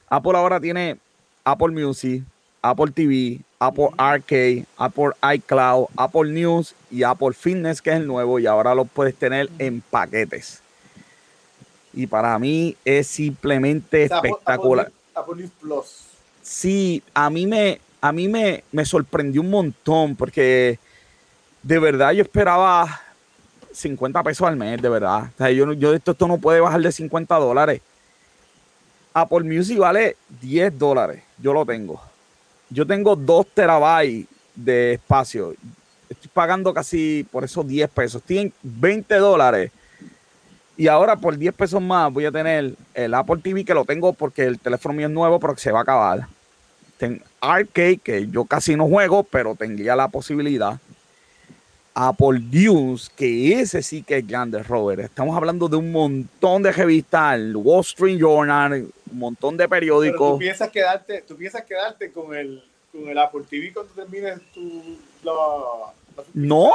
Apple 0.08 0.36
ahora 0.36 0.58
tiene 0.58 0.98
Apple 1.44 1.68
Music, 1.68 2.24
Apple 2.60 2.90
TV, 2.90 3.44
Apple 3.61 3.90
Arcade, 3.96 4.64
Apple 4.76 5.11
iCloud, 5.34 5.86
Apple 5.96 6.32
News 6.32 6.74
y 6.90 7.04
Apple 7.04 7.32
Fitness, 7.32 7.80
que 7.80 7.90
es 7.90 7.96
el 7.96 8.06
nuevo, 8.06 8.38
y 8.38 8.46
ahora 8.46 8.74
lo 8.74 8.84
puedes 8.84 9.14
tener 9.14 9.48
en 9.58 9.80
paquetes. 9.80 10.62
Y 11.92 12.06
para 12.06 12.38
mí 12.38 12.76
es 12.84 13.06
simplemente 13.06 14.04
espectacular. 14.04 14.90
Apple 15.14 15.36
News 15.36 15.50
Plus 15.61 16.11
sí, 16.50 17.02
a 17.14 17.30
mí 17.30 17.46
me, 17.46 17.80
a 18.00 18.12
mí 18.12 18.28
me, 18.28 18.62
sorprendió 18.84 19.40
un 19.40 19.50
montón 19.50 20.16
porque 20.16 20.78
de 21.62 21.78
verdad 21.78 22.12
yo 22.12 22.22
esperaba 22.22 23.00
50 23.72 24.22
pesos 24.22 24.48
al 24.48 24.56
mes, 24.56 24.82
de 24.82 24.88
verdad. 24.88 25.30
O 25.34 25.38
sea, 25.38 25.50
yo, 25.50 25.72
yo 25.74 25.94
esto, 25.94 26.12
esto 26.12 26.26
no 26.26 26.38
puede 26.38 26.61
bajar 26.61 26.80
de 26.80 26.92
50 26.92 27.36
dólares. 27.36 27.80
Apple 29.12 29.44
Music 29.44 29.78
vale 29.78 30.16
10 30.40 30.78
dólares. 30.78 31.22
Yo 31.38 31.52
lo 31.52 31.64
tengo. 31.64 32.00
Yo 32.70 32.86
tengo 32.86 33.16
2 33.16 33.46
terabytes 33.52 34.26
de 34.54 34.94
espacio. 34.94 35.54
Estoy 36.08 36.30
pagando 36.32 36.72
casi 36.72 37.26
por 37.30 37.44
esos 37.44 37.66
10 37.66 37.90
pesos. 37.90 38.22
Tienen 38.22 38.52
20 38.62 39.16
dólares. 39.16 39.72
Y 40.76 40.86
ahora 40.88 41.16
por 41.16 41.36
10 41.36 41.52
pesos 41.54 41.82
más 41.82 42.12
voy 42.12 42.24
a 42.24 42.32
tener 42.32 42.74
el 42.94 43.14
Apple 43.14 43.40
TV 43.42 43.64
que 43.64 43.74
lo 43.74 43.84
tengo 43.84 44.12
porque 44.12 44.44
el 44.44 44.58
teléfono 44.58 44.94
mío 44.94 45.08
es 45.08 45.12
nuevo, 45.12 45.38
pero 45.38 45.54
que 45.54 45.60
se 45.60 45.72
va 45.72 45.80
a 45.80 45.82
acabar. 45.82 46.26
Ten 46.96 47.22
Arcade, 47.40 47.98
que 47.98 48.28
yo 48.28 48.44
casi 48.44 48.76
no 48.76 48.86
juego, 48.86 49.24
pero 49.24 49.54
tendría 49.54 49.96
la 49.96 50.08
posibilidad. 50.08 50.78
Apple 52.09 52.40
News, 52.40 53.11
que 53.11 53.61
ese 53.61 53.82
sí 53.82 54.03
que 54.03 54.18
es 54.18 54.26
grande, 54.26 54.62
Robert. 54.62 55.01
Estamos 55.01 55.36
hablando 55.36 55.68
de 55.68 55.76
un 55.76 55.92
montón 55.92 56.62
de 56.62 56.72
revistas, 56.72 57.34
el 57.34 57.57
Wall 57.57 57.80
Street 57.80 58.18
Journal, 58.18 58.72
un 59.12 59.18
montón 59.18 59.57
de 59.57 59.68
periódicos. 59.68 60.32
tú 60.32 60.38
piensas 60.38 60.70
quedarte, 60.70 61.22
tú 61.22 61.36
piensas 61.36 61.62
quedarte 61.64 62.11
con 62.11 62.34
el, 62.34 62.62
con 62.92 63.09
el 63.09 63.18
Apple 63.18 63.42
TV 63.48 63.72
cuando 63.72 63.92
termines 63.92 64.40
tu 64.53 64.98
la, 65.22 65.32
no, 66.34 66.70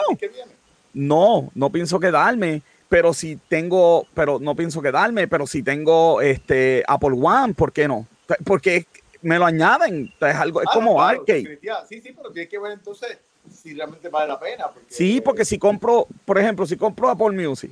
no, 0.93 1.51
no 1.55 1.69
pienso 1.71 1.99
quedarme 1.99 2.61
pero 2.87 3.13
si 3.13 3.35
tengo, 3.35 4.07
pero 4.13 4.39
no 4.39 4.55
pienso 4.55 4.81
quedarme, 4.81 5.27
pero 5.27 5.47
si 5.47 5.63
tengo 5.63 6.21
este 6.21 6.83
Apple 6.87 7.17
One, 7.19 7.53
¿por 7.53 7.73
qué 7.73 7.87
no? 7.87 8.07
Porque 8.45 8.85
me 9.21 9.39
lo 9.39 9.45
añaden. 9.45 10.13
Es 10.21 10.35
algo, 10.35 10.61
es 10.61 10.67
ah, 10.69 10.73
como 10.73 11.01
arcade. 11.01 11.59
Sí, 11.89 11.99
sí, 11.99 12.13
pero 12.15 12.31
tienes 12.31 12.49
que 12.49 12.59
ver 12.59 12.73
entonces 12.73 13.17
si 13.51 13.73
realmente 13.73 14.09
vale 14.09 14.27
la 14.27 14.39
pena. 14.39 14.65
sí, 14.87 15.21
porque 15.21 15.45
si 15.45 15.57
compro, 15.57 16.07
por 16.25 16.37
ejemplo, 16.37 16.65
si 16.65 16.77
compro 16.77 17.09
Apple 17.09 17.31
Music, 17.31 17.71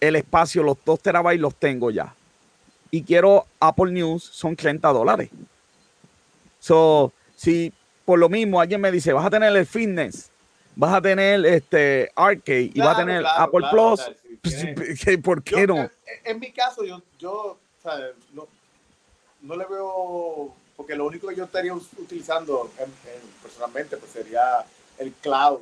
el 0.00 0.16
espacio, 0.16 0.62
los 0.62 0.76
2 0.84 1.00
terabytes 1.00 1.40
los 1.40 1.54
tengo 1.54 1.90
ya. 1.90 2.14
Y 2.90 3.02
quiero 3.02 3.46
Apple 3.60 3.92
News, 3.92 4.22
son 4.22 4.56
30 4.56 4.88
dólares. 4.88 5.30
So, 6.58 7.12
si 7.36 7.72
por 8.04 8.18
lo 8.18 8.28
mismo 8.28 8.60
alguien 8.60 8.80
me 8.80 8.90
dice, 8.90 9.12
vas 9.12 9.26
a 9.26 9.30
tener 9.30 9.56
el 9.56 9.66
fitness, 9.66 10.30
vas 10.76 10.94
a 10.94 11.00
tener 11.00 11.44
este 11.46 12.10
arcade 12.14 12.70
y 12.74 12.80
vas 12.80 12.96
a 12.96 13.00
tener 13.00 13.24
Apple 13.26 13.66
Plus, 13.70 14.10
¿por 15.22 15.42
qué 15.42 15.66
no? 15.66 15.88
En, 16.24 16.38
mi 16.38 16.52
caso, 16.52 16.84
yo, 16.84 17.00
yo 17.18 17.58
no, 18.32 18.48
no 19.40 19.56
le 19.56 19.64
veo, 19.66 20.54
porque 20.82 20.96
lo 20.96 21.06
único 21.06 21.28
que 21.28 21.36
yo 21.36 21.44
estaría 21.44 21.72
utilizando 21.72 22.68
personalmente 23.40 23.96
pues 23.96 24.10
sería 24.10 24.64
el 24.98 25.12
cloud. 25.12 25.60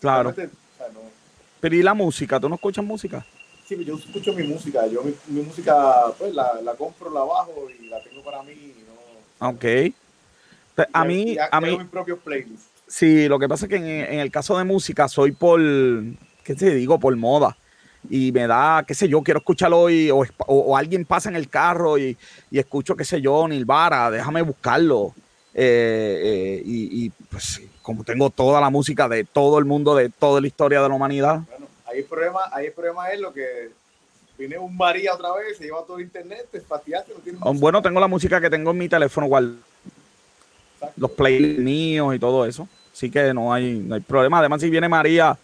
claro. 0.00 0.34
Pero 1.60 1.76
¿y 1.76 1.82
la 1.82 1.92
música? 1.92 2.40
¿Tú 2.40 2.48
no 2.48 2.54
escuchas 2.54 2.82
música? 2.82 3.26
Sí, 3.68 3.84
yo 3.84 3.96
escucho 3.96 4.32
mi 4.32 4.44
música. 4.44 4.86
Yo 4.86 5.02
mi, 5.02 5.42
música, 5.42 6.06
pues 6.18 6.34
la, 6.34 6.62
la, 6.62 6.74
compro, 6.76 7.12
la 7.12 7.20
bajo 7.20 7.68
y 7.78 7.88
la 7.88 8.02
tengo 8.02 8.22
para 8.22 8.42
mí. 8.42 8.74
¿no? 9.38 9.48
Ok. 9.50 9.64
Pues, 10.74 10.88
a 10.90 11.04
mí, 11.04 11.36
a 11.38 11.60
mí. 11.60 11.76
mi 11.76 11.84
propio 11.84 12.18
playlist. 12.18 12.64
Sí, 12.86 13.28
lo 13.28 13.38
que 13.38 13.50
pasa 13.50 13.66
es 13.66 13.68
que 13.68 13.76
en, 13.76 13.86
en, 13.86 14.18
el 14.18 14.30
caso 14.30 14.56
de 14.56 14.64
música 14.64 15.08
soy 15.08 15.32
por, 15.32 15.60
¿qué 16.42 16.54
te 16.54 16.74
digo? 16.74 16.98
Por 16.98 17.14
moda 17.16 17.54
y 18.10 18.32
me 18.32 18.46
da, 18.46 18.84
qué 18.86 18.94
sé 18.94 19.08
yo, 19.08 19.22
quiero 19.22 19.38
escucharlo 19.38 19.80
hoy, 19.80 20.10
o, 20.10 20.76
alguien 20.76 21.04
pasa 21.04 21.28
en 21.28 21.36
el 21.36 21.48
carro 21.48 21.98
y, 21.98 22.16
escucho, 22.50 22.96
qué 22.96 23.04
sé 23.04 23.20
yo, 23.20 23.46
Nilvara, 23.48 24.10
déjame 24.10 24.42
buscarlo. 24.42 25.14
Eh, 25.54 26.20
eh, 26.24 26.62
y, 26.64 27.10
pues 27.30 27.60
como 27.82 28.04
tengo 28.04 28.30
toda 28.30 28.60
la 28.60 28.70
música 28.70 29.08
de 29.08 29.24
todo 29.24 29.58
el 29.58 29.64
mundo, 29.64 29.94
de 29.94 30.08
toda 30.08 30.40
la 30.40 30.46
historia 30.46 30.80
de 30.80 30.88
la 30.88 30.94
humanidad. 30.94 31.40
Bueno, 31.48 31.66
ahí 31.86 31.98
el 31.98 32.04
problema, 32.04 32.40
ahí 32.52 32.66
el 32.66 32.72
problema 32.72 33.10
es 33.10 33.20
lo 33.20 33.32
que 33.32 33.70
viene 34.38 34.58
un 34.58 34.76
María 34.76 35.14
otra 35.14 35.32
vez, 35.34 35.58
se 35.58 35.64
lleva 35.64 35.82
todo 35.84 35.98
el 35.98 36.04
internet, 36.04 36.48
te 36.50 36.62
no 37.32 37.38
oh, 37.40 37.54
Bueno, 37.54 37.82
tengo 37.82 38.00
la 38.00 38.08
música 38.08 38.40
que 38.40 38.50
tengo 38.50 38.70
en 38.70 38.78
mi 38.78 38.88
teléfono 38.88 39.26
igual. 39.26 39.58
Los 40.96 41.10
playlists 41.12 41.62
míos 41.62 42.14
y 42.14 42.18
todo 42.18 42.44
eso. 42.46 42.68
Así 42.92 43.10
que 43.10 43.32
no 43.32 43.52
hay, 43.52 43.74
no 43.74 43.94
hay 43.94 44.00
problema. 44.00 44.38
Además, 44.40 44.60
si 44.60 44.68
viene 44.68 44.88
María 44.88 45.36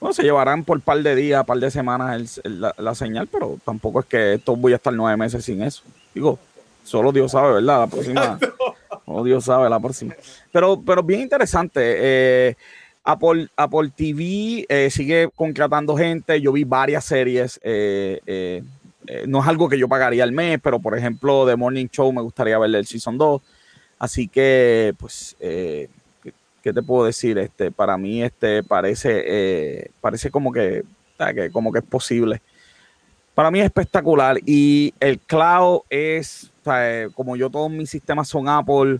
bueno, 0.00 0.12
se 0.12 0.22
llevarán 0.22 0.64
por 0.64 0.80
par 0.80 1.02
de 1.02 1.14
días, 1.14 1.44
par 1.44 1.58
de 1.58 1.70
semanas 1.70 2.40
la, 2.44 2.94
señal, 2.94 3.28
pero 3.28 3.58
tampoco 3.64 4.00
es 4.00 4.06
que 4.06 4.34
esto 4.34 4.54
voy 4.54 4.72
a 4.72 4.76
estar 4.76 4.92
nueve 4.92 5.16
meses 5.16 5.44
sin 5.44 5.62
eso. 5.62 5.82
Digo, 6.14 6.38
solo 6.84 7.12
Dios 7.12 7.32
sabe, 7.32 7.54
¿verdad? 7.54 7.80
La 7.80 7.86
próxima. 7.86 8.38
Solo 9.06 9.22
Dios 9.22 9.44
sabe 9.44 9.70
la 9.70 9.78
próxima. 9.78 10.16
Pero, 10.50 10.82
pero 10.84 11.00
bien 11.00 11.20
interesante. 11.20 11.80
Eh, 11.80 12.56
Apple, 13.04 13.46
Apple 13.56 13.92
TV 13.94 14.66
eh, 14.68 14.90
sigue 14.90 15.28
contratando 15.32 15.96
gente. 15.96 16.40
Yo 16.40 16.50
vi 16.50 16.64
varias 16.64 17.04
series. 17.04 17.60
Eh, 17.62 18.64
no 19.28 19.40
es 19.40 19.46
algo 19.46 19.68
que 19.68 19.78
yo 19.78 19.86
pagaría 19.86 20.24
al 20.24 20.32
mes, 20.32 20.58
pero 20.60 20.80
por 20.80 20.98
ejemplo, 20.98 21.46
The 21.46 21.54
Morning 21.54 21.86
Show 21.86 22.12
me 22.12 22.20
gustaría 22.20 22.58
verle 22.58 22.78
el 22.78 22.86
Season 22.86 23.16
2. 23.16 23.40
Así 24.00 24.26
que, 24.26 24.92
pues, 24.98 25.36
¿qué 26.66 26.72
te 26.72 26.82
puedo 26.82 27.06
decir? 27.06 27.38
Este, 27.38 27.70
para 27.70 27.96
mí 27.96 28.24
este, 28.24 28.64
parece, 28.64 29.22
eh, 29.24 29.90
parece 30.00 30.32
como 30.32 30.50
que, 30.50 30.82
como 31.52 31.70
que 31.70 31.78
es 31.78 31.84
posible. 31.84 32.42
Para 33.36 33.52
mí 33.52 33.60
es 33.60 33.66
espectacular 33.66 34.38
y 34.44 34.92
el 34.98 35.20
cloud 35.20 35.82
es, 35.88 36.50
como 37.14 37.36
yo 37.36 37.50
todos 37.50 37.70
mis 37.70 37.88
sistemas 37.88 38.26
son 38.26 38.48
Apple, 38.48 38.98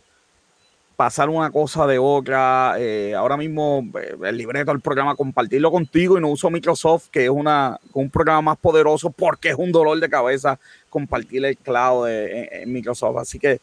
pasar 0.94 1.28
una 1.28 1.50
cosa 1.50 1.88
de 1.88 1.98
otra, 1.98 2.76
eh, 2.78 3.16
ahora 3.16 3.36
mismo 3.36 3.84
eh, 4.00 4.14
el 4.22 4.36
libreto 4.36 4.70
del 4.70 4.80
programa, 4.80 5.16
compartirlo 5.16 5.72
contigo 5.72 6.16
y 6.16 6.20
no 6.20 6.28
uso 6.28 6.48
Microsoft, 6.50 7.08
que 7.10 7.24
es 7.24 7.30
una, 7.30 7.80
un 7.94 8.08
programa 8.10 8.42
más 8.42 8.58
poderoso 8.58 9.10
porque 9.10 9.48
es 9.48 9.56
un 9.56 9.72
dolor 9.72 9.98
de 9.98 10.08
cabeza 10.08 10.60
compartir 10.88 11.44
el 11.44 11.56
cloud 11.56 12.08
en 12.08 12.72
Microsoft. 12.72 13.16
Así 13.18 13.40
que 13.40 13.60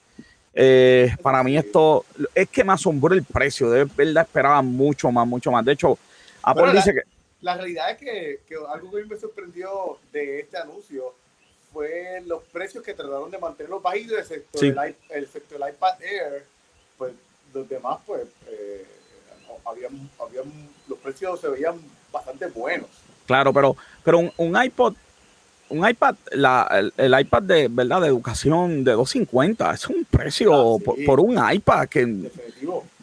eh, 0.54 1.16
para 1.22 1.44
mí 1.44 1.58
esto 1.58 2.06
es 2.36 2.48
que 2.50 2.64
me 2.64 2.74
asombró 2.74 3.14
el 3.14 3.24
precio, 3.24 3.70
de 3.70 3.86
verdad 3.86 4.24
esperaba 4.24 4.62
mucho 4.62 5.12
más, 5.12 5.28
mucho 5.28 5.52
más. 5.52 5.66
De 5.66 5.74
hecho, 5.74 5.98
Apple 6.42 6.72
dice 6.74 6.94
que... 6.94 7.02
La 7.42 7.58
realidad 7.58 7.92
es 7.92 7.98
que, 7.98 8.40
algo 8.70 8.92
que 8.92 9.04
me 9.06 9.18
sorprendió 9.18 9.98
de 10.14 10.40
este 10.40 10.58
anuncio 10.58 11.14
fue 11.74 12.22
los 12.26 12.44
precios 12.44 12.84
que 12.84 12.94
trataron 12.94 13.32
de 13.32 13.38
mantenerlos 13.38 13.82
bajitos, 13.82 14.20
excepto, 14.20 14.62
el, 14.62 14.78
el 15.10 15.28
iPad 15.70 16.02
Air, 16.02 16.46
pues 16.98 17.14
los 17.54 17.68
demás 17.68 18.00
pues 18.06 18.22
eh, 18.48 18.86
habían, 19.66 20.10
habían, 20.20 20.70
los 20.88 21.00
precios 21.00 21.42
se 21.42 21.50
veían 21.50 21.80
bastante 22.12 22.46
buenos. 22.48 22.90
Claro, 23.26 23.52
pero, 23.52 23.76
pero 24.04 24.20
un, 24.20 24.32
un 24.38 24.64
iPod 24.64 24.96
un 25.70 25.88
iPad, 25.88 26.16
la, 26.34 26.92
el, 26.98 27.20
iPad 27.20 27.42
de 27.44 27.68
verdad 27.68 28.02
de 28.02 28.08
educación 28.08 28.84
de 28.84 28.92
250, 28.92 29.74
es 29.74 29.88
un 29.88 30.06
precio 30.06 30.76
ah, 30.76 30.94
por, 31.06 31.20
un 31.20 31.38
iPad 31.52 31.88
que 31.88 32.30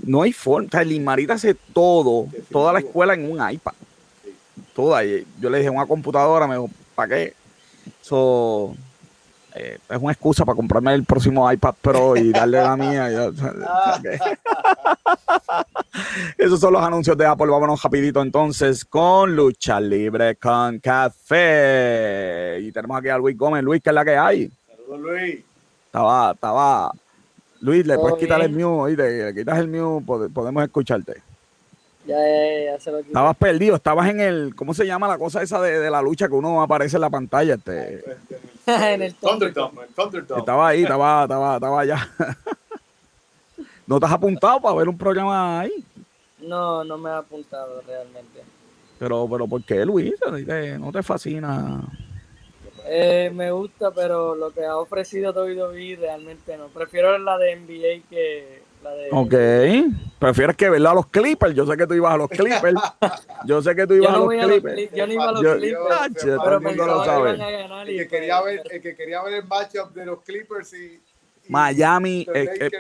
no 0.05 0.23
hay 0.23 0.33
forma. 0.33 0.69
O 0.69 0.71
sea, 0.71 1.35
hace 1.35 1.55
todo, 1.55 2.29
toda 2.51 2.73
la 2.73 2.79
escuela 2.81 3.15
en 3.15 3.31
un 3.31 3.51
iPad. 3.51 3.73
Toda. 4.75 5.03
yo 5.05 5.51
le 5.51 5.59
dije 5.59 5.71
una 5.71 5.87
computadora, 5.87 6.47
me 6.47 6.55
dijo, 6.55 6.71
¿para 6.95 7.09
qué? 7.09 7.35
So, 8.03 8.77
eh, 9.55 9.79
es 9.89 9.99
una 9.99 10.13
excusa 10.13 10.45
para 10.45 10.57
comprarme 10.57 10.95
el 10.95 11.05
próximo 11.05 11.51
iPad 11.51 11.75
Pro 11.81 12.17
y 12.17 12.31
darle 12.33 12.63
la 12.63 12.77
mía. 12.77 13.09
Esos 16.39 16.61
son 16.61 16.73
los 16.73 16.83
anuncios 16.83 17.17
de 17.17 17.27
Apple. 17.27 17.47
Vámonos 17.47 17.83
rapidito 17.83 18.23
entonces 18.23 18.85
con 18.85 19.35
Lucha 19.35 19.81
Libre 19.81 20.37
con 20.37 20.79
Café. 20.79 22.59
Y 22.61 22.71
tenemos 22.73 22.99
aquí 22.99 23.09
a 23.09 23.19
Luis 23.19 23.37
Gómez. 23.37 23.65
Luis, 23.65 23.83
¿qué 23.83 23.91
es 23.91 23.95
la 23.95 24.05
que 24.05 24.17
hay? 24.17 24.51
Saludos, 24.69 25.01
Luis. 25.01 25.45
Estaba, 25.87 26.33
estaba. 26.33 26.93
Luis, 27.61 27.87
le 27.87 27.99
puedes 27.99 28.19
quitar 28.19 28.41
el 28.41 28.53
mute, 28.53 28.97
le 28.97 29.35
quitas 29.35 29.59
el 29.59 29.69
mute, 29.69 30.29
podemos 30.33 30.63
escucharte. 30.63 31.30
Ya, 32.07 32.17
ya, 32.17 32.65
ya, 32.65 32.81
se 32.81 32.91
lo 32.91 32.99
Estabas 33.01 33.37
perdido, 33.37 33.77
estabas 33.77 34.09
en 34.09 34.21
el, 34.21 34.55
¿cómo 34.55 34.73
se 34.73 34.87
llama 34.87 35.07
la 35.07 35.19
cosa 35.19 35.43
esa 35.43 35.61
de, 35.61 35.91
la 35.91 36.01
lucha 36.01 36.29
que 36.29 36.35
uno 36.35 36.63
aparece 36.63 36.97
en 36.97 37.03
la 37.03 37.11
pantalla? 37.11 37.55
Este, 37.55 38.03
en 38.67 39.03
el 39.03 39.15
Thunderdome. 39.15 39.83
Estaba 40.37 40.69
ahí, 40.69 40.83
estaba, 40.83 41.25
estaba, 41.25 41.55
estaba 41.57 41.81
allá. 41.81 42.09
¿No 43.87 44.01
te 44.01 44.07
has 44.07 44.13
apuntado 44.13 44.61
para 44.61 44.77
ver 44.77 44.89
un 44.89 44.97
programa 44.97 45.61
ahí? 45.61 45.85
No, 46.39 46.85
no 46.85 46.97
me 46.97 47.11
he 47.11 47.15
apuntado 47.15 47.83
realmente. 47.87 48.41
Pero, 48.99 49.29
pero 49.31 49.47
¿por 49.47 49.63
qué, 49.65 49.85
Luis? 49.85 50.15
¿No 50.79 50.93
te 50.93 51.03
fascina? 51.03 51.83
Eh, 52.87 53.31
me 53.35 53.51
gusta, 53.51 53.91
pero 53.91 54.35
lo 54.35 54.51
que 54.53 54.65
ha 54.65 54.77
ofrecido 54.77 55.33
WWE 55.33 55.97
realmente 56.01 56.57
no. 56.57 56.69
Prefiero 56.69 57.17
la 57.19 57.37
de 57.39 57.57
NBA 57.57 58.09
que 58.09 58.60
de... 58.83 59.09
Ok. 59.13 59.35
Prefieres 60.19 60.57
que 60.57 60.71
verla 60.71 60.91
a 60.91 60.95
los 60.95 61.07
Clippers. 61.07 61.55
Yo 61.55 61.67
sé 61.67 61.77
que 61.77 61.87
tú 61.87 61.95
ibas 61.95 62.15
a 62.15 62.17
los 62.17 62.29
Clippers. 62.29 62.81
Yo 63.47 63.63
sé 63.63 63.75
que 63.75 63.87
tú 63.87 63.95
ibas 63.95 64.15
a 64.15 64.19
los 64.19 64.29
Clippers. 64.29 64.91
yo 64.93 65.07
no 65.07 65.13
iba 65.13 65.29
a 65.29 65.33
los 65.33 65.43
Clippers. 65.57 66.39
pero 66.45 66.57
el 66.57 66.77
lo 66.77 67.05
sabe. 67.05 67.31
El 67.31 67.97
que, 67.99 68.09
quería 68.09 68.41
ver, 68.43 68.63
el 68.71 68.83
que 68.83 68.95
quería 68.95 69.23
ver 69.23 69.35
el 69.35 69.45
matchup 69.45 69.93
de 69.95 70.07
los 70.07 70.21
Clippers 70.23 70.73
y... 70.75 71.01
Miami... 71.49 72.27
Eh, 72.35 72.71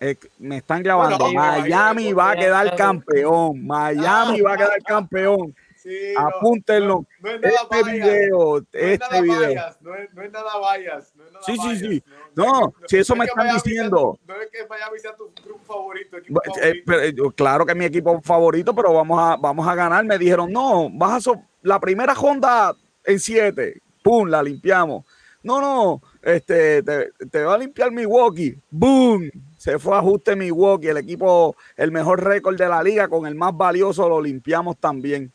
eh, 0.00 0.16
me 0.38 0.58
están 0.58 0.82
grabando. 0.82 1.32
Miami 1.32 2.12
va 2.12 2.32
a 2.32 2.36
quedar 2.36 2.76
campeón. 2.76 3.64
Miami 3.64 4.40
va 4.42 4.52
a 4.52 4.56
quedar 4.56 4.82
campeón. 4.82 5.54
Sí, 5.84 6.14
Apúntenlo. 6.16 7.04
No, 7.20 7.30
es 7.30 7.40
este 7.42 7.92
video, 7.92 8.56
este 8.72 9.20
video. 9.20 9.54
no, 9.82 9.94
es, 9.94 10.14
no 10.14 10.22
es 10.22 10.32
nada 10.32 10.56
vayas. 10.56 11.14
No 11.14 11.26
es 11.26 11.32
nada 11.32 11.44
sí, 11.44 11.58
sí, 11.58 11.76
sí. 11.76 12.04
No, 12.34 12.72
si 12.86 12.96
eso 12.96 13.14
me 13.14 13.26
están 13.26 13.52
diciendo. 13.52 14.18
no 14.26 14.40
es 14.40 14.48
que 14.50 14.66
Miami 14.66 14.98
sea 14.98 15.14
tu 15.14 15.30
grupo 15.44 15.62
favorito. 15.66 16.16
Equipo 16.16 16.40
eh, 16.62 16.82
favorito. 16.86 17.30
claro 17.32 17.66
que 17.66 17.72
es 17.72 17.78
mi 17.78 17.84
equipo 17.84 18.18
favorito, 18.22 18.74
pero 18.74 18.94
vamos 18.94 19.20
a, 19.20 19.36
vamos 19.36 19.68
a 19.68 19.74
ganar. 19.74 20.02
Me 20.06 20.16
dijeron, 20.16 20.50
no, 20.50 20.88
vas 20.90 21.28
a 21.28 21.32
la 21.60 21.78
primera 21.78 22.14
ronda 22.14 22.74
en 23.04 23.20
siete. 23.20 23.82
Pum, 24.02 24.26
la 24.26 24.42
limpiamos. 24.42 25.04
No, 25.42 25.60
no, 25.60 26.00
este, 26.22 26.82
te, 26.82 27.10
te 27.30 27.42
va 27.44 27.56
a 27.56 27.58
limpiar 27.58 27.90
Milwaukee. 27.90 28.58
Boom 28.70 29.30
se 29.58 29.78
fue 29.78 29.96
a 29.96 29.98
ajuste 29.98 30.34
Milwaukee, 30.34 30.88
el 30.88 30.98
equipo, 30.98 31.56
el 31.76 31.90
mejor 31.90 32.22
récord 32.22 32.56
de 32.56 32.68
la 32.68 32.82
liga, 32.82 33.08
con 33.08 33.26
el 33.26 33.34
más 33.34 33.56
valioso 33.56 34.06
lo 34.08 34.20
limpiamos 34.20 34.78
también. 34.78 35.32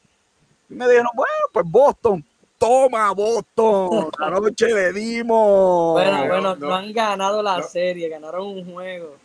Y 0.69 0.75
me 0.75 0.85
dijeron, 0.85 1.09
bueno, 1.15 1.33
pues 1.51 1.65
Boston, 1.67 2.23
toma 2.57 3.11
Boston, 3.11 4.09
la 4.19 4.29
noche 4.29 4.67
le 4.67 4.93
dimos. 4.93 5.93
Bueno, 5.93 6.27
bueno, 6.27 6.55
no, 6.55 6.75
han 6.75 6.93
ganado 6.93 7.41
la 7.41 7.63
serie, 7.63 8.09
ganaron 8.09 8.47
un 8.47 8.73
juego. 8.73 9.15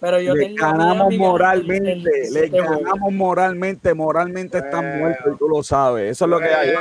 Pero 0.00 0.18
yo 0.18 0.34
le 0.34 0.54
ganamos 0.54 1.14
moralmente, 1.14 2.30
le 2.30 2.48
ganamos 2.48 3.12
moralmente, 3.12 3.92
moralmente 3.92 4.58
están 4.58 4.98
muertos 4.98 5.34
y 5.34 5.38
tú 5.38 5.48
lo 5.48 5.62
sabes. 5.62 6.12
Eso 6.12 6.24
es 6.24 6.30
lo 6.30 6.38
que 6.38 6.46
hay. 6.46 6.74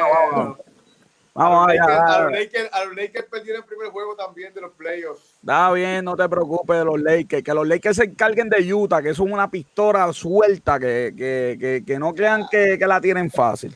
Vamos 1.34 1.70
a, 1.70 2.24
los 2.24 2.32
Lakers, 2.32 2.70
a 2.74 2.84
los 2.86 2.96
Lakers 2.96 3.28
perdieron 3.30 3.62
el 3.62 3.68
primer 3.68 3.90
juego 3.90 4.16
también 4.16 4.54
de 4.54 4.62
los 4.62 4.72
playoffs. 4.72 5.36
Está 5.40 5.72
bien, 5.72 6.04
no 6.04 6.18
te 6.18 6.28
preocupes 6.28 6.78
de 6.78 6.84
los 6.86 7.00
Lakers. 7.00 7.44
Que 7.44 7.54
los 7.54 7.68
Lakers 7.68 7.96
se 7.98 8.04
encarguen 8.06 8.50
de 8.50 8.74
Utah, 8.74 9.02
que 9.02 9.10
es 9.10 9.20
una 9.20 9.50
pistola 9.50 10.12
suelta, 10.12 10.80
que, 10.80 11.14
que, 11.16 11.58
que, 11.60 11.84
que 11.86 12.00
no 12.00 12.14
crean 12.14 12.46
que, 12.50 12.78
que, 12.78 12.88
la 12.88 13.00
tienen 13.00 13.30
fácil. 13.30 13.74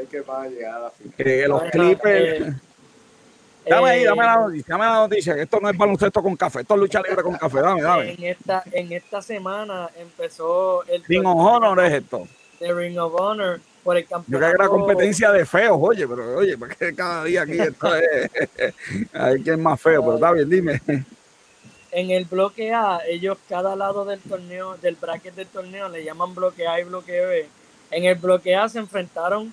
Lakers 0.00 0.26
van 0.26 0.46
a 0.46 0.48
llegar 0.48 0.74
a 0.74 0.78
la 0.80 0.90
final. 0.90 1.14
Que 1.16 1.48
los 1.48 1.62
Clippers... 1.64 2.48
Eh, 2.48 2.54
dame 3.70 3.90
ahí, 3.90 4.04
dame 4.04 4.24
la 4.24 4.34
eh, 4.34 4.38
noticia, 4.38 4.66
dame 4.68 4.84
la 4.84 4.94
noticia, 4.94 5.34
que 5.34 5.42
esto 5.42 5.60
no 5.60 5.70
es 5.70 5.76
baloncesto 5.76 6.22
con 6.22 6.36
café, 6.36 6.60
esto 6.60 6.74
es 6.74 6.80
lucha 6.80 7.02
libre 7.02 7.22
con 7.22 7.36
café, 7.36 7.60
dame, 7.60 7.82
dame. 7.82 8.12
En 8.12 8.24
esta, 8.24 8.62
en 8.72 8.92
esta 8.92 9.22
semana 9.22 9.90
empezó 9.98 10.84
el... 10.84 11.04
Ring 11.04 11.26
of 11.26 11.36
Honor 11.38 11.84
es 11.84 11.92
esto. 11.92 12.26
The 12.58 12.72
Ring 12.74 12.98
of 12.98 13.14
Honor 13.14 13.60
por 13.82 13.96
el 13.96 14.06
campeonato. 14.06 14.32
Yo 14.32 14.38
creo 14.38 14.50
que 14.50 14.62
era 14.62 14.68
competencia 14.68 15.32
de 15.32 15.46
feos, 15.46 15.78
oye, 15.80 16.06
pero 16.06 16.36
oye, 16.36 16.56
porque 16.58 16.94
cada 16.94 17.24
día 17.24 17.42
aquí 17.42 17.58
esto 17.58 17.94
es. 17.96 18.30
Hay 19.12 19.42
que 19.42 19.52
es 19.52 19.58
más 19.58 19.80
feo, 19.80 20.02
pero 20.02 20.14
está 20.14 20.32
bien, 20.32 20.48
dime. 20.48 20.80
En 21.92 22.10
el 22.10 22.24
bloque 22.24 22.72
A, 22.72 23.00
ellos 23.06 23.38
cada 23.48 23.74
lado 23.74 24.04
del 24.04 24.20
torneo, 24.20 24.76
del 24.76 24.96
bracket 24.96 25.34
del 25.34 25.48
torneo, 25.48 25.88
le 25.88 26.04
llaman 26.04 26.34
bloque 26.34 26.66
A 26.66 26.80
y 26.80 26.84
bloque 26.84 27.12
B. 27.12 27.48
En 27.90 28.04
el 28.04 28.14
bloque 28.16 28.54
A 28.54 28.68
se 28.68 28.78
enfrentaron 28.78 29.52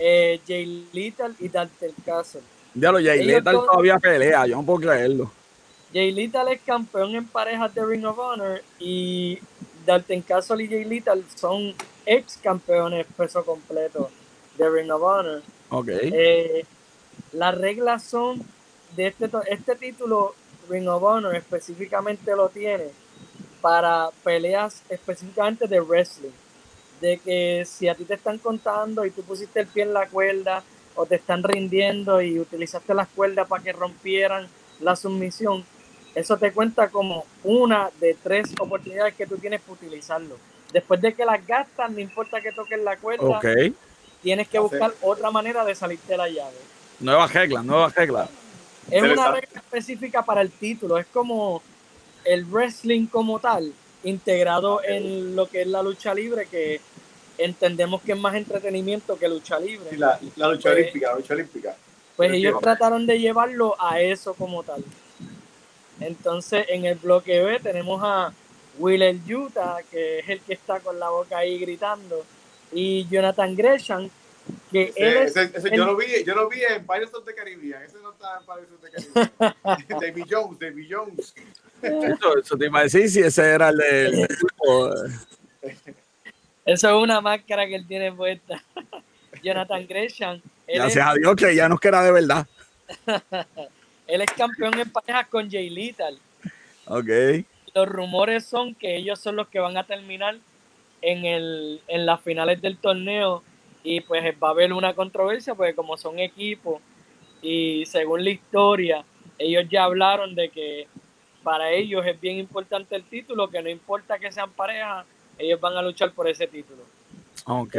eh, 0.00 0.40
Jay 0.46 0.88
Little 0.92 1.34
y 1.38 1.48
Dante 1.48 1.92
Castle. 2.04 2.40
Ya 2.74 2.90
lo 2.90 2.98
Jay 2.98 3.22
Little 3.22 3.52
todavía 3.52 3.98
pelea, 3.98 4.46
yo 4.46 4.56
no 4.56 4.64
puedo 4.64 4.80
creerlo. 4.80 5.30
Jay 5.92 6.10
Little 6.10 6.52
es 6.52 6.60
campeón 6.62 7.14
en 7.14 7.26
parejas 7.26 7.74
de 7.74 7.84
Ring 7.84 8.04
of 8.06 8.18
Honor 8.18 8.62
y 8.78 9.38
Dalton 9.84 10.22
Castle 10.22 10.64
y 10.64 10.68
Jay 10.68 10.84
Little 10.84 11.22
son 11.34 11.74
ex 12.06 12.38
campeones 12.38 13.06
peso 13.16 13.44
completo 13.44 14.10
de 14.56 14.70
Ring 14.70 14.90
of 14.90 15.02
Honor. 15.02 15.42
Okay. 15.68 16.10
Eh, 16.12 16.64
las 17.32 17.56
reglas 17.58 18.02
son 18.02 18.42
de 18.96 19.08
este, 19.08 19.28
este 19.48 19.76
título, 19.76 20.34
Ring 20.68 20.88
of 20.88 21.02
Honor 21.02 21.36
específicamente 21.36 22.34
lo 22.34 22.48
tiene 22.48 22.88
para 23.60 24.08
peleas 24.24 24.82
específicamente 24.88 25.66
de 25.66 25.80
wrestling. 25.80 26.30
De 27.00 27.18
que 27.18 27.64
si 27.66 27.88
a 27.88 27.94
ti 27.94 28.04
te 28.04 28.14
están 28.14 28.38
contando 28.38 29.04
y 29.06 29.10
tú 29.10 29.22
pusiste 29.22 29.60
el 29.60 29.66
pie 29.66 29.84
en 29.84 29.94
la 29.94 30.06
cuerda 30.06 30.62
o 30.94 31.06
te 31.06 31.14
están 31.16 31.42
rindiendo 31.42 32.20
y 32.20 32.38
utilizaste 32.38 32.92
las 32.94 33.08
cuerdas 33.08 33.48
para 33.48 33.62
que 33.62 33.72
rompieran 33.72 34.48
la 34.80 34.96
sumisión, 34.96 35.64
eso 36.14 36.36
te 36.36 36.52
cuenta 36.52 36.88
como 36.88 37.24
una 37.44 37.90
de 38.00 38.16
tres 38.22 38.52
oportunidades 38.58 39.14
que 39.14 39.26
tú 39.26 39.38
tienes 39.38 39.60
para 39.60 39.74
utilizarlo. 39.74 40.36
Después 40.72 41.00
de 41.00 41.14
que 41.14 41.24
las 41.24 41.44
gastas, 41.46 41.90
no 41.90 42.00
importa 42.00 42.40
que 42.40 42.52
toques 42.52 42.80
la 42.80 42.96
cuerda, 42.96 43.40
tienes 44.22 44.48
que 44.48 44.58
buscar 44.58 44.92
otra 45.00 45.30
manera 45.30 45.64
de 45.64 45.74
salirte 45.74 46.12
de 46.12 46.18
la 46.18 46.28
llave. 46.28 46.56
Nueva 47.00 47.26
regla, 47.26 47.62
nueva 47.62 47.88
regla. 47.88 48.28
Es 48.90 49.02
una 49.02 49.30
regla 49.30 49.60
específica 49.60 50.22
para 50.24 50.42
el 50.42 50.50
título, 50.50 50.98
es 50.98 51.06
como 51.06 51.62
el 52.24 52.44
wrestling 52.44 53.06
como 53.06 53.38
tal, 53.38 53.72
integrado 54.02 54.82
en 54.84 55.36
lo 55.36 55.48
que 55.48 55.62
es 55.62 55.66
la 55.66 55.82
lucha 55.82 56.12
libre, 56.12 56.46
que 56.46 56.80
entendemos 57.44 58.02
que 58.02 58.12
es 58.12 58.18
más 58.18 58.34
entretenimiento 58.34 59.18
que 59.18 59.28
lucha 59.28 59.58
libre. 59.58 59.96
la, 59.96 60.18
lucha 60.20 60.62
pues, 60.62 60.66
olímpica, 60.66 61.08
la 61.08 61.16
lucha 61.16 61.34
olímpica. 61.34 61.76
Pues 62.16 62.32
ellos 62.32 62.60
trataron 62.60 63.06
de 63.06 63.18
llevarlo 63.18 63.76
a 63.80 64.00
eso 64.00 64.34
como 64.34 64.62
tal. 64.62 64.84
Entonces, 66.00 66.66
en 66.68 66.84
el 66.84 66.96
bloque 66.96 67.42
B 67.42 67.60
tenemos 67.60 68.00
a 68.02 68.32
Willer 68.78 69.16
Utah, 69.28 69.78
que 69.90 70.20
es 70.20 70.28
el 70.28 70.40
que 70.40 70.54
está 70.54 70.80
con 70.80 70.98
la 70.98 71.10
boca 71.10 71.38
ahí 71.38 71.58
gritando, 71.58 72.24
y 72.72 73.06
Jonathan 73.08 73.56
Gresham, 73.56 74.08
que 74.70 74.92
él 74.96 75.16
es 75.16 75.34
yo, 75.72 75.84
lo 75.84 75.96
vi, 75.96 76.24
yo 76.24 76.34
lo 76.34 76.48
vi 76.48 76.62
en 76.62 76.86
Pirates 76.86 77.14
of 77.14 77.24
the 77.24 77.34
Caribbean, 77.34 77.82
ese 77.82 77.98
no 78.02 78.12
está 78.12 78.38
en 78.38 78.46
Pirates 78.46 78.72
of 78.72 78.80
the 78.80 79.54
Caribbean. 79.70 80.00
David 80.00 80.24
Jones, 80.28 80.58
David 80.58 80.86
Jones. 80.90 81.34
Eso, 81.82 82.56
te 82.56 82.66
iba 82.66 82.80
a 82.80 82.82
decir 82.82 83.08
si 83.10 83.20
ese 83.20 83.42
era 83.42 83.70
el 83.70 83.76
del 83.76 84.28
Eso 86.72 86.88
es 86.88 87.02
una 87.02 87.20
máscara 87.20 87.66
que 87.66 87.76
él 87.76 87.86
tiene 87.86 88.12
puesta. 88.12 88.62
Jonathan 89.42 89.86
Gresham. 89.86 90.40
Gracias 90.66 91.06
a 91.06 91.14
Dios 91.14 91.34
que 91.36 91.54
ya 91.54 91.68
no 91.68 91.78
era 91.82 92.02
de 92.02 92.12
verdad. 92.12 92.46
él 94.06 94.20
es 94.20 94.30
campeón 94.32 94.78
en 94.78 94.90
parejas 94.90 95.26
con 95.28 95.50
Jay 95.50 95.70
Little. 95.70 96.18
Ok 96.86 97.44
los 97.74 97.88
rumores 97.88 98.44
son 98.44 98.74
que 98.74 98.96
ellos 98.96 99.18
son 99.18 99.36
los 99.36 99.48
que 99.48 99.60
van 99.60 99.76
a 99.76 99.84
terminar 99.84 100.36
en, 101.02 101.24
el, 101.24 101.80
en 101.88 102.06
las 102.06 102.20
finales 102.20 102.60
del 102.60 102.76
torneo 102.76 103.42
y 103.82 104.00
pues 104.00 104.22
va 104.42 104.48
a 104.48 104.50
haber 104.50 104.72
una 104.72 104.94
controversia 104.94 105.54
porque 105.54 105.74
como 105.74 105.96
son 105.96 106.18
equipos 106.18 106.80
y 107.42 107.84
según 107.86 108.24
la 108.24 108.30
historia 108.30 109.04
ellos 109.38 109.64
ya 109.70 109.84
hablaron 109.84 110.34
de 110.34 110.50
que 110.50 110.86
para 111.42 111.70
ellos 111.70 112.04
es 112.06 112.20
bien 112.20 112.36
importante 112.36 112.94
el 112.94 113.04
título, 113.04 113.48
que 113.48 113.62
no 113.62 113.70
importa 113.70 114.18
que 114.18 114.30
sean 114.30 114.50
pareja, 114.50 115.06
ellos 115.40 115.60
van 115.60 115.76
a 115.76 115.82
luchar 115.82 116.12
por 116.12 116.28
ese 116.28 116.46
título. 116.46 116.82
Ok. 117.46 117.76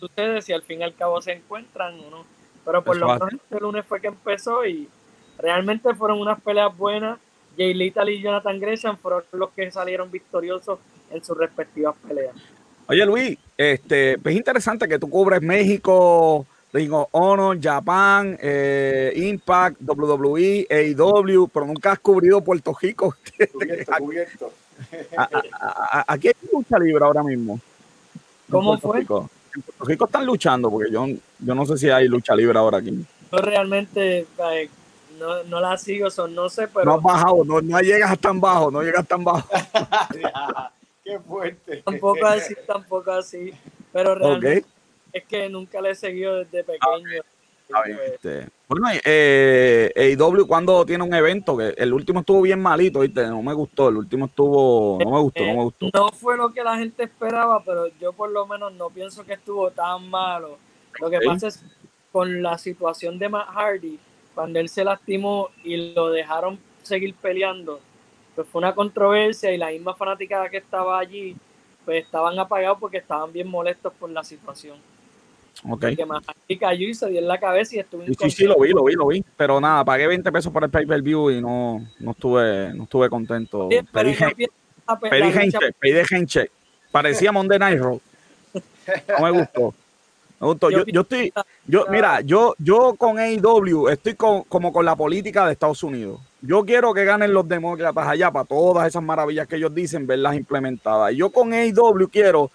Ustedes 0.00 0.44
si 0.44 0.52
al 0.52 0.62
fin 0.62 0.80
y 0.80 0.84
al 0.84 0.94
cabo 0.94 1.22
se 1.22 1.32
encuentran 1.32 1.98
o 2.00 2.10
no. 2.10 2.24
Pero 2.64 2.82
por 2.82 2.96
lo 2.96 3.08
menos 3.08 3.32
este 3.32 3.60
lunes 3.60 3.84
fue 3.86 4.00
que 4.00 4.08
empezó 4.08 4.64
y 4.64 4.88
realmente 5.38 5.94
fueron 5.94 6.20
unas 6.20 6.40
peleas 6.40 6.76
buenas 6.76 7.18
Jay 7.56 7.74
Little 7.74 8.12
y 8.12 8.22
Jonathan 8.22 8.58
Gresham 8.58 8.96
fueron 8.96 9.22
los 9.32 9.50
que 9.50 9.70
salieron 9.70 10.10
victoriosos 10.10 10.78
en 11.10 11.24
sus 11.24 11.36
respectivas 11.36 11.94
peleas. 12.06 12.34
Oye 12.86 13.04
Luis, 13.06 13.38
este, 13.56 14.12
es 14.12 14.36
interesante 14.36 14.88
que 14.88 14.98
tú 14.98 15.08
cubres 15.08 15.40
México, 15.42 16.46
Ring 16.72 16.92
of 16.92 17.08
Honor, 17.12 17.58
Japan, 17.60 18.38
eh, 18.40 19.12
Impact, 19.14 19.80
WWE, 19.82 20.66
AEW, 20.68 21.48
pero 21.48 21.66
nunca 21.66 21.92
has 21.92 21.98
cubrido 21.98 22.42
Puerto 22.42 22.76
Rico. 22.80 23.14
Cubierto, 23.52 23.92
cubierto. 23.98 24.52
Aquí 26.06 26.28
hay 26.28 26.34
lucha 26.52 26.78
libre 26.78 27.04
ahora 27.04 27.22
mismo. 27.22 27.60
¿Cómo 28.50 28.78
fue? 28.78 29.00
Rico. 29.00 29.30
En 29.54 29.62
Puerto 29.62 29.84
Rico 29.84 30.04
están 30.06 30.26
luchando, 30.26 30.70
porque 30.70 30.90
yo, 30.90 31.06
yo 31.38 31.54
no 31.54 31.66
sé 31.66 31.76
si 31.76 31.90
hay 31.90 32.08
lucha 32.08 32.34
libre 32.34 32.58
ahora 32.58 32.78
aquí. 32.78 33.04
Yo 33.30 33.38
realmente 33.38 34.20
eh, 34.20 34.70
no, 35.18 35.42
no 35.44 35.60
la 35.60 35.76
sigo, 35.76 36.10
son, 36.10 36.34
no 36.34 36.48
sé, 36.48 36.68
pero. 36.68 36.84
No 36.84 36.94
has 36.94 37.02
bajado, 37.02 37.44
no, 37.44 37.60
no 37.60 37.80
llegas 37.80 38.18
tan 38.18 38.40
bajo, 38.40 38.70
no 38.70 38.82
llegas 38.82 39.06
tan 39.06 39.22
bajo. 39.22 39.48
Qué 41.04 41.18
fuerte. 41.18 41.82
Tampoco 41.84 42.26
así, 42.26 42.54
tampoco 42.66 43.10
así. 43.10 43.52
Pero 43.92 44.14
realmente 44.14 44.64
es 45.12 45.24
que 45.24 45.48
nunca 45.48 45.80
le 45.80 45.90
he 45.90 45.94
seguido 45.94 46.38
desde 46.38 46.64
pequeño. 46.64 47.22
Pues, 47.68 47.98
este, 48.12 48.48
bueno, 48.80 49.00
eh, 49.04 49.92
AEW 49.96 50.46
cuando 50.46 50.86
tiene 50.86 51.04
un 51.04 51.12
evento, 51.12 51.56
que 51.56 51.74
el 51.76 51.92
último 51.92 52.20
estuvo 52.20 52.42
bien 52.42 52.60
malito, 52.60 53.00
¿viste? 53.00 53.26
No 53.26 53.42
me 53.42 53.52
gustó, 53.52 53.88
el 53.88 53.98
último 53.98 54.26
estuvo, 54.26 54.98
no 55.02 55.10
me 55.10 55.20
gustó, 55.20 55.40
no 55.42 55.52
me 55.52 55.60
eh, 55.60 55.64
gustó. 55.64 55.90
No 55.92 56.08
fue 56.12 56.36
lo 56.36 56.52
que 56.52 56.62
la 56.62 56.76
gente 56.78 57.04
esperaba, 57.04 57.62
pero 57.64 57.88
yo 58.00 58.12
por 58.12 58.30
lo 58.30 58.46
menos 58.46 58.72
no 58.74 58.88
pienso 58.90 59.24
que 59.24 59.34
estuvo 59.34 59.70
tan 59.70 60.08
malo. 60.08 60.58
Lo 61.00 61.10
que 61.10 61.20
pasa 61.20 61.48
es 61.48 61.64
con 62.10 62.42
la 62.42 62.58
situación 62.58 63.18
de 63.18 63.28
Matt 63.28 63.48
Hardy, 63.48 63.98
cuando 64.34 64.58
él 64.58 64.68
se 64.68 64.84
lastimó 64.84 65.50
y 65.64 65.92
lo 65.94 66.10
dejaron 66.10 66.58
seguir 66.82 67.14
peleando, 67.14 67.80
pues 68.34 68.46
fue 68.48 68.60
una 68.60 68.74
controversia 68.74 69.52
y 69.52 69.58
la 69.58 69.70
misma 69.70 69.94
fanática 69.94 70.48
que 70.48 70.58
estaba 70.58 70.98
allí, 70.98 71.36
pues 71.84 72.04
estaban 72.04 72.38
apagados 72.38 72.78
porque 72.78 72.98
estaban 72.98 73.32
bien 73.32 73.48
molestos 73.48 73.92
por 73.98 74.10
la 74.10 74.24
situación. 74.24 74.78
Ok. 75.68 75.86
Que 75.96 76.04
Matt 76.06 76.24
Hardy 76.26 76.58
cayó 76.58 76.88
y 76.88 76.94
se 76.94 77.08
dio 77.08 77.20
en 77.20 77.28
la 77.28 77.38
cabeza 77.38 77.76
y 77.76 77.78
estuvo 77.80 78.04
Sí, 78.04 78.14
sí, 78.20 78.30
sí, 78.30 78.44
lo 78.44 78.58
vi, 78.58 78.70
lo 78.70 78.84
vi, 78.84 78.94
lo 78.94 79.06
vi. 79.06 79.24
Pero 79.36 79.60
nada, 79.60 79.84
pagué 79.84 80.06
20 80.08 80.32
pesos 80.32 80.52
por 80.52 80.64
el 80.64 80.70
pay-per-view 80.70 81.30
y 81.30 81.40
no, 81.40 81.86
no, 82.00 82.10
estuve, 82.12 82.74
no 82.74 82.84
estuve 82.84 83.08
contento. 83.08 83.68
Sí, 83.70 83.78
pedí, 83.92 84.12
yo 84.12 84.16
gen- 84.18 84.34
pienso 84.34 84.54
la- 84.88 84.94
la 84.94 85.00
pedí 85.00 85.32
gente, 85.32 85.72
pedí 85.78 86.04
gente. 86.04 86.50
Parecía 86.90 87.30
Monday 87.32 87.58
Night 87.58 87.78
Raw. 87.80 88.00
No 89.18 89.24
me 89.24 89.30
gustó. 89.30 89.74
Me 90.40 90.46
gustó. 90.48 90.70
Yo, 90.70 90.84
yo 90.86 91.02
estoy, 91.02 91.32
yo, 91.66 91.86
mira, 91.88 92.20
yo, 92.22 92.54
yo 92.58 92.94
con 92.98 93.18
AEW 93.18 93.88
estoy 93.88 94.14
con- 94.14 94.42
como 94.44 94.72
con 94.72 94.84
la 94.84 94.96
política 94.96 95.46
de 95.46 95.52
Estados 95.52 95.82
Unidos. 95.84 96.20
Yo 96.40 96.64
quiero 96.64 96.92
que 96.92 97.04
ganen 97.04 97.32
los 97.32 97.46
demócratas 97.46 98.08
allá 98.08 98.32
para 98.32 98.44
todas 98.44 98.88
esas 98.88 99.02
maravillas 99.04 99.46
que 99.46 99.54
ellos 99.54 99.72
dicen, 99.72 100.08
verlas 100.08 100.34
implementadas. 100.34 101.12
Y 101.12 101.16
yo 101.18 101.30
con 101.30 101.52
AEW 101.52 102.08
quiero 102.10 102.50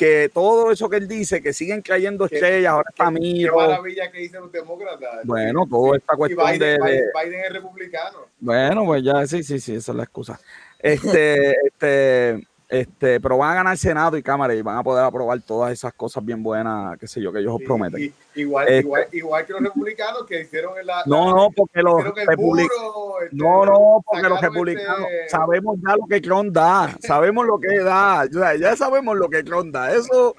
que 0.00 0.30
todo 0.32 0.72
eso 0.72 0.88
que 0.88 0.96
él 0.96 1.06
dice, 1.06 1.42
que 1.42 1.52
siguen 1.52 1.82
cayendo 1.82 2.24
estrellas, 2.24 2.72
ahora 2.72 2.88
está 2.88 3.04
Qué 3.12 3.20
Miro. 3.20 3.56
maravilla 3.56 4.10
que 4.10 4.20
dicen 4.20 4.40
los 4.40 4.50
demócratas. 4.50 5.20
Bueno, 5.24 5.66
toda 5.68 5.98
esta 5.98 6.16
cuestión 6.16 6.46
de, 6.46 6.52
Biden, 6.52 6.80
de- 6.80 6.86
Biden, 6.86 7.04
Biden 7.22 7.40
es 7.44 7.52
republicano. 7.52 8.18
Bueno, 8.38 8.86
pues 8.86 9.02
ya, 9.04 9.26
sí, 9.26 9.42
sí, 9.42 9.60
sí, 9.60 9.74
esa 9.74 9.92
es 9.92 9.96
la 9.96 10.04
excusa. 10.04 10.40
Este, 10.78 11.54
este, 11.66 12.48
este, 12.70 13.20
pero 13.20 13.36
van 13.36 13.50
a 13.50 13.54
ganar 13.56 13.76
Senado 13.76 14.16
y 14.16 14.22
Cámara 14.22 14.54
y 14.54 14.62
van 14.62 14.76
a 14.78 14.82
poder 14.84 15.04
aprobar 15.04 15.40
todas 15.42 15.72
esas 15.72 15.92
cosas 15.92 16.24
bien 16.24 16.40
buenas, 16.42 16.96
qué 16.98 17.08
sé 17.08 17.20
yo, 17.20 17.32
que 17.32 17.40
ellos 17.40 17.54
os 17.56 17.62
prometen. 17.62 18.00
y- 18.00 18.40
igual, 18.40 18.68
Este- 18.68 18.80
igual, 18.80 19.06
igual 19.12 19.44
que 19.46 19.52
los 19.54 19.62
republicanos 19.62 20.24
que 20.26 20.40
hicieron 20.42 20.78
en 20.78 20.86
la. 20.86 21.02
No, 21.06 21.26
la- 21.26 21.32
no, 21.42 21.50
porque 21.50 21.82
los 21.82 22.04
republicanos. 22.04 22.94
este, 23.24 23.36
No, 23.36 23.66
no, 23.66 24.02
porque 24.06 24.22
los 24.28 24.38
sacaron 24.38 24.54
republicanos 24.54 25.00
este- 25.10 25.28
sabemos 25.30 25.76
ya 25.84 25.96
lo 25.96 26.06
que 26.06 26.20
Trump 26.20 26.52
da, 26.52 26.96
sabemos 27.00 27.46
lo 27.46 27.58
que 27.58 27.78
da, 27.80 28.24
o 28.30 28.32
sea, 28.32 28.54
ya 28.56 28.76
sabemos 28.76 29.16
lo 29.16 29.28
que 29.28 29.42
Trump 29.42 29.72
da. 29.74 29.92
Eso, 29.92 30.34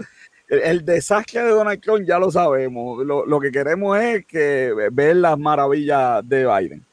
el, 0.48 0.60
el 0.62 0.86
desastre 0.86 1.44
de 1.44 1.50
Donald 1.50 1.82
Trump 1.82 2.06
ya 2.08 2.18
lo 2.18 2.32
sabemos. 2.32 3.06
Lo, 3.06 3.26
lo 3.26 3.40
que 3.42 3.52
queremos 3.52 4.00
es 4.00 4.26
que 4.26 4.74
ver 4.94 5.18
las 5.18 5.38
maravillas 5.38 6.28
de 6.28 6.46
Biden. 6.46 6.86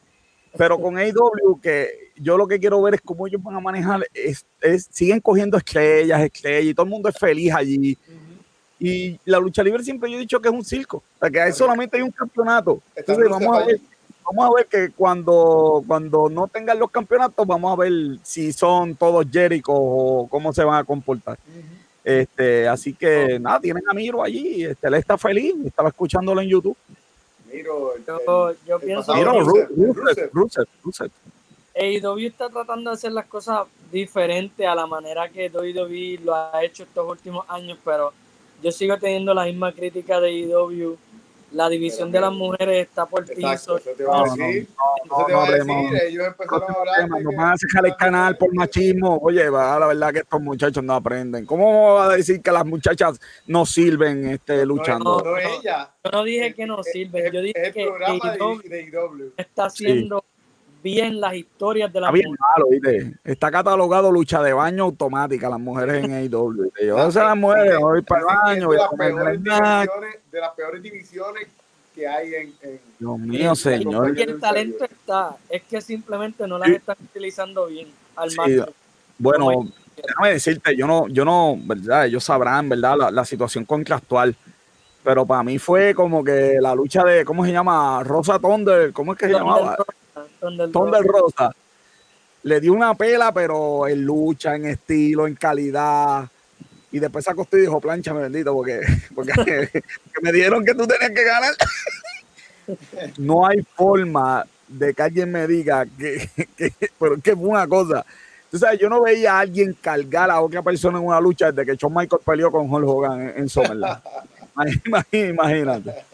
Pero 0.57 0.81
con 0.81 0.97
AEW, 0.99 1.61
que 1.63 2.08
yo 2.21 2.37
lo 2.37 2.47
que 2.47 2.59
quiero 2.59 2.81
ver 2.83 2.95
es 2.95 3.01
cómo 3.01 3.27
ellos 3.27 3.43
van 3.43 3.57
a 3.57 3.61
manejar, 3.61 4.07
es, 4.15 4.45
es- 4.61 4.89
siguen 4.91 5.21
cogiendo 5.21 5.57
estrellas, 5.57 6.21
estrellas, 6.23 6.65
y 6.71 6.75
todo 6.75 6.85
el 6.85 6.91
mundo 6.91 7.09
es 7.09 7.17
feliz 7.19 7.53
allí. 7.55 7.97
Y 8.81 9.19
la 9.25 9.39
lucha 9.41 9.63
libre 9.63 9.83
siempre 9.83 10.11
yo 10.11 10.17
he 10.17 10.21
dicho 10.21 10.41
que 10.41 10.49
es 10.49 10.55
un 10.55 10.65
circo, 10.65 10.99
o 10.99 11.19
sea, 11.21 11.31
que 11.31 11.41
hay 11.41 11.53
solamente 11.53 11.97
hay 11.97 12.03
un 12.03 12.11
campeonato. 12.13 12.81
Entonces 12.95 13.25
vamos 13.29 13.57
a 13.57 13.67
ver, 13.67 13.81
vamos 14.25 14.47
a 14.47 14.55
ver 14.57 14.67
que 14.67 14.91
cuando, 14.95 15.83
cuando 15.87 16.29
no 16.29 16.47
tengan 16.47 16.79
los 16.79 16.91
campeonatos, 16.91 17.45
vamos 17.47 17.73
a 17.73 17.77
ver 17.81 17.93
si 18.23 18.53
son 18.53 18.95
todos 18.95 19.27
Jericho 19.31 19.73
o 19.73 20.29
cómo 20.29 20.53
se 20.53 20.63
van 20.63 20.77
a 20.81 20.85
comportar. 20.85 21.39
Este, 22.05 22.67
así 22.69 22.95
que 22.95 23.39
nada, 23.41 23.61
tienen 23.61 23.83
a 23.91 23.93
Miro 23.95 24.23
allí, 24.23 24.65
este, 24.65 24.87
él 24.87 24.95
está 24.95 25.19
feliz, 25.19 25.55
estaba 25.67 25.89
escuchándolo 25.89 26.41
en 26.41 26.49
YouTube. 26.49 26.77
Miro, 27.53 27.95
el- 27.97 28.05
Yo, 28.07 28.51
el- 28.51 28.57
yo 28.67 28.77
el 28.77 28.83
pienso 28.83 29.15
Miro, 29.15 29.41
Rusev. 29.41 29.69
Rusev, 29.77 30.31
Rusev, 30.33 30.65
Rusev. 30.85 31.11
AEW 31.79 32.27
está 32.29 32.49
tratando 32.49 32.91
de 32.91 32.95
hacer 32.95 33.13
las 33.13 33.27
cosas 33.27 33.67
diferentes 33.93 34.67
a 34.67 34.75
la 34.75 34.87
manera 34.87 35.29
que 35.29 35.49
WWE 35.49 36.19
lo 36.25 36.35
ha 36.35 36.63
hecho 36.65 36.83
estos 36.83 37.09
últimos 37.09 37.45
años, 37.49 37.79
pero 37.85 38.13
yo 38.63 38.73
sigo 38.73 38.99
teniendo 38.99 39.33
la 39.35 39.45
misma 39.45 39.73
crítica 39.73 40.21
de 40.21 40.29
AEW. 40.31 40.97
La 41.51 41.67
división 41.71 42.13
de 42.13 42.21
las 42.21 42.31
mujeres 42.31 42.87
está 42.89 43.07
por 43.07 43.23
Exacto, 43.23 43.77
piso. 43.77 43.77
eso 43.79 43.91
te 43.97 44.05
va 44.05 44.19
a 44.19 44.27
No, 44.27 44.27
no, 44.27 44.47
decir. 44.47 44.69
no, 45.09 45.29
no 45.29 45.35
va 45.39 45.47
a 45.47 45.51
decir. 45.51 46.03
Ellos 46.09 46.27
empezaron 46.27 46.63
a 46.71 46.75
hablar. 46.75 47.09
Nos 47.23 47.35
van 47.35 47.53
a 47.53 47.57
cerrar 47.57 47.87
el 47.87 47.97
canal 47.97 48.37
por 48.37 48.53
machismo. 48.55 49.17
Oye, 49.23 49.49
va, 49.49 49.79
la 49.79 49.87
verdad 49.87 50.13
que 50.13 50.19
estos 50.19 50.43
muchachos 50.43 50.85
no 50.85 50.93
aprenden. 50.93 51.47
¿Cómo 51.47 51.95
va 51.95 52.05
a 52.13 52.17
decir 52.17 52.43
que 52.43 52.53
las 52.53 52.67
muchachas 52.67 53.19
no 53.47 53.65
sirven 53.65 54.29
este, 54.29 54.59
No, 54.59 54.65
luchando? 54.67 55.23
no, 55.25 55.31
no 55.31 55.39
ella. 55.39 55.91
Yo 56.05 56.11
no 56.11 56.23
dije 56.25 56.53
que 56.53 56.67
no 56.67 56.83
sirven, 56.83 57.27
Es- 57.27 57.33
yo 57.33 57.41
dije 57.41 57.67
el 57.69 57.73
que 57.73 57.87
programa 57.87 58.33
de, 58.33 58.83
IW. 58.83 59.33
está 59.39 59.65
haciendo 59.67 60.23
bien 60.83 61.21
las 61.21 61.35
historias 61.35 61.93
de 61.93 62.01
las 62.01 62.09
Está 62.09 62.15
bien 62.15 62.31
mujeres. 62.31 62.83
malo, 62.83 63.01
¿viste? 63.03 63.19
Está 63.25 63.51
catalogado 63.51 64.11
lucha 64.13 64.43
de 64.43 64.53
baño 64.53 64.85
automática 64.85 65.49
las 65.49 65.61
mujeres 65.61 66.05
en 66.05 66.13
AEW. 66.13 66.71
Yo, 66.85 66.97
o 66.97 67.11
sea, 67.11 67.25
las 67.25 67.37
mujeres, 67.37 67.79
voy 67.79 68.03
para 68.03 68.21
el 68.21 68.27
baño, 68.27 68.61
de 68.61 68.67
voy 68.67 68.77
a 68.77 68.81
las 68.81 68.89
comer 68.89 69.13
peores 69.15 69.41
divisiones- 69.43 70.19
de 70.31 70.41
las 70.41 70.51
peores 70.53 70.83
divisiones 70.83 71.49
que 71.95 72.07
hay 72.07 72.35
en, 72.35 72.55
en- 72.63 72.81
Dios 72.99 73.19
mío, 73.19 73.55
señor. 73.55 74.17
Y 74.17 74.23
el 74.23 74.39
talento 74.41 74.85
está, 74.85 75.37
es 75.49 75.63
que 75.65 75.81
simplemente 75.81 76.47
no 76.47 76.59
las 76.59 76.69
están 76.69 76.97
utilizando 77.03 77.67
bien 77.67 77.89
al 78.17 78.31
Sí. 78.31 78.37
Bueno, 79.19 79.69
déjame 79.97 80.31
decirte, 80.31 80.77
yo 80.77 80.87
no, 80.87 81.09
yo 81.09 81.25
no, 81.25 81.57
¿verdad? 81.61 82.07
Ellos 82.07 82.23
sabrán, 82.23 82.69
¿verdad? 82.69 82.97
La, 82.97 83.11
la 83.11 83.25
situación 83.25 83.65
contractual. 83.65 84.37
Pero 85.03 85.25
para 85.25 85.43
mí 85.43 85.59
fue 85.59 85.95
como 85.95 86.23
que 86.23 86.59
la 86.61 86.75
lucha 86.75 87.03
de, 87.03 87.25
¿cómo 87.25 87.45
se 87.45 87.51
llama? 87.53 88.03
Rosa 88.05 88.39
Thunder, 88.39 88.93
¿cómo 88.93 89.13
es 89.15 89.19
que 89.19 89.27
se 89.27 89.33
llamaba? 89.33 89.77
Thunder 90.41 90.71
Thunder 90.71 91.03
Rosa. 91.03 91.45
Rosa. 91.47 91.57
Le 92.43 92.61
dio 92.61 92.73
una 92.73 92.95
pela, 92.95 93.33
pero 93.33 93.87
en 93.89 94.05
lucha, 94.05 94.55
en 94.55 94.67
estilo, 94.67 95.27
en 95.27 95.35
calidad. 95.35 96.29
Y 96.91 96.99
después 96.99 97.25
se 97.25 97.31
acostó 97.31 97.59
y 97.59 97.63
dijo, 97.63 97.81
planchame, 97.81 98.21
bendito, 98.21 98.55
porque, 98.55 98.81
porque 99.15 99.33
que 99.75 100.21
me 100.23 100.33
dijeron 100.33 100.65
que 100.65 100.75
tú 100.75 100.87
tenías 100.87 101.11
que 101.11 101.25
ganar. 101.25 101.55
no 103.19 103.47
hay 103.47 103.63
forma 103.75 104.47
de 104.67 104.95
que 104.95 105.03
alguien 105.03 105.33
me 105.33 105.47
diga 105.47 105.87
que, 105.87 106.29
que, 106.57 106.73
pero 106.99 107.17
es 107.17 107.23
que 107.23 107.35
fue 107.35 107.49
una 107.49 107.67
cosa. 107.67 108.05
Tú 108.51 108.59
sabes, 108.59 108.79
yo 108.81 108.89
no 108.89 109.03
veía 109.03 109.35
a 109.35 109.41
alguien 109.41 109.77
cargar 109.81 110.31
a 110.31 110.41
otra 110.41 110.63
persona 110.63 110.99
en 110.99 111.05
una 111.05 111.21
lucha 111.21 111.53
desde 111.53 111.67
que 111.67 111.77
Shawn 111.77 111.93
Michael 111.95 112.23
peleó 112.25 112.51
con 112.51 112.73
Hulk 112.73 112.89
Hogan 112.89 113.21
en, 113.21 113.39
en 113.39 113.49
SummerSlam. 113.49 114.01
Imagínate. 115.13 116.08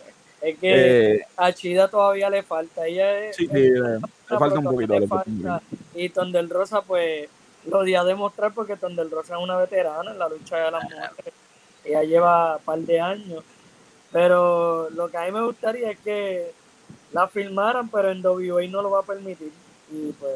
Es 0.45 0.59
que 0.59 1.15
Eh, 1.15 1.21
a 1.37 1.53
Chida 1.53 1.89
todavía 1.89 2.29
le 2.31 2.43
falta. 2.43 2.87
Ella 2.87 3.19
es, 3.31 3.37
sí, 3.37 3.45
es- 3.45 3.53
le, 3.53 3.71
le 3.71 4.39
falta 4.39 4.59
un 4.59 4.65
poquito. 4.65 4.99
le 4.99 5.07
falta. 5.09 5.63
Y 5.95 6.09
Tondel 6.11 6.51
Rosa, 6.51 6.83
pues, 6.83 7.29
lo 7.67 7.83
dio 7.83 8.01
a 8.01 8.05
demostrar 8.05 8.53
porque 8.53 8.77
Tondel 8.77 9.11
Rosa 9.11 9.37
es 9.37 9.43
una 9.43 9.57
veterana 9.57 10.11
en 10.11 10.19
la 10.19 10.29
lucha 10.29 10.57
de 10.59 10.71
las 10.71 10.85
mujeres. 10.85 11.35
Ella 11.85 12.03
lleva 12.03 12.57
un 12.57 12.63
par 12.63 12.79
de 12.79 13.01
años. 13.01 13.45
Pero 14.13 14.91
lo 14.91 15.09
que 15.09 15.17
a 15.17 15.25
mí 15.25 15.33
me 15.33 15.43
gustaría 15.45 15.91
es 15.91 15.99
que 15.99 16.53
la 17.13 17.27
filmaran, 17.27 17.89
pero 17.89 18.11
en 18.11 18.25
WA 18.25 18.67
no 18.69 18.83
lo 18.83 18.91
va 18.91 19.01
a 19.01 19.03
permitir. 19.03 19.51
Y 19.91 20.13
pues, 20.13 20.33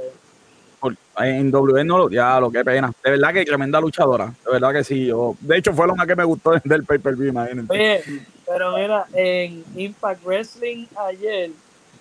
En 1.18 1.50
W 1.50 1.84
no 1.84 1.98
lo, 1.98 2.10
ya 2.10 2.40
lo 2.40 2.50
que 2.50 2.64
pena. 2.64 2.92
De 3.04 3.10
verdad 3.10 3.32
que 3.32 3.44
tremenda 3.44 3.80
luchadora. 3.80 4.32
De 4.44 4.52
verdad 4.52 4.72
que 4.72 4.84
sí. 4.84 5.06
Yo, 5.06 5.36
de 5.40 5.58
hecho, 5.58 5.72
fue 5.74 5.86
lo 5.86 5.94
más 5.96 6.06
que 6.06 6.16
me 6.16 6.24
gustó 6.24 6.52
del 6.64 6.84
pay 6.84 6.98
per 6.98 7.14
view, 7.16 7.28
imagínate. 7.28 7.72
Oye, 7.72 8.02
pero 8.48 8.76
mira, 8.76 9.06
en 9.12 9.64
Impact 9.76 10.24
Wrestling 10.24 10.86
ayer, 10.96 11.50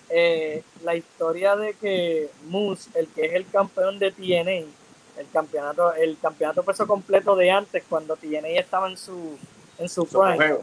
eh, 0.08 0.62
la 0.82 0.94
historia 0.94 1.54
de 1.56 1.74
que 1.74 2.30
Moose, 2.46 2.88
el 2.94 3.06
que 3.08 3.26
es 3.26 3.34
el 3.34 3.46
campeón 3.48 3.98
de 3.98 4.10
TNA, 4.10 4.66
el 5.20 5.26
campeonato, 5.32 5.92
el 5.94 6.16
campeonato 6.20 6.62
peso 6.62 6.86
completo 6.86 7.36
de 7.36 7.50
antes, 7.50 7.84
cuando 7.88 8.16
TNA 8.16 8.48
estaba 8.48 8.88
en 8.88 8.96
su, 8.96 9.36
en 9.78 9.88
su 9.88 10.06
su 10.06 10.20
prime. 10.20 10.56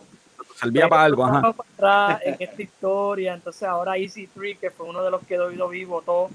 Servía 0.56 0.88
para 0.88 1.04
algo, 1.04 1.26
ajá. 1.26 1.54
Para 1.54 1.64
atrás 1.74 2.22
en 2.24 2.36
esta 2.40 2.62
historia, 2.62 3.34
entonces 3.34 3.64
ahora 3.64 3.98
Easy 3.98 4.28
3 4.28 4.58
que 4.58 4.72
fue 4.72 4.88
uno 4.88 5.04
de 5.04 5.12
los 5.12 5.22
que 5.24 5.38
WWE 5.38 5.86
votó, 5.86 6.30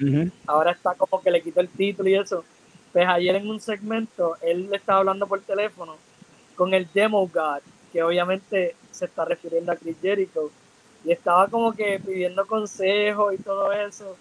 Ujú. 0.00 0.30
ahora 0.46 0.72
está 0.72 0.94
como 0.94 1.22
que 1.22 1.30
le 1.30 1.40
quitó 1.40 1.60
el 1.60 1.68
título 1.68 2.08
y 2.08 2.16
eso. 2.16 2.44
Pues 2.92 3.06
ayer 3.08 3.36
en 3.36 3.48
un 3.48 3.60
segmento, 3.60 4.36
él 4.42 4.68
le 4.68 4.76
estaba 4.76 4.98
hablando 4.98 5.26
por 5.26 5.40
teléfono 5.40 5.96
con 6.56 6.74
el 6.74 6.88
Demo 6.92 7.26
God, 7.26 7.60
que 7.92 8.02
obviamente 8.02 8.74
se 8.92 9.06
está 9.06 9.24
refiriendo 9.24 9.72
a 9.72 9.76
Chris 9.76 9.96
Jericho. 10.00 10.50
Y 11.04 11.10
estaba 11.10 11.48
como 11.48 11.72
que 11.72 11.98
pidiendo 11.98 12.46
consejos 12.46 13.34
y 13.34 13.38
todo 13.38 13.72
eso. 13.72 14.16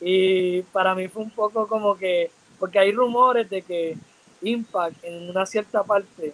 Y 0.00 0.62
para 0.72 0.94
mí 0.94 1.08
fue 1.08 1.22
un 1.22 1.30
poco 1.30 1.66
como 1.66 1.96
que, 1.96 2.30
porque 2.58 2.78
hay 2.78 2.92
rumores 2.92 3.48
de 3.50 3.62
que 3.62 3.96
Impact 4.40 5.04
en 5.04 5.30
una 5.30 5.46
cierta 5.46 5.84
parte 5.84 6.32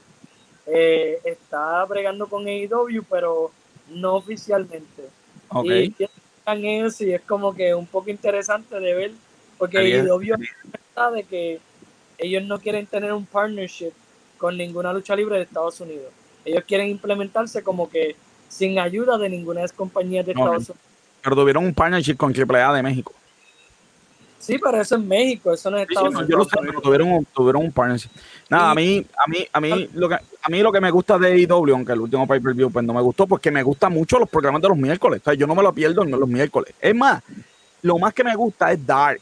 eh, 0.66 1.18
está 1.24 1.84
bregando 1.84 2.28
con 2.28 2.46
AEW, 2.46 3.02
pero 3.08 3.50
no 3.88 4.14
oficialmente. 4.14 5.08
Y, 5.64 5.94
eso 6.46 7.04
y 7.04 7.12
es 7.12 7.20
como 7.22 7.54
que 7.54 7.74
un 7.74 7.86
poco 7.86 8.08
interesante 8.08 8.80
de 8.80 8.94
ver, 8.94 9.10
porque 9.58 9.78
AEW 9.78 10.36
está 10.72 11.10
de 11.10 11.24
que 11.24 11.60
ellos 12.16 12.42
no 12.44 12.58
quieren 12.58 12.86
tener 12.86 13.12
un 13.12 13.26
partnership 13.26 13.92
con 14.38 14.56
ninguna 14.56 14.92
lucha 14.92 15.14
libre 15.14 15.36
de 15.36 15.42
Estados 15.42 15.80
Unidos. 15.80 16.12
Ellos 16.48 16.64
quieren 16.66 16.88
implementarse 16.88 17.62
como 17.62 17.88
que 17.88 18.16
sin 18.48 18.78
ayuda 18.78 19.18
de 19.18 19.28
ninguna 19.28 19.60
de 19.60 19.64
las 19.64 19.72
compañías 19.72 20.24
de 20.26 20.32
Estados 20.32 20.56
Unidos. 20.56 20.76
Pero 21.22 21.36
tuvieron 21.36 21.64
un 21.64 21.74
partnership 21.74 22.16
con 22.16 22.32
AAA 22.32 22.74
de 22.74 22.82
México. 22.82 23.12
Sí, 24.38 24.56
pero 24.58 24.80
eso 24.80 24.96
es 24.96 25.02
México, 25.02 25.52
eso 25.52 25.70
no 25.70 25.76
es 25.76 25.88
Estados 25.88 26.08
Unidos. 26.08 26.28
Yo 26.28 26.36
lo 26.38 26.44
sé, 26.44 26.56
pero 26.60 26.80
tuvieron 26.80 27.26
tuvieron 27.34 27.64
un 27.64 27.72
partnership. 27.72 28.10
Nada, 28.48 28.70
a 28.70 28.74
mí, 28.74 29.04
a 29.26 29.30
mí, 29.30 29.46
a 29.52 29.60
mí, 29.60 29.90
lo 29.92 30.08
que, 30.08 30.14
a 30.14 30.48
mí 30.48 30.62
lo 30.62 30.72
que 30.72 30.80
me 30.80 30.90
gusta 30.90 31.18
de 31.18 31.32
AEW, 31.32 31.74
aunque 31.74 31.92
el 31.92 32.00
último 32.00 32.26
pay-per-view 32.26 32.70
pues 32.70 32.84
no 32.84 32.94
me 32.94 33.02
gustó, 33.02 33.26
porque 33.26 33.50
me 33.50 33.62
gustan 33.62 33.92
mucho 33.92 34.18
los 34.18 34.28
programas 34.28 34.62
de 34.62 34.68
los 34.68 34.78
miércoles. 34.78 35.20
yo 35.36 35.46
no 35.46 35.54
me 35.54 35.62
lo 35.62 35.72
pierdo 35.72 36.02
en 36.02 36.12
los 36.12 36.28
miércoles. 36.28 36.72
Es 36.80 36.94
más, 36.94 37.22
lo 37.82 37.98
más 37.98 38.14
que 38.14 38.24
me 38.24 38.34
gusta 38.36 38.72
es 38.72 38.86
Dark, 38.86 39.20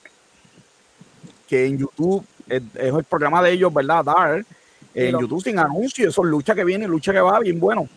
que 1.49 1.67
en 1.67 1.79
YouTube 1.79 2.25
es, 2.49 2.63
el 2.75 3.05
programa 3.05 3.43
de 3.43 3.53
ellos, 3.53 3.73
¿verdad? 3.73 4.05
Dark. 4.05 4.47
En 4.97 5.19
YouTube 5.19 5.43
sin 5.43 5.59
anuncios, 5.59 6.09
eso 6.09 6.25
lucha 6.25 6.55
que 6.55 6.65
viene, 6.65 6.89
lucha 6.89 7.13
que 7.13 7.21
va, 7.21 7.39
bien 7.39 7.61
bueno. 7.61 7.89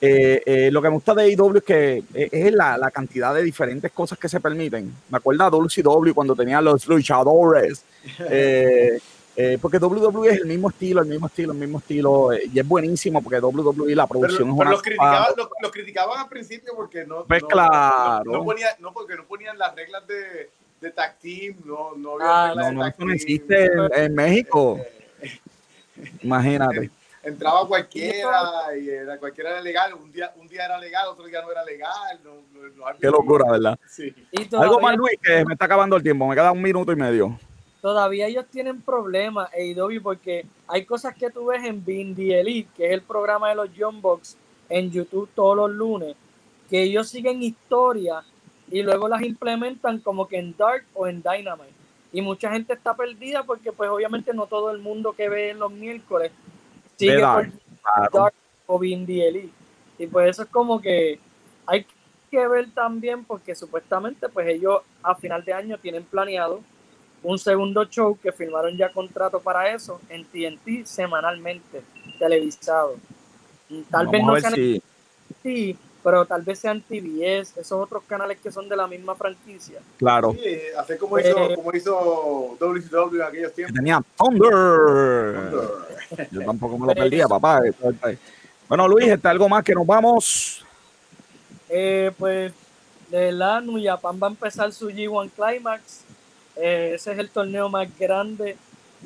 Eh, 0.00 0.42
eh, 0.44 0.70
lo 0.70 0.82
que 0.82 0.88
me 0.88 0.94
gusta 0.94 1.14
de 1.14 1.22
AEW 1.24 1.56
es 1.56 1.62
que 1.62 2.04
eh, 2.12 2.28
es 2.30 2.52
la, 2.52 2.76
la, 2.76 2.90
cantidad 2.90 3.34
de 3.34 3.42
diferentes 3.42 3.90
cosas 3.92 4.18
que 4.18 4.28
se 4.28 4.40
permiten. 4.40 4.92
Me 5.08 5.16
acuerdo 5.16 5.44
a 5.44 5.50
WCW 5.50 6.12
cuando 6.14 6.36
tenía 6.36 6.60
los 6.60 6.86
luchadores. 6.86 7.82
porque 9.60 9.78
WWE 9.78 10.30
es 10.30 10.40
el 10.40 10.46
mismo 10.46 10.70
estilo, 10.70 11.02
el 11.02 11.08
mismo 11.08 11.26
estilo, 11.26 11.52
el 11.52 11.58
mismo 11.58 11.78
estilo. 11.78 12.30
y 12.34 12.58
es 12.58 12.66
buenísimo 12.66 13.22
porque 13.22 13.38
WWE 13.38 13.94
la 13.94 14.06
producción 14.06 14.50
es 14.50 14.56
pero 14.56 14.70
los, 14.70 14.82
criticaban, 14.82 15.32
los, 15.62 15.72
criticaban 15.72 16.20
al 16.20 16.28
principio 16.28 16.72
porque 16.74 17.06
no. 17.06 17.24
Pues 17.24 17.42
claro. 17.44 18.32
No, 18.32 18.44
ponían, 18.44 18.74
no, 18.80 18.92
porque 18.92 19.16
no 19.16 19.24
ponían 19.24 19.58
las 19.58 19.74
reglas 19.74 20.06
de, 20.06 20.50
de 20.80 20.90
tag 20.90 21.18
team, 21.18 21.56
no, 21.64 21.94
no 21.96 22.14
había 22.14 22.26
ah, 22.26 22.54
no, 22.54 22.72
no, 22.72 22.94
no 22.98 23.12
existe 23.12 23.70
en, 23.94 24.14
México. 24.14 24.78
Imagínate 26.22 26.90
entraba 27.26 27.66
cualquiera 27.66 28.32
y 28.80 28.88
era, 28.88 29.18
cualquiera 29.18 29.50
era 29.50 29.60
legal. 29.60 29.94
Un 29.94 30.12
día, 30.12 30.32
un 30.36 30.46
día 30.46 30.64
era 30.64 30.78
legal, 30.78 31.08
otro 31.08 31.26
día 31.26 31.42
no 31.42 31.50
era 31.50 31.64
legal. 31.64 32.20
Qué 33.00 33.08
locura, 33.08 33.50
¿verdad? 33.50 33.78
Sí. 33.88 34.14
Algo 34.52 34.80
más, 34.80 34.96
Luis, 34.96 35.18
que 35.20 35.44
me 35.44 35.54
está 35.54 35.64
acabando 35.64 35.96
el 35.96 36.02
tiempo. 36.02 36.26
Me 36.26 36.34
queda 36.34 36.52
un 36.52 36.62
minuto 36.62 36.92
y 36.92 36.96
medio. 36.96 37.38
Todavía 37.80 38.26
ellos 38.26 38.46
tienen 38.50 38.80
problemas, 38.80 39.50
AEW, 39.52 40.02
porque 40.02 40.46
hay 40.66 40.84
cosas 40.84 41.14
que 41.14 41.30
tú 41.30 41.46
ves 41.46 41.64
en 41.64 41.84
Bindi 41.84 42.32
Elite, 42.32 42.70
que 42.76 42.86
es 42.86 42.92
el 42.92 43.02
programa 43.02 43.50
de 43.50 43.56
los 43.56 43.70
John 43.76 44.00
Box 44.00 44.36
en 44.68 44.90
YouTube 44.90 45.28
todos 45.34 45.56
los 45.56 45.70
lunes, 45.70 46.16
que 46.68 46.82
ellos 46.82 47.08
siguen 47.08 47.42
historias 47.42 48.24
y 48.70 48.82
luego 48.82 49.08
las 49.08 49.22
implementan 49.22 50.00
como 50.00 50.26
que 50.26 50.38
en 50.38 50.56
Dark 50.56 50.84
o 50.94 51.06
en 51.06 51.22
Dynamite. 51.22 51.75
Y 52.16 52.22
mucha 52.22 52.50
gente 52.50 52.72
está 52.72 52.96
perdida 52.96 53.42
porque 53.42 53.72
pues 53.72 53.90
obviamente 53.90 54.32
no 54.32 54.46
todo 54.46 54.70
el 54.70 54.78
mundo 54.78 55.12
que 55.12 55.28
ve 55.28 55.52
los 55.52 55.70
miércoles 55.70 56.32
sigue 56.96 57.20
por 58.10 58.32
o 58.66 58.82
Elite. 58.82 59.50
Y 59.98 60.06
pues 60.06 60.30
eso 60.30 60.44
es 60.44 60.48
como 60.48 60.80
que 60.80 61.18
hay 61.66 61.84
que 62.30 62.48
ver 62.48 62.70
también 62.70 63.22
porque 63.22 63.54
supuestamente 63.54 64.30
pues 64.30 64.48
ellos 64.48 64.80
a 65.02 65.14
final 65.14 65.44
de 65.44 65.52
año 65.52 65.76
tienen 65.76 66.04
planeado 66.04 66.62
un 67.22 67.38
segundo 67.38 67.84
show 67.84 68.18
que 68.18 68.32
firmaron 68.32 68.78
ya 68.78 68.90
contrato 68.90 69.38
para 69.40 69.70
eso 69.74 70.00
en 70.08 70.24
TNT 70.24 70.86
semanalmente 70.86 71.82
televisado. 72.18 72.96
Tal 73.90 74.08
vez 74.08 74.22
no 74.24 74.36
sí, 75.42 75.76
pero 76.06 76.24
tal 76.24 76.42
vez 76.42 76.60
sean 76.60 76.80
TBS, 76.80 77.56
esos 77.56 77.72
otros 77.72 78.04
canales 78.06 78.38
que 78.40 78.52
son 78.52 78.68
de 78.68 78.76
la 78.76 78.86
misma 78.86 79.16
franquicia. 79.16 79.80
Claro. 79.96 80.36
Sí, 80.40 80.56
hace 80.78 80.96
como 80.98 81.18
hizo, 81.18 81.36
eh, 81.36 81.54
como 81.56 81.74
hizo 81.74 82.56
WCW 82.60 83.16
en 83.16 83.22
aquellos 83.22 83.52
tiempos. 83.52 83.74
tenía 83.74 84.00
Thunder. 84.16 85.50
Yo 86.30 86.44
tampoco 86.44 86.78
me 86.78 86.86
lo 86.86 86.94
perdía, 86.94 87.26
papá. 87.26 87.60
Bueno, 88.68 88.86
Luis, 88.86 89.08
¿está 89.08 89.30
algo 89.30 89.48
más 89.48 89.64
que 89.64 89.74
nos 89.74 89.84
vamos? 89.84 90.64
Eh, 91.68 92.12
pues, 92.16 92.52
de 93.10 93.18
verdad, 93.18 93.64
Japan 93.82 94.20
va 94.22 94.28
a 94.28 94.30
empezar 94.30 94.72
su 94.72 94.88
G1 94.88 95.28
Climax. 95.32 96.04
Eh, 96.54 96.92
ese 96.94 97.14
es 97.14 97.18
el 97.18 97.30
torneo 97.30 97.68
más 97.68 97.88
grande 97.98 98.56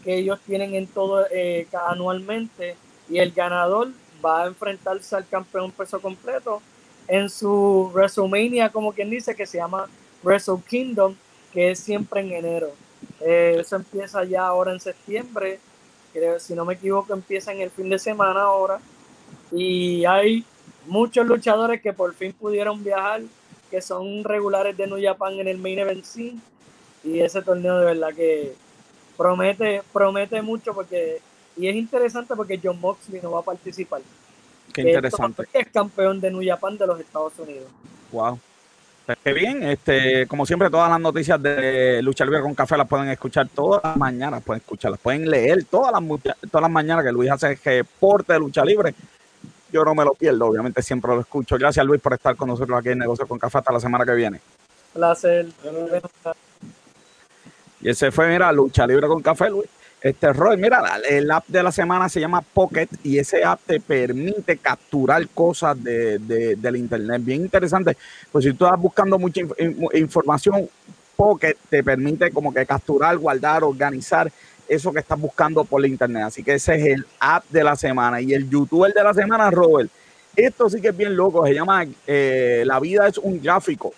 que 0.05 0.17
ellos 0.19 0.39
tienen 0.47 0.75
en 0.75 0.87
todo 0.87 1.25
eh, 1.31 1.67
anualmente. 1.89 2.77
Y 3.09 3.21
el 3.21 3.33
ganador 3.33 3.89
va 4.23 4.43
a 4.43 4.49
enfrentarse 4.49 5.17
al 5.17 5.27
campeón 5.27 5.73
peso 5.73 5.99
completo 5.99 6.61
en 7.11 7.29
su 7.29 7.91
WrestleMania, 7.93 8.71
como 8.71 8.93
quien 8.93 9.11
dice, 9.11 9.35
que 9.35 9.45
se 9.45 9.59
llama 9.59 9.89
Wrestle 10.23 10.63
Kingdom, 10.69 11.17
que 11.53 11.73
es 11.73 11.81
siempre 11.81 12.21
en 12.21 12.31
enero. 12.31 12.71
Eh, 13.21 13.57
eso 13.59 13.75
empieza 13.75 14.23
ya 14.23 14.47
ahora 14.47 14.73
en 14.73 14.79
septiembre, 14.79 15.59
creo, 16.13 16.39
si 16.39 16.55
no 16.55 16.65
me 16.65 16.75
equivoco, 16.75 17.13
empieza 17.13 17.53
en 17.53 17.63
el 17.63 17.71
fin 17.71 17.89
de 17.89 17.99
semana 17.99 18.43
ahora. 18.43 18.81
Y 19.51 20.05
hay 20.05 20.45
muchos 20.87 21.27
luchadores 21.27 21.83
que 21.83 21.93
por 21.93 22.15
fin 22.15 22.33
pudieron 22.33 22.85
viajar, 22.85 23.23
que 23.73 23.83
son 23.83 24.23
regulares 24.23 24.77
de 24.77 24.87
New 24.87 25.03
Japan 25.03 25.35
en 25.41 25.49
el 25.49 25.59
Main 25.59 25.81
Event 25.81 26.05
Scene. 26.05 26.39
Y 27.03 27.19
ese 27.19 27.43
torneo 27.43 27.77
de 27.79 27.87
verdad 27.87 28.15
que 28.15 28.55
promete, 29.17 29.83
promete 29.93 30.43
mucho 30.43 30.75
porque, 30.75 31.21
y 31.57 31.67
es 31.67 31.75
interesante 31.75 32.37
porque 32.37 32.61
John 32.63 32.81
Moxley 32.81 33.21
no 33.21 33.33
va 33.33 33.41
a 33.41 33.45
participar. 33.45 34.01
Qué 34.73 34.83
interesante. 34.83 35.45
Es 35.53 35.69
campeón 35.69 36.21
de 36.21 36.31
New 36.31 36.43
Japan 36.45 36.79
de 36.79 36.87
los 36.87 37.01
Estados 37.01 37.33
Unidos. 37.39 37.67
Wow. 38.13 38.39
Qué 39.25 39.33
bien, 39.33 39.63
este, 39.65 40.27
como 40.27 40.47
siempre, 40.47 40.71
todas 40.71 40.89
las 40.89 41.01
noticias 41.01 41.43
de 41.43 42.01
Lucha 42.03 42.25
Libre 42.25 42.43
con 42.43 42.55
Café 42.55 42.77
las 42.77 42.87
pueden 42.87 43.09
escuchar 43.09 43.49
todas 43.49 43.83
las 43.83 43.97
mañanas, 43.97 44.43
pueden 44.43 44.61
escucharlas, 44.61 45.01
pueden 45.01 45.29
leer 45.29 45.65
todas 45.65 45.93
las, 45.93 46.03
todas 46.51 46.63
las 46.63 46.71
mañanas 46.71 47.05
que 47.05 47.11
Luis 47.11 47.31
hace 47.31 47.59
reporte 47.65 48.35
de 48.35 48.39
Lucha 48.39 48.65
Libre. 48.65 48.95
Yo 49.73 49.85
no 49.85 49.95
me 49.95 50.05
lo 50.05 50.15
pierdo, 50.15 50.47
obviamente 50.47 50.83
siempre 50.83 51.13
lo 51.13 51.21
escucho. 51.21 51.57
Gracias 51.59 51.85
Luis 51.85 52.01
por 52.01 52.13
estar 52.13 52.37
con 52.37 52.49
nosotros 52.49 52.79
aquí 52.79 52.91
en 52.91 52.99
Negocio 52.99 53.27
con 53.27 53.39
Café 53.39 53.59
hasta 53.59 53.73
la 53.73 53.81
semana 53.81 54.05
que 54.05 54.15
viene. 54.15 54.41
Placer. 54.93 55.47
Y 57.81 57.89
ese 57.89 58.11
fue, 58.13 58.29
mira, 58.29 58.53
Lucha 58.53 58.87
Libre 58.87 59.09
con 59.09 59.23
Café, 59.23 59.51
Luis. 59.51 59.69
Este 60.01 60.33
Roy, 60.33 60.57
mira, 60.57 60.83
el 61.09 61.31
app 61.31 61.47
de 61.47 61.63
la 61.63 61.71
semana 61.71 62.09
se 62.09 62.21
llama 62.21 62.41
Pocket 62.41 62.89
y 63.03 63.19
ese 63.19 63.45
app 63.45 63.61
te 63.67 63.81
permite 63.81 64.57
capturar 64.57 65.29
cosas 65.29 65.83
de, 65.83 66.19
del 66.57 66.77
internet. 66.77 67.21
Bien 67.23 67.43
interesante. 67.43 67.99
Pues 68.33 68.45
si 68.45 68.55
tú 68.55 68.65
estás 68.65 68.81
buscando 68.81 69.19
mucha 69.19 69.43
información, 69.93 70.71
Pocket 71.17 71.55
te 71.69 71.85
permite 71.85 72.31
como 72.31 72.53
que 72.53 72.65
capturar, 72.65 73.19
guardar, 73.19 73.63
organizar 73.63 74.33
eso 74.67 74.91
que 74.91 75.01
estás 75.01 75.21
buscando 75.21 75.65
por 75.65 75.83
la 75.83 75.89
internet. 75.89 76.23
Así 76.23 76.43
que 76.43 76.55
ese 76.55 76.77
es 76.77 76.87
el 76.87 77.07
app 77.19 77.45
de 77.51 77.63
la 77.63 77.77
semana. 77.77 78.23
Y 78.23 78.33
el 78.33 78.49
youtuber 78.49 78.95
de 78.95 79.05
la 79.05 79.13
semana, 79.13 79.51
Robert. 79.51 79.91
Esto 80.35 80.71
sí 80.71 80.81
que 80.81 80.89
es 80.89 80.97
bien 80.97 81.15
loco. 81.15 81.45
Se 81.45 81.53
llama 81.53 81.85
eh, 82.07 82.63
La 82.65 82.81
vida 82.81 83.07
es 83.07 83.19
un 83.19 83.43
gráfico. 83.43 83.93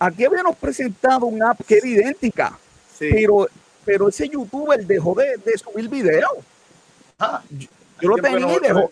Aquí 0.00 0.24
habíamos 0.24 0.56
presentado 0.56 1.26
una 1.26 1.50
app 1.50 1.60
que 1.64 1.76
era 1.76 1.86
idéntica. 1.86 2.58
Pero 2.98 3.46
pero 3.90 4.08
ese 4.08 4.28
youtuber 4.28 4.86
dejó 4.86 5.16
de, 5.16 5.58
subir 5.58 5.88
video. 5.88 6.28
Ah, 7.18 7.42
yo, 8.00 8.08
lo 8.08 8.16
tenía 8.18 8.54
y 8.54 8.60
dejó. 8.60 8.88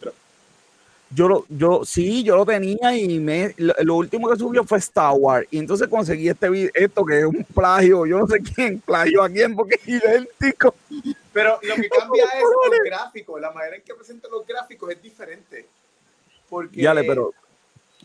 Yo, 1.11 1.29
lo, 1.29 1.47
yo 1.49 1.85
sí, 1.85 2.25
yo 2.25 2.35
lo 2.35 2.45
tenía 2.45 2.97
y 2.97 3.21
me, 3.21 3.55
lo, 3.59 3.95
último 3.95 4.29
que 4.29 4.37
subió 4.37 4.65
fue 4.65 4.79
Star 4.79 5.13
Wars. 5.15 5.47
Y 5.53 5.59
entonces 5.59 5.87
conseguí 5.87 6.29
este 6.29 6.51
video, 6.51 6.73
esto 6.75 7.05
que 7.05 7.21
es 7.21 7.25
un 7.27 7.45
plagio, 7.45 8.07
yo 8.07 8.19
no 8.19 8.27
sé 8.27 8.41
quién, 8.41 8.81
plagio 8.81 9.23
a 9.23 9.29
quién, 9.29 9.55
porque 9.55 9.77
es 9.77 9.87
idéntico. 9.87 10.75
Pero 11.33 11.61
lo 11.63 11.75
que 11.77 11.89
cambia 12.01 12.25
es 12.25 12.43
los 12.43 12.81
gráficos, 12.85 13.41
la 13.41 13.53
manera 13.53 13.77
en 13.77 13.83
que 13.83 13.95
presentan 13.95 14.33
los 14.33 14.45
gráficos 14.45 14.91
es 14.91 15.01
diferente. 15.01 15.65
Porque, 16.51 16.83
Dale, 16.83 17.05
pero 17.05 17.33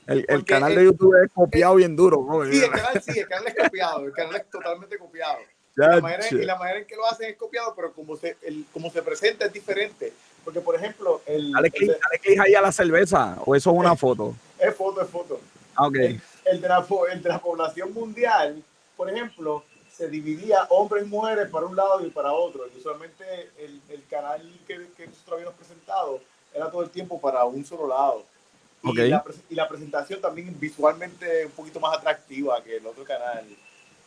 el, 0.06 0.26
el 0.30 0.45
canal 0.45 0.76
de 0.76 0.84
YouTube 0.84 1.15
es 1.26 1.32
copiado 1.34 1.74
bien 1.74 1.95
duro. 1.95 2.24
Sí, 2.52 2.61
el 2.64 2.70
canal, 2.70 3.02
sí, 3.02 3.20
el 3.20 3.28
canal 3.28 3.48
es 3.48 3.56
copiado, 3.64 4.06
el 4.06 4.14
canal 4.14 4.36
es 4.36 4.49
totalmente 4.52 4.95
copiado. 4.99 5.40
La 5.76 6.00
manera, 6.00 6.26
y 6.30 6.45
la 6.45 6.58
manera 6.58 6.80
en 6.80 6.86
que 6.86 6.95
lo 6.95 7.06
hacen 7.06 7.30
es 7.30 7.38
copiado, 7.38 7.74
pero 7.76 7.94
como 7.94 8.16
se, 8.16 8.38
el, 8.44 8.66
como 8.72 8.91
se 8.91 9.02
presenta 9.02 9.45
es 9.45 9.54
diferente. 9.54 10.14
Porque, 10.44 10.60
por 10.60 10.76
ejemplo, 10.76 11.22
el. 11.26 11.52
Dale 11.52 11.72
clic, 11.72 11.91
ahí 12.40 12.54
a 12.54 12.62
la 12.62 12.72
cerveza, 12.72 13.38
o 13.45 13.56
eso 13.56 13.72
es 13.72 13.78
una 13.78 13.95
foto. 13.95 14.36
Es 14.60 14.76
foto, 14.76 15.02
es 15.02 15.10
foto. 15.10 15.40
Ah, 15.76 15.88
ok. 15.88 15.95
El, 15.95 16.22
el, 16.45 16.62
de 16.62 16.68
la, 16.68 16.86
el, 17.12 17.24
de 17.24 17.30
la, 17.30 17.40
población 17.40 17.94
mundial, 17.94 18.62
por 18.95 19.10
ejemplo, 19.10 19.64
se 19.91 20.10
dividía 20.10 20.66
hombres 20.70 21.06
y 21.06 21.08
mujeres 21.08 21.50
para 21.50 21.66
un 21.66 21.76
lado 21.76 22.06
y 22.06 22.10
para 22.10 22.32
otro. 22.34 22.68
Y 22.74 22.78
usualmente 22.78 23.24
el, 23.58 23.82
el 23.90 24.04
canal 24.08 24.41
que, 24.68 24.88
que 24.95 25.08
nosotros 25.08 25.34
habíamos 25.34 25.56
presentado 25.56 26.20
era 26.54 26.70
todo 26.70 26.84
el 26.84 26.90
tiempo 26.90 27.20
para 27.20 27.44
un 27.45 27.66
solo 27.66 27.88
lado. 27.88 28.24
Y, 28.84 28.94
la, 28.94 29.24
y, 29.50 29.56
la, 29.56 29.68
presentación 29.68 30.20
también 30.20 30.54
visualmente 30.60 31.45
un 31.45 31.54
poquito 31.54 31.80
más 31.80 31.98
atractiva 31.98 32.62
que 32.62 32.78
el 32.78 32.86
otro 32.86 33.06
canal, 33.06 33.45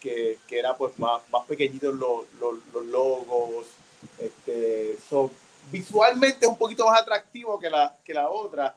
que, 0.01 0.39
que 0.47 0.59
era 0.59 0.77
pues 0.77 0.99
más, 0.99 1.23
más 1.31 1.47
pequeñitos 1.47 1.95
los, 1.95 2.25
los, 2.41 2.55
los 2.73 2.87
logos. 2.87 3.67
Este, 4.19 4.97
visualmente 5.71 6.47
es 6.47 6.49
un 6.49 6.59
poquito 6.59 6.87
más 6.87 7.01
atractivo 7.01 7.59
que 7.59 7.71
la, 7.71 7.97
que 8.05 8.15
la 8.15 8.29
otra. 8.29 8.75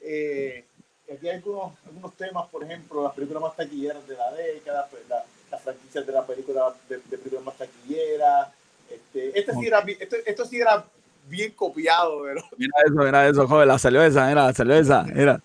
Eh, 0.00 0.64
aquí 1.12 1.28
hay 1.28 1.36
algunos, 1.36 1.72
algunos 1.86 2.14
temas, 2.14 2.48
por 2.48 2.64
ejemplo, 2.64 3.02
las 3.02 3.12
películas 3.14 3.42
más 3.42 3.56
taquilleras 3.56 4.06
de 4.06 4.16
la 4.16 4.32
década, 4.32 4.88
pues, 4.90 5.02
las 5.08 5.62
franquicias 5.62 6.06
de 6.06 6.12
la 6.12 6.26
película 6.26 6.74
de, 6.88 6.96
de 6.96 7.18
películas 7.18 7.44
más 7.44 7.56
taquilleras. 7.56 8.48
Este, 8.90 9.38
este 9.38 9.52
sí 9.54 9.66
era, 9.66 9.80
esto, 9.80 10.16
esto 10.26 10.44
sí 10.44 10.60
era 10.60 10.84
bien 11.28 11.52
copiado, 11.52 12.22
pero. 12.22 12.42
Mira 12.58 12.74
eso, 12.84 12.94
mira 12.94 13.28
eso, 13.28 13.48
joven, 13.48 13.68
la 13.68 13.78
cerveza, 13.78 14.26
mira, 14.26 14.46
la 14.46 14.52
cerveza, 14.52 15.04
mira. 15.04 15.40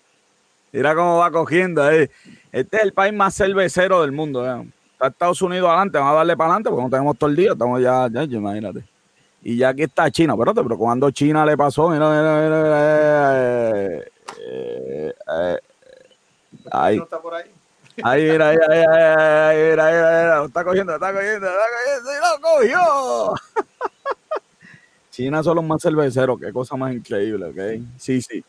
Mira 0.70 0.94
cómo 0.94 1.18
va 1.18 1.30
cogiendo 1.30 1.82
ahí. 1.82 2.10
Este 2.52 2.76
es 2.76 2.82
el 2.82 2.92
país 2.92 3.14
más 3.14 3.34
cervecero 3.34 4.02
del 4.02 4.12
mundo. 4.12 4.46
¿eh? 4.46 4.66
Está 4.98 5.06
Estados 5.06 5.40
Unidos 5.42 5.68
adelante, 5.68 5.96
vamos 5.96 6.12
a 6.12 6.16
darle 6.16 6.36
para 6.36 6.50
adelante 6.50 6.70
porque 6.70 6.82
no 6.82 6.90
tenemos 6.90 7.16
todo 7.16 7.30
el 7.30 7.36
día, 7.36 7.52
estamos 7.52 7.80
ya, 7.80 8.08
ya, 8.10 8.24
imagínate. 8.24 8.82
Y 9.42 9.56
ya 9.56 9.68
aquí 9.68 9.84
está 9.84 10.10
China, 10.10 10.32
espérate, 10.32 10.60
pero 10.60 10.76
cuando 10.76 11.08
China 11.12 11.46
le 11.46 11.56
pasó, 11.56 11.88
mira, 11.88 12.10
mira, 12.10 12.42
mira, 12.42 12.62
mira 12.64 13.32
eh, 13.36 14.10
eh, 14.40 15.14
eh, 15.38 15.58
ahí. 16.72 16.98
está 16.98 17.20
por 17.20 17.32
ahí? 17.32 17.44
Ahí, 18.02 18.24
mira, 18.24 18.48
ahí, 18.48 18.58
ahí, 18.68 18.78
ahí, 18.78 19.70
mira, 19.70 19.86
mira, 19.86 20.22
mira, 20.22 20.44
está 20.46 20.64
cogiendo, 20.64 20.92
está 20.92 21.12
cogiendo, 21.12 21.46
está 21.46 21.64
cogiendo, 21.78 22.10
y 22.10 22.18
lo 22.18 22.40
cogió. 22.42 23.34
China 25.12 25.44
son 25.44 25.54
los 25.54 25.64
más 25.64 25.80
cerveceros, 25.80 26.40
qué 26.40 26.52
cosa 26.52 26.74
más 26.74 26.92
increíble, 26.92 27.46
¿ok? 27.46 27.84
Sí, 27.98 28.20
sí. 28.20 28.44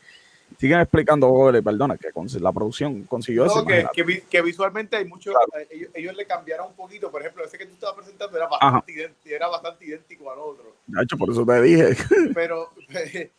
Siguen 0.57 0.79
explicando, 0.81 1.51
perdona, 1.63 1.97
que 1.97 2.09
la 2.39 2.51
producción 2.51 3.03
consiguió 3.03 3.45
eso. 3.45 3.65
Que, 3.65 3.87
que, 4.29 4.41
visualmente 4.41 4.97
hay 4.97 5.05
mucho, 5.05 5.31
eh, 5.57 5.89
ellos, 5.93 6.15
le 6.15 6.25
cambiaron 6.25 6.67
un 6.67 6.73
poquito, 6.73 7.09
por 7.09 7.21
ejemplo, 7.21 7.45
ese 7.45 7.57
que 7.57 7.65
tú 7.65 7.73
estabas 7.73 7.95
presentando 7.95 8.35
era 8.35 8.47
bastante, 8.47 8.91
idéntico, 8.91 9.35
era 9.35 9.47
bastante 9.47 9.85
idéntico 9.85 10.31
al 10.31 10.39
otro. 10.39 10.75
De 10.87 11.03
hecho, 11.03 11.17
por 11.17 11.29
eso 11.29 11.45
te 11.45 11.61
dije. 11.61 11.95
Pero, 12.33 12.71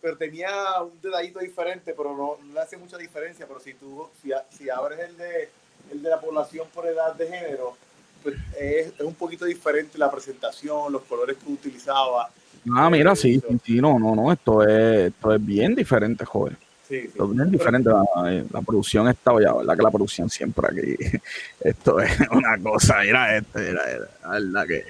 pero 0.00 0.16
tenía 0.16 0.82
un 0.82 1.00
detallito 1.00 1.38
diferente, 1.38 1.94
pero 1.96 2.16
no, 2.16 2.52
le 2.52 2.60
hace 2.60 2.76
mucha 2.76 2.98
diferencia. 2.98 3.46
Pero 3.46 3.60
si 3.60 3.74
tú, 3.74 4.08
si, 4.20 4.32
si 4.50 4.68
abres 4.68 4.98
el 4.98 5.16
de, 5.16 5.48
el 5.92 6.02
de 6.02 6.10
la 6.10 6.20
población 6.20 6.66
por 6.74 6.86
edad 6.86 7.14
de 7.14 7.28
género, 7.28 7.76
pues 8.22 8.34
es, 8.58 8.88
es 8.88 9.00
un 9.00 9.14
poquito 9.14 9.44
diferente 9.44 9.96
la 9.96 10.10
presentación, 10.10 10.92
los 10.92 11.02
colores 11.02 11.36
que 11.36 11.50
utilizaba 11.50 12.28
Ah, 12.74 12.90
mira, 12.90 13.14
sí, 13.16 13.40
sí, 13.64 13.80
no, 13.80 13.98
no, 13.98 14.14
no, 14.14 14.32
esto 14.32 14.62
es, 14.62 15.12
esto 15.12 15.34
es 15.34 15.44
bien 15.44 15.74
diferente, 15.74 16.24
joven. 16.24 16.56
Sí, 16.88 17.00
sí. 17.00 17.06
Esto 17.08 17.24
es 17.24 17.30
bien 17.36 17.50
diferente. 17.50 17.90
La, 17.90 18.44
la, 18.50 18.62
producción 18.62 19.08
está 19.08 19.32
ya, 19.40 19.52
¿verdad? 19.52 19.76
Que 19.76 19.82
la 19.82 19.90
producción 19.90 20.30
siempre 20.30 20.66
aquí. 20.70 21.18
Esto 21.60 22.00
es 22.00 22.18
una 22.30 22.58
cosa, 22.58 23.00
mira 23.02 23.36
este, 23.36 23.60
mira, 23.60 23.82
la 24.22 24.28
verdad 24.30 24.66
que. 24.66 24.84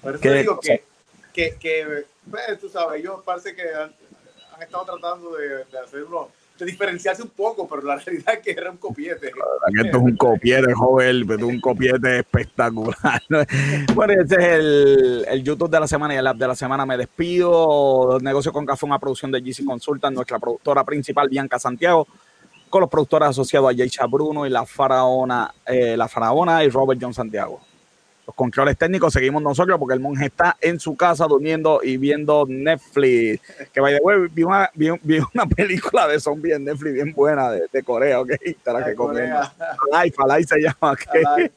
Por 0.00 0.14
eso 0.14 0.32
digo 0.32 0.60
que, 0.60 0.84
que, 1.34 1.56
que, 1.60 2.04
pues, 2.30 2.58
tú 2.60 2.68
sabes, 2.68 3.00
ellos 3.00 3.20
parece 3.24 3.54
que 3.54 3.62
han, 3.62 3.92
han 4.54 4.62
estado 4.62 4.84
tratando 4.84 5.36
de, 5.36 5.64
de 5.64 5.78
hacer 5.78 6.04
unos 6.04 6.28
de 6.58 6.66
diferenciarse 6.66 7.22
un 7.22 7.30
poco, 7.30 7.68
pero 7.68 7.82
la 7.82 7.96
realidad 8.04 8.34
es 8.34 8.40
que 8.40 8.50
era 8.52 8.70
un 8.70 8.76
copiete. 8.76 9.28
esto 9.28 9.96
es 9.96 10.02
un 10.02 10.16
copiete, 10.16 10.72
joven, 10.72 11.26
pero 11.26 11.46
un 11.46 11.60
copiete 11.60 12.18
espectacular. 12.18 13.22
bueno, 13.94 14.12
ese 14.12 14.34
es 14.34 14.44
el, 14.44 15.26
el, 15.28 15.42
YouTube 15.42 15.70
de 15.70 15.80
la 15.80 15.86
semana 15.86 16.14
y 16.14 16.18
el 16.18 16.26
app 16.26 16.36
de 16.36 16.48
la 16.48 16.54
semana. 16.54 16.86
Me 16.86 16.96
despido. 16.96 18.18
Negocio 18.20 18.52
con 18.52 18.64
Café, 18.64 18.86
una 18.86 18.98
producción 18.98 19.30
de 19.30 19.40
GC 19.40 19.64
Consultant, 19.64 20.14
nuestra 20.14 20.38
productora 20.38 20.84
principal, 20.84 21.28
Bianca 21.28 21.58
Santiago, 21.58 22.06
con 22.70 22.80
los 22.80 22.90
productores 22.90 23.28
asociados 23.28 23.70
a 23.70 23.72
Yeisha 23.72 24.06
Bruno 24.06 24.46
y 24.46 24.50
la 24.50 24.64
faraona, 24.64 25.52
eh, 25.66 25.96
la 25.96 26.08
faraona 26.08 26.64
y 26.64 26.70
Robert 26.70 27.00
John 27.02 27.14
Santiago 27.14 27.60
los 28.26 28.34
controles 28.34 28.76
técnicos 28.76 29.12
seguimos 29.12 29.42
nosotros 29.42 29.78
porque 29.78 29.94
el 29.94 30.00
monje 30.00 30.26
está 30.26 30.56
en 30.60 30.80
su 30.80 30.96
casa 30.96 31.26
durmiendo 31.26 31.80
y 31.82 31.96
viendo 31.96 32.44
Netflix. 32.48 33.40
Que 33.72 33.80
by 33.80 33.96
the 33.96 34.02
way, 34.02 34.28
vi 34.32 34.42
una, 34.42 34.70
vi, 34.74 34.88
una 34.90 35.46
película 35.46 36.08
de 36.08 36.18
zombies 36.18 36.56
en 36.56 36.64
Netflix 36.64 36.94
bien 36.94 37.12
buena 37.12 37.50
de, 37.50 37.66
de 37.72 37.82
Corea, 37.82 38.20
ok. 38.20 38.30
la 38.64 38.84
que 38.84 38.94
Corea. 38.94 39.52
Life, 39.92 40.16
Life 40.26 40.48
se 40.48 40.60
llama. 40.60 40.92
Okay. 40.92 41.50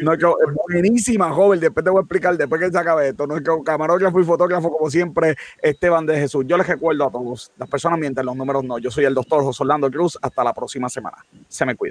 No, 0.00 0.14
es 0.14 0.20
buenísima, 0.68 1.30
joven. 1.32 1.60
Después 1.60 1.84
te 1.84 1.90
voy 1.90 1.98
a 1.98 2.02
explicar, 2.02 2.36
después 2.36 2.60
que 2.60 2.70
se 2.70 2.78
acabe 2.78 3.08
esto. 3.08 3.26
Nuestro 3.26 3.62
camarógrafo 3.62 4.20
y 4.20 4.24
fotógrafo, 4.24 4.70
como 4.70 4.90
siempre, 4.90 5.36
Esteban 5.60 6.06
de 6.06 6.18
Jesús. 6.18 6.46
Yo 6.46 6.56
les 6.56 6.66
recuerdo 6.66 7.06
a 7.06 7.10
todos, 7.10 7.52
las 7.58 7.68
personas 7.68 7.98
mienten, 7.98 8.24
los 8.24 8.34
números 8.34 8.64
no. 8.64 8.78
Yo 8.78 8.90
soy 8.90 9.04
el 9.04 9.12
doctor 9.12 9.42
José 9.42 9.62
Orlando 9.62 9.90
Cruz. 9.90 10.18
Hasta 10.22 10.42
la 10.42 10.54
próxima 10.54 10.88
semana. 10.88 11.18
Se 11.46 11.66
me 11.66 11.74
cuida. 11.74 11.90